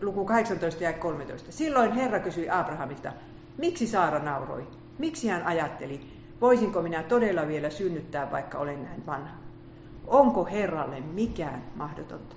luku 0.00 0.24
18 0.24 0.84
ja 0.84 0.92
13. 0.92 1.52
Silloin 1.52 1.92
Herra 1.92 2.20
kysyi 2.20 2.50
Abrahamilta, 2.50 3.12
miksi 3.58 3.86
Saara 3.86 4.18
nauroi? 4.18 4.66
Miksi 4.98 5.28
hän 5.28 5.46
ajatteli, 5.46 6.00
voisinko 6.40 6.82
minä 6.82 7.02
todella 7.02 7.48
vielä 7.48 7.70
synnyttää, 7.70 8.30
vaikka 8.30 8.58
olen 8.58 8.84
näin 8.84 9.06
vanha? 9.06 9.36
Onko 10.06 10.44
Herralle 10.44 11.00
mikään 11.00 11.64
mahdotonta? 11.74 12.36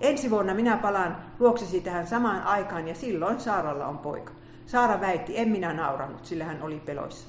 Ensi 0.00 0.30
vuonna 0.30 0.54
minä 0.54 0.76
palaan 0.76 1.16
luoksesi 1.38 1.80
tähän 1.80 2.06
samaan 2.06 2.42
aikaan 2.42 2.88
ja 2.88 2.94
silloin 2.94 3.40
Saaralla 3.40 3.86
on 3.86 3.98
poika. 3.98 4.32
Saara 4.66 5.00
väitti, 5.00 5.38
en 5.38 5.48
minä 5.48 5.72
naurannut, 5.72 6.26
sillä 6.26 6.44
hän 6.44 6.62
oli 6.62 6.80
peloissa. 6.80 7.28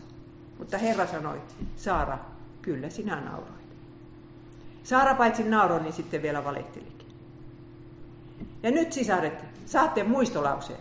Mutta 0.57 0.77
Herra 0.77 1.07
sanoi, 1.07 1.41
Saara, 1.75 2.17
kyllä 2.61 2.89
sinä 2.89 3.21
nauroit. 3.21 3.63
Saara 4.84 5.15
paitsi 5.15 5.43
nauroi, 5.43 5.81
niin 5.81 5.93
sitten 5.93 6.21
vielä 6.21 6.43
valehtelikin. 6.43 7.07
Ja 8.63 8.71
nyt 8.71 8.93
sisaret, 8.93 9.45
saatte 9.65 10.03
muistolauseen. 10.03 10.79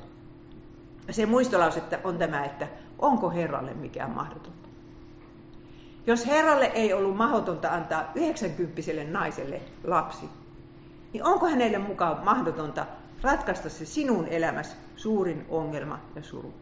Se 1.10 1.26
muistolause 1.26 1.82
on 2.04 2.18
tämä, 2.18 2.44
että 2.44 2.68
onko 2.98 3.30
Herralle 3.30 3.74
mikään 3.74 4.10
mahdotonta. 4.10 4.68
Jos 6.06 6.26
Herralle 6.26 6.66
ei 6.74 6.92
ollut 6.92 7.16
mahdotonta 7.16 7.68
antaa 7.68 8.12
90 8.14 8.82
naiselle 9.10 9.60
lapsi, 9.84 10.28
niin 11.12 11.24
onko 11.24 11.48
hänelle 11.48 11.78
mukaan 11.78 12.24
mahdotonta 12.24 12.86
ratkaista 13.22 13.68
se 13.68 13.84
sinun 13.84 14.26
elämässä 14.28 14.76
suurin 15.02 15.46
ongelma 15.48 15.98
ja 16.16 16.22
suru? 16.22 16.54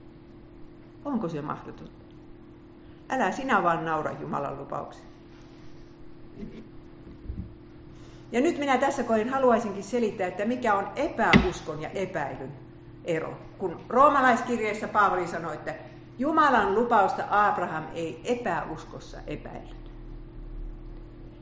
Onko 1.05 1.29
se 1.29 1.43
mahdotonta? 1.43 2.05
Älä 3.09 3.33
sinä 3.33 3.63
vaan 3.63 3.85
naura 3.85 4.13
Jumalan 4.21 4.59
lupauksia. 4.59 5.05
Ja 8.33 8.41
nyt 8.41 8.59
minä 8.59 8.79
tässä 8.79 9.03
koin 9.03 9.29
haluaisinkin 9.29 9.83
selittää, 9.85 10.27
että 10.27 10.45
mikä 10.45 10.75
on 10.75 10.89
epäuskon 10.97 11.83
ja 11.83 11.89
epäilyn 11.89 12.53
ero. 13.05 13.35
Kun 13.59 13.81
roomalaiskirjeessä 13.89 14.89
Paavali 14.89 15.27
sanoi, 15.27 15.55
että 15.55 15.75
Jumalan 16.19 16.75
lupausta 16.75 17.25
Abraham 17.31 17.85
ei 17.95 18.21
epäuskossa 18.25 19.19
epäillyt. 19.27 19.91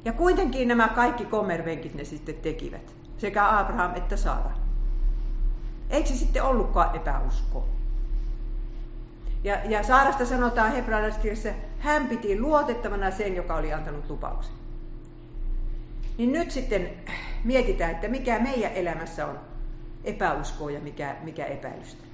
Ja 0.04 0.12
kuitenkin 0.12 0.68
nämä 0.68 0.88
kaikki 0.88 1.24
kommervenkit 1.24 1.94
ne 1.94 2.04
sitten 2.04 2.34
tekivät, 2.34 2.94
sekä 3.18 3.58
Abraham 3.58 3.94
että 3.96 4.16
Saara. 4.16 4.67
Eikö 5.90 6.08
se 6.08 6.16
sitten 6.16 6.42
ollutkaan 6.42 6.96
epäusko? 6.96 7.68
Ja, 9.44 9.58
ja 9.64 9.82
Saarasta 9.82 10.26
sanotaan 10.26 10.72
hebrealaiskirjassa, 10.72 11.48
hän 11.78 12.08
piti 12.08 12.40
luotettavana 12.40 13.10
sen, 13.10 13.36
joka 13.36 13.56
oli 13.56 13.72
antanut 13.72 14.10
lupauksen. 14.10 14.54
Niin 16.18 16.32
nyt 16.32 16.50
sitten 16.50 16.90
mietitään, 17.44 17.90
että 17.90 18.08
mikä 18.08 18.38
meidän 18.38 18.72
elämässä 18.72 19.26
on 19.26 19.38
epäuskoa 20.04 20.70
ja 20.70 20.80
mikä, 20.80 21.16
mikä 21.22 21.44
epäilystä. 21.44 22.04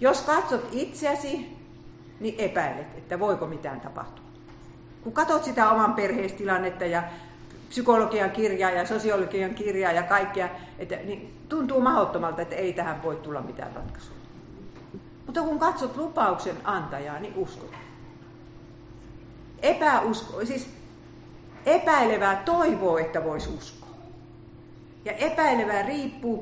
Jos 0.00 0.22
katsot 0.22 0.68
itseäsi, 0.72 1.56
niin 2.20 2.34
epäilet, 2.38 2.86
että 2.96 3.20
voiko 3.20 3.46
mitään 3.46 3.80
tapahtua. 3.80 4.24
Kun 5.02 5.12
katsot 5.12 5.44
sitä 5.44 5.70
oman 5.70 5.94
perheestilannetta 5.94 6.84
ja 6.84 7.02
psykologian 7.72 8.30
kirjaa 8.30 8.70
ja 8.70 8.86
sosiologian 8.86 9.54
kirjaa 9.54 9.92
ja 9.92 10.02
kaikkea, 10.02 10.48
että, 10.78 10.96
niin 10.96 11.34
tuntuu 11.48 11.80
mahdottomalta, 11.80 12.42
että 12.42 12.54
ei 12.54 12.72
tähän 12.72 13.02
voi 13.02 13.16
tulla 13.16 13.40
mitään 13.40 13.74
ratkaisua. 13.74 14.16
Mutta 15.26 15.42
kun 15.42 15.58
katsot 15.58 15.96
lupauksen 15.96 16.56
antajaa, 16.64 17.18
niin 17.18 17.32
uskot. 17.36 17.70
Epäusko, 19.62 20.44
siis 20.44 20.68
epäilevää 21.66 22.42
toivoo, 22.44 22.98
että 22.98 23.24
voisi 23.24 23.48
uskoa. 23.48 23.88
Ja 25.04 25.12
epäilevää 25.12 25.82
riippuu 25.82 26.38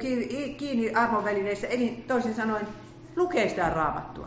kiinni 0.56 0.94
armonvälineissä, 0.94 1.66
eli 1.66 2.04
toisin 2.08 2.34
sanoen 2.34 2.68
lukee 3.16 3.48
sitä 3.48 3.70
raamattua. 3.70 4.26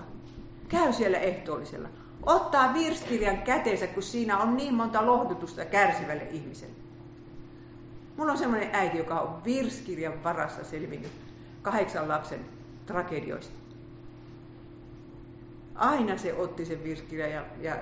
Käy 0.69 0.93
siellä 0.93 1.17
ehtoollisella. 1.17 1.89
Ottaa 2.25 2.73
virskirjan 2.73 3.37
käteensä, 3.37 3.87
kun 3.87 4.03
siinä 4.03 4.37
on 4.37 4.57
niin 4.57 4.73
monta 4.73 5.05
lohdutusta 5.05 5.65
kärsivälle 5.65 6.27
ihmiselle. 6.31 6.82
Mulla 8.17 8.31
on 8.31 8.37
semmoinen 8.37 8.69
äiti, 8.73 8.97
joka 8.97 9.19
on 9.19 9.43
virskirjan 9.43 10.23
varassa 10.23 10.63
selvinnyt 10.63 11.11
kahdeksan 11.61 12.07
lapsen 12.07 12.39
tragedioista. 12.85 13.53
Aina 15.75 16.17
se 16.17 16.33
otti 16.33 16.65
sen 16.65 16.83
virskirjan 16.83 17.31
ja, 17.31 17.43
ja 17.59 17.75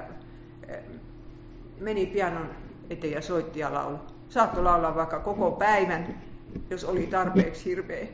meni 1.79 2.05
pianon 2.05 2.49
eteen 2.89 3.13
ja 3.13 3.21
soitti 3.21 3.59
ja 3.59 3.73
laulu. 3.73 3.99
Saattoi 4.29 4.63
laulaa 4.63 4.95
vaikka 4.95 5.19
koko 5.19 5.51
päivän, 5.51 6.21
jos 6.69 6.83
oli 6.83 7.07
tarpeeksi 7.07 7.65
hirveä 7.65 8.07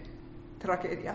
tragedia. 0.59 1.13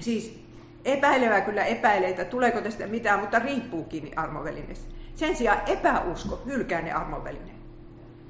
Siis 0.00 0.40
epäilevä 0.84 1.40
kyllä 1.40 1.64
epäilee, 1.64 2.10
että 2.10 2.24
tuleeko 2.24 2.60
tästä 2.60 2.86
mitään, 2.86 3.20
mutta 3.20 3.38
riippuu 3.38 3.84
kiinni 3.84 4.12
armovälineestä. 4.16 4.94
Sen 5.14 5.36
sijaan 5.36 5.60
epäusko 5.66 6.42
hylkää 6.46 6.82
ne 6.82 6.92
armovälineet. 6.92 7.55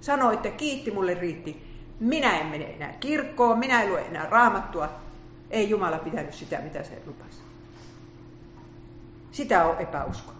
Sanoi, 0.00 0.34
että 0.34 0.50
kiitti 0.50 0.90
mulle 0.90 1.14
riitti. 1.14 1.66
Minä 2.00 2.38
en 2.38 2.46
mene 2.46 2.64
enää 2.64 2.92
kirkkoon, 3.00 3.58
minä 3.58 3.82
en 3.82 3.88
lue 3.88 4.00
enää 4.00 4.26
raamattua. 4.30 4.88
Ei 5.50 5.70
Jumala 5.70 5.98
pitänyt 5.98 6.34
sitä, 6.34 6.60
mitä 6.60 6.82
se 6.82 7.02
lupasi. 7.06 7.40
Sitä 9.32 9.64
on 9.66 9.76
epäusko. 9.78 10.32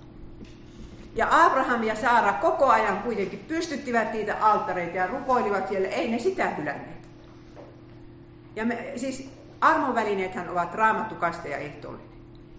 Ja 1.15 1.29
Abraham 1.31 1.83
ja 1.83 1.95
Saara 1.95 2.33
koko 2.33 2.67
ajan 2.67 2.99
kuitenkin 2.99 3.39
pystyttivät 3.49 4.13
niitä 4.13 4.37
alttareita 4.41 4.97
ja 4.97 5.07
rukoilivat 5.07 5.69
siellä, 5.69 5.89
ei 5.89 6.11
ne 6.11 6.19
sitä 6.19 6.51
hylänneet. 6.51 7.09
Ja 8.57 8.65
me, 8.65 8.93
siis 8.97 9.31
armonvälineethän 9.61 10.49
ovat 10.49 10.75
raamattukaste 10.75 11.49
ja 11.49 11.57
ehtoollinen. 11.57 12.17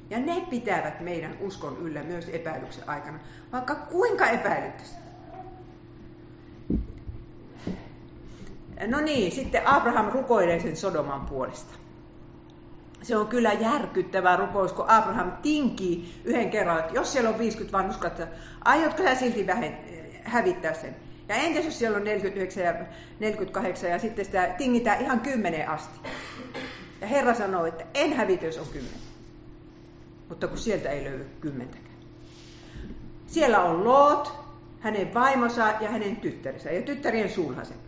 Ja 0.09 0.19
ne 0.19 0.45
pitävät 0.49 0.99
meidän 0.99 1.37
uskon 1.39 1.77
yllä 1.77 2.03
myös 2.03 2.29
epäilyksen 2.29 2.89
aikana, 2.89 3.19
vaikka 3.51 3.75
kuinka 3.75 4.25
epäilyttäisiin. 4.25 5.06
No 8.87 9.01
niin, 9.01 9.31
sitten 9.31 9.67
Abraham 9.67 10.11
rukoilee 10.11 10.59
sen 10.59 10.77
Sodoman 10.77 11.25
puolesta. 11.25 11.73
Se 13.01 13.17
on 13.17 13.27
kyllä 13.27 13.53
järkyttävä 13.53 14.35
rukous, 14.35 14.73
kun 14.73 14.89
Abraham 14.89 15.31
tinkii 15.31 16.21
yhden 16.23 16.49
kerran, 16.49 16.79
että 16.79 16.93
jos 16.93 17.13
siellä 17.13 17.29
on 17.29 17.39
50 17.39 17.77
vanhuskatta, 17.77 18.27
aiotko 18.65 19.03
sä 19.03 19.15
silti 19.15 19.47
vähen, 19.47 19.77
hävittää 20.23 20.73
sen? 20.73 20.95
Ja 21.29 21.35
entäs 21.35 21.65
jos 21.65 21.79
siellä 21.79 21.97
on 21.97 22.03
49 22.03 22.63
ja 22.63 22.73
48 23.19 23.89
ja 23.89 23.99
sitten 23.99 24.25
sitä 24.25 24.47
tingitään 24.57 25.01
ihan 25.01 25.19
10 25.19 25.69
asti? 25.69 25.99
Ja 27.01 27.07
Herra 27.07 27.33
sanoo, 27.33 27.65
että 27.65 27.85
en 27.93 28.13
hävitä, 28.13 28.45
jos 28.45 28.57
on 28.57 28.67
10. 28.67 28.99
Mutta 30.29 30.47
kun 30.47 30.57
sieltä 30.57 30.89
ei 30.89 31.03
löydy 31.03 31.25
kymmentäkään. 31.41 31.97
Siellä 33.27 33.63
on 33.63 33.83
Loot, 33.83 34.33
hänen 34.79 35.13
vaimonsa 35.13 35.73
ja 35.81 35.89
hänen 35.89 36.15
tyttärensä 36.15 36.71
ja 36.71 36.81
tyttärien 36.81 37.29
sulhaset. 37.29 37.86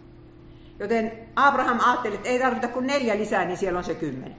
Joten 0.80 1.12
Abraham 1.36 1.80
ajatteli, 1.80 2.16
että 2.16 2.30
ei 2.30 2.40
tarvita 2.40 2.68
kuin 2.68 2.88
neljä 2.88 3.18
lisää, 3.18 3.46
niin 3.46 3.58
siellä 3.58 3.78
on 3.78 3.84
se 3.84 3.96
kymmenen. 3.96 4.38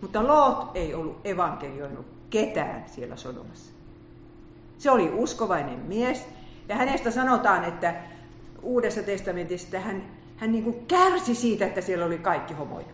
Mutta 0.00 0.26
Loot 0.26 0.70
ei 0.74 0.94
ollut 0.94 1.20
evankelioinut 1.24 2.06
ketään 2.30 2.84
siellä 2.86 3.16
Sodomassa. 3.16 3.72
Se 4.78 4.90
oli 4.90 5.10
uskovainen 5.14 5.78
mies, 5.78 6.26
ja 6.68 6.76
hänestä 6.76 7.10
sanotaan, 7.10 7.64
että 7.64 7.94
Uudessa 8.62 9.02
testamentissa 9.02 9.80
hän, 9.80 10.02
hän 10.36 10.52
niin 10.52 10.64
kuin 10.64 10.86
kärsi 10.86 11.34
siitä, 11.34 11.66
että 11.66 11.80
siellä 11.80 12.04
oli 12.04 12.18
kaikki 12.18 12.54
homoja. 12.54 12.86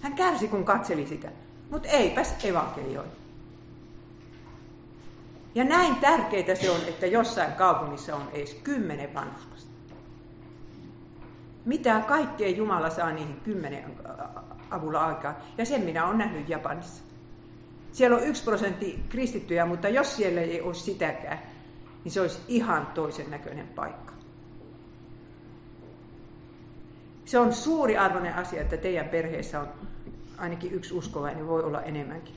Hän 0.00 0.12
kärsi, 0.12 0.48
kun 0.48 0.64
katseli 0.64 1.06
sitä, 1.06 1.28
mutta 1.70 1.88
eipäs 1.88 2.44
evankelioi. 2.44 3.04
Ja 5.54 5.64
näin 5.64 5.96
tärkeää 5.96 6.54
se 6.54 6.70
on, 6.70 6.80
että 6.88 7.06
jossain 7.06 7.52
kaupungissa 7.52 8.16
on 8.16 8.28
edes 8.32 8.54
kymmenen 8.54 9.14
vanhuskasta. 9.14 9.53
Mitä 11.64 12.00
kaikkea 12.00 12.48
Jumala 12.48 12.90
saa 12.90 13.12
niihin 13.12 13.40
kymmenen 13.40 13.84
avulla 14.70 15.04
aikaa. 15.04 15.34
Ja 15.58 15.64
sen 15.64 15.82
minä 15.82 16.06
olen 16.06 16.18
nähnyt 16.18 16.48
Japanissa. 16.48 17.04
Siellä 17.92 18.16
on 18.16 18.24
yksi 18.24 18.44
prosentti 18.44 19.04
kristittyjä, 19.08 19.66
mutta 19.66 19.88
jos 19.88 20.16
siellä 20.16 20.40
ei 20.40 20.60
ole 20.60 20.74
sitäkään, 20.74 21.38
niin 22.04 22.12
se 22.12 22.20
olisi 22.20 22.38
ihan 22.48 22.86
toisen 22.86 23.30
näköinen 23.30 23.68
paikka. 23.68 24.12
Se 27.24 27.38
on 27.38 27.52
suuri 27.52 27.96
arvoinen 27.96 28.34
asia, 28.34 28.60
että 28.60 28.76
teidän 28.76 29.08
perheessä 29.08 29.60
on 29.60 29.68
ainakin 30.38 30.72
yksi 30.72 30.94
uskovainen, 30.94 31.46
voi 31.46 31.62
olla 31.62 31.82
enemmänkin. 31.82 32.34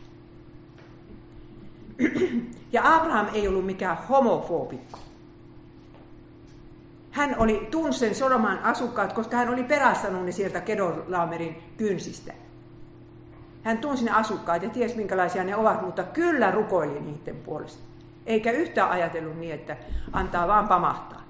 Ja 2.71 2.95
Abraham 2.95 3.27
ei 3.33 3.47
ollut 3.47 3.65
mikään 3.65 3.97
homofobikko. 4.09 4.99
Hän 7.17 7.35
oli 7.37 7.67
tunsen 7.71 8.15
Sodoman 8.15 8.59
asukkaat, 8.63 9.13
koska 9.13 9.37
hän 9.37 9.49
oli 9.49 9.63
perästanut 9.63 10.25
ne 10.25 10.31
sieltä 10.31 10.61
Kedolaamerin 10.61 11.63
kynsistä. 11.77 12.33
Hän 13.63 13.77
tunsi 13.77 14.05
ne 14.05 14.11
asukkaat 14.11 14.63
ja 14.63 14.69
tiesi 14.69 14.95
minkälaisia 14.95 15.43
ne 15.43 15.55
ovat, 15.55 15.81
mutta 15.81 16.03
kyllä 16.03 16.51
rukoili 16.51 16.99
niiden 16.99 17.35
puolesta. 17.35 17.83
Eikä 18.25 18.51
yhtään 18.51 18.89
ajatellut 18.89 19.37
niin, 19.37 19.53
että 19.53 19.77
antaa 20.13 20.47
vaan 20.47 20.67
pamahtaa. 20.67 21.23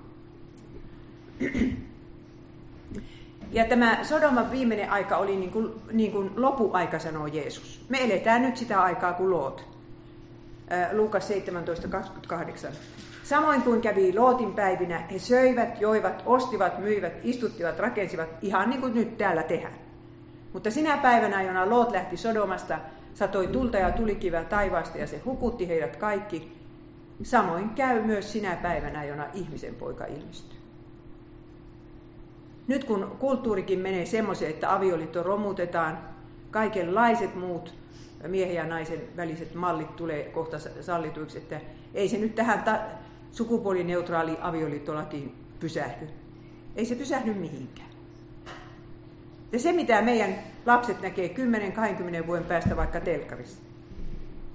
Ja 3.51 3.65
tämä 3.65 4.03
Sodoman 4.03 4.51
viimeinen 4.51 4.91
aika 4.91 5.17
oli 5.17 5.35
niin 5.35 5.51
kuin, 5.51 5.71
niin 5.91 6.11
kuin 6.11 6.31
lopuaika, 6.35 6.99
sanoo 6.99 7.27
Jeesus. 7.27 7.85
Me 7.89 8.03
eletään 8.03 8.41
nyt 8.41 8.57
sitä 8.57 8.81
aikaa 8.81 9.13
kuin 9.13 9.31
Loot. 9.31 9.67
Luukas 10.91 11.29
17.28. 11.29 12.73
Samoin 13.29 13.61
kuin 13.61 13.81
kävi 13.81 14.13
Lootin 14.15 14.53
päivinä, 14.53 14.99
he 15.11 15.19
söivät, 15.19 15.81
joivat, 15.81 16.23
ostivat, 16.25 16.79
myivät, 16.79 17.13
istuttivat, 17.23 17.79
rakensivat, 17.79 18.29
ihan 18.41 18.69
niin 18.69 18.81
kuin 18.81 18.93
nyt 18.93 19.17
täällä 19.17 19.43
tehdään. 19.43 19.73
Mutta 20.53 20.71
sinä 20.71 20.97
päivänä, 20.97 21.43
jona 21.43 21.69
Loot 21.69 21.91
lähti 21.91 22.17
Sodomasta, 22.17 22.79
satoi 23.13 23.47
tulta 23.47 23.77
ja 23.77 23.91
tulikivää 23.91 24.43
taivaasta 24.43 24.97
ja 24.97 25.07
se 25.07 25.21
hukutti 25.25 25.67
heidät 25.67 25.95
kaikki. 25.95 26.57
Samoin 27.23 27.69
käy 27.69 28.03
myös 28.03 28.31
sinä 28.31 28.55
päivänä, 28.55 29.03
jona 29.03 29.25
ihmisen 29.33 29.75
poika 29.75 30.05
ilmestyy. 30.05 30.59
Nyt 32.67 32.83
kun 32.83 33.15
kulttuurikin 33.19 33.79
menee 33.79 34.05
semmoiseen, 34.05 34.51
että 34.51 34.75
avioliitto 34.75 35.23
romutetaan, 35.23 35.97
kaikenlaiset 36.51 37.35
muut 37.35 37.73
miehen 38.27 38.55
ja 38.55 38.65
naisen 38.65 39.01
väliset 39.17 39.53
mallit 39.53 39.95
tulee 39.95 40.23
kohta 40.23 40.57
sallituiksi, 40.81 41.37
että 41.37 41.61
ei 41.93 42.09
se 42.09 42.17
nyt 42.17 42.35
tähän 42.35 42.63
ta- 42.63 42.79
sukupuolineutraali 43.37 44.37
avioliittolakiin 44.41 45.35
pysähdy. 45.59 46.07
Ei 46.75 46.85
se 46.85 46.95
pysähdy 46.95 47.33
mihinkään. 47.33 47.89
Ja 49.51 49.59
se, 49.59 49.71
mitä 49.71 50.01
meidän 50.01 50.35
lapset 50.65 51.01
näkee 51.01 51.35
10-20 52.23 52.27
vuoden 52.27 52.45
päästä 52.45 52.75
vaikka 52.75 52.99
telkkarissa, 52.99 53.61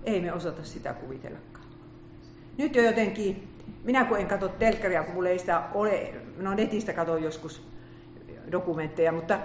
ei 0.04 0.20
me 0.20 0.32
osata 0.32 0.64
sitä 0.64 0.94
kuvitellakaan. 0.94 1.64
Nyt 2.58 2.76
jo 2.76 2.82
jotenkin 2.82 3.48
minä 3.84 4.04
kun 4.04 4.18
en 4.18 4.26
katso 4.26 4.48
telkkaria, 4.48 5.04
kun 5.04 5.14
mulla 5.14 5.28
ei 5.28 5.38
sitä 5.38 5.62
ole, 5.74 6.14
no 6.36 6.54
netistä 6.54 6.92
katon 6.92 7.22
joskus 7.22 7.62
dokumentteja, 8.52 9.12
mutta 9.12 9.38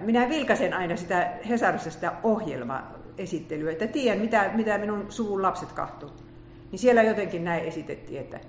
minä 0.00 0.28
vilkasen 0.28 0.74
aina 0.74 0.96
sitä 0.96 1.32
Hesarissa 1.48 1.90
sitä 1.90 2.12
ohjelmaesittelyä, 2.22 3.72
että 3.72 3.86
tiedän 3.86 4.20
mitä, 4.20 4.50
mitä 4.54 4.78
minun 4.78 5.06
suvun 5.08 5.42
lapset 5.42 5.72
kahtoo. 5.72 6.10
Niin 6.74 6.78
siellä 6.80 7.02
jotenkin 7.02 7.44
näin 7.44 7.64
esitettiin, 7.64 8.20
että 8.20 8.40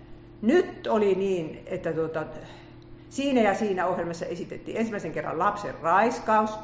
nyt 0.41 0.87
oli 0.87 1.15
niin, 1.15 1.63
että 1.65 1.93
tuota, 1.93 2.25
siinä 3.09 3.41
ja 3.41 3.53
siinä 3.53 3.87
ohjelmassa 3.87 4.25
esitettiin 4.25 4.77
ensimmäisen 4.77 5.11
kerran 5.11 5.39
lapsen 5.39 5.75
raiskaus, 5.81 6.59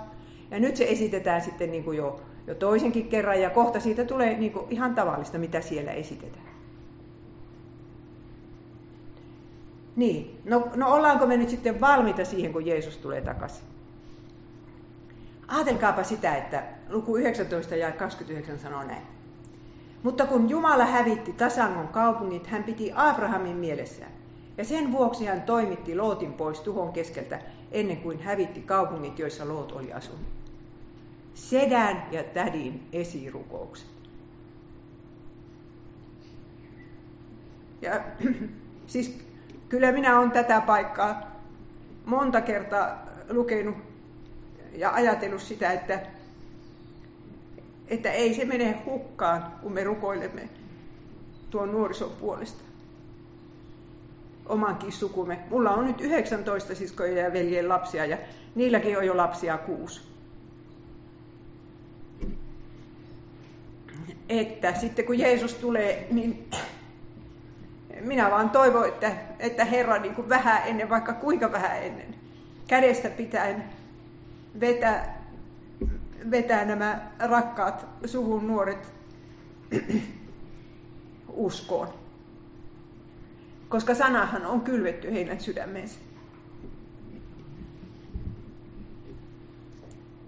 ja 0.52 0.60
nyt 0.60 0.76
se 0.76 0.84
esitetään 0.90 1.42
sitten 1.42 1.72
niin 1.72 1.84
kuin 1.84 1.98
jo, 1.98 2.22
jo 2.48 2.56
toisenkin 2.56 3.08
kerran, 3.08 3.42
ja 3.42 3.50
kohta 3.50 3.80
siitä 3.80 4.06
tulee 4.06 4.38
niin 4.38 4.52
kuin 4.52 4.66
ihan 4.70 4.96
tavallista, 4.96 5.38
mitä 5.38 5.62
siellä 5.62 5.92
esitetään. 5.92 6.46
Niin, 9.96 10.42
no, 10.46 10.70
no 10.76 10.94
ollaanko 10.94 11.26
me 11.26 11.38
nyt 11.38 11.50
sitten 11.50 11.82
valmiita 11.82 12.26
siihen, 12.26 12.54
kun 12.54 12.66
Jeesus 12.66 12.98
tulee 12.98 13.22
takaisin? 13.22 13.66
Aatelkaapa 15.48 16.04
sitä, 16.04 16.36
että 16.36 16.64
luku 16.90 17.18
19 17.18 17.76
ja 17.76 17.92
29 17.92 18.60
sanoo 18.60 18.84
näin. 18.84 19.21
Mutta 20.04 20.26
kun 20.26 20.50
Jumala 20.50 20.86
hävitti 20.86 21.34
Tasangon 21.34 21.88
kaupungit, 21.88 22.48
hän 22.48 22.64
piti 22.64 22.92
Abrahamin 22.96 23.56
mielessään. 23.56 24.12
Ja 24.58 24.66
sen 24.66 24.92
vuoksi 24.92 25.26
hän 25.26 25.42
toimitti 25.42 25.96
Lootin 25.96 26.34
pois 26.34 26.60
tuhon 26.60 26.94
keskeltä 26.94 27.40
ennen 27.72 27.98
kuin 27.98 28.20
hävitti 28.20 28.62
kaupungit, 28.62 29.20
joissa 29.20 29.48
Loot 29.48 29.72
oli 29.72 29.94
asunut. 29.94 30.26
Sedän 31.34 32.04
ja 32.12 32.24
tädin 32.24 32.88
esirukoukset. 32.94 33.88
Ja 37.82 38.02
siis 38.88 39.18
kyllä 39.70 39.92
minä 39.92 40.20
olen 40.20 40.32
tätä 40.32 40.62
paikkaa 40.62 41.32
monta 42.06 42.42
kertaa 42.42 43.06
lukenut 43.30 43.76
ja 44.76 44.94
ajatellut 44.94 45.42
sitä, 45.42 45.72
että, 45.72 46.00
että 47.92 48.12
ei 48.12 48.34
se 48.34 48.46
mene 48.46 48.82
hukkaan, 48.86 49.52
kun 49.62 49.72
me 49.72 49.84
rukoilemme 49.84 50.50
tuon 51.50 51.72
nuorison 51.72 52.12
puolesta. 52.20 52.64
Omankin 54.46 54.92
sukumme. 54.92 55.40
Mulla 55.50 55.72
on 55.72 55.86
nyt 55.86 56.02
19 56.02 56.76
siskoja 56.76 57.24
ja 57.24 57.34
veljen 57.34 57.70
lapsia 57.70 58.06
ja 58.06 58.18
niilläkin 58.56 58.98
on 58.98 59.06
jo 59.06 59.18
lapsia 59.18 59.58
kuusi. 59.58 60.02
Että 64.30 64.74
sitten 64.74 65.06
kun 65.06 65.20
Jeesus 65.20 65.54
tulee, 65.54 66.08
niin 66.12 66.50
minä 68.02 68.32
vaan 68.32 68.50
toivon, 68.50 68.88
että, 68.88 69.12
että 69.40 69.66
Herra 69.66 69.98
niin 69.98 70.16
kuin 70.16 70.30
vähän 70.30 70.62
ennen, 70.66 70.90
vaikka 70.90 71.14
kuinka 71.14 71.52
vähän 71.52 71.84
ennen, 71.84 72.16
kädestä 72.68 73.10
pitäen 73.10 73.64
vetää, 74.60 75.21
vetää 76.32 76.66
nämä 76.66 77.12
rakkaat 77.20 77.86
suvun 78.06 78.48
nuoret 78.48 78.94
uskoon. 81.30 81.88
Koska 83.70 83.96
sanahan 83.96 84.46
on 84.46 84.62
kylvetty 84.62 85.12
heidän 85.12 85.40
sydämeensä. 85.40 86.00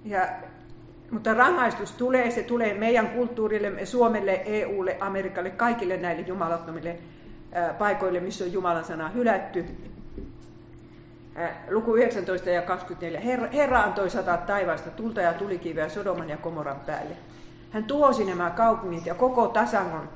Ja, 0.06 0.28
mutta 1.12 1.34
rangaistus 1.34 1.92
tulee, 1.92 2.32
se 2.32 2.44
tulee 2.44 2.74
meidän 2.74 3.10
kulttuurille, 3.10 3.86
Suomelle, 3.86 4.42
EUlle, 4.46 4.98
Amerikalle, 5.00 5.50
kaikille 5.50 5.98
näille 5.98 6.22
jumalattomille 6.22 7.00
paikoille, 7.80 8.20
missä 8.20 8.44
on 8.44 8.54
Jumalan 8.54 8.86
sana 8.86 9.10
hylätty. 9.10 9.66
Luku 11.70 11.96
19 11.96 12.50
ja 12.50 12.62
24. 12.62 13.20
Herra, 13.20 13.48
Herra 13.54 13.84
antoi 13.84 14.10
sataa 14.10 14.38
taivaasta 14.38 14.90
tulta 14.90 15.22
ja 15.22 15.34
tulikiveä 15.34 15.90
Sodoman 15.90 16.30
ja 16.30 16.38
Komoran 16.38 16.80
päälle. 16.80 17.16
Hän 17.72 17.84
tuosi 17.84 18.26
nämä 18.26 18.50
kaupungit 18.50 19.06
ja 19.06 19.16
koko 19.16 19.48
Tasangon 19.48 20.10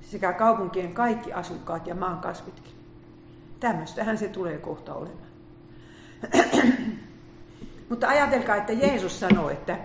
sekä 0.00 0.32
kaupunkien 0.32 0.94
kaikki 0.94 1.32
asukkaat 1.32 1.86
ja 1.86 1.94
maan 1.94 2.18
kasvitkin. 2.18 2.72
Tämmöistähän 3.60 4.18
se 4.18 4.28
tulee 4.28 4.58
kohta 4.58 4.94
olemaan. 4.94 5.32
Mutta 7.88 8.08
ajatelkaa, 8.08 8.56
että 8.56 8.72
Jeesus 8.72 9.20
sanoi, 9.20 9.52
että 9.52 9.78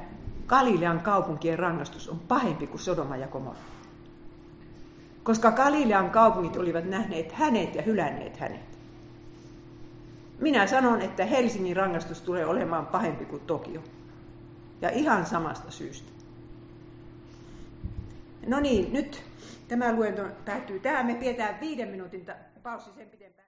Galilean 0.47 0.99
kaupunkien 0.99 1.59
rangaistus 1.59 2.09
on 2.09 2.19
pahempi 2.19 2.67
kuin 2.67 2.79
Sodoma 2.79 3.17
ja 3.17 3.27
Komora 3.27 3.57
koska 5.27 5.51
Galilean 5.51 6.09
kaupungit 6.09 6.57
olivat 6.57 6.85
nähneet 6.85 7.31
hänet 7.31 7.75
ja 7.75 7.81
hylänneet 7.81 8.37
hänet. 8.37 8.76
Minä 10.41 10.67
sanon, 10.67 11.01
että 11.01 11.25
Helsingin 11.25 11.75
rangaistus 11.75 12.21
tulee 12.21 12.45
olemaan 12.45 12.87
pahempi 12.87 13.25
kuin 13.25 13.41
Tokio. 13.41 13.83
Ja 14.81 14.89
ihan 14.89 15.25
samasta 15.25 15.71
syystä. 15.71 16.11
No 18.45 18.59
niin, 18.59 18.93
nyt 18.93 19.23
tämä 19.67 19.93
luento 19.93 20.23
päättyy 20.45 20.79
tähän. 20.79 21.05
Me 21.05 21.15
pidetään 21.15 21.59
viiden 21.59 21.89
minuutin 21.89 22.25
paussi 22.63 22.91
sen 22.95 23.09
pitempään. 23.09 23.37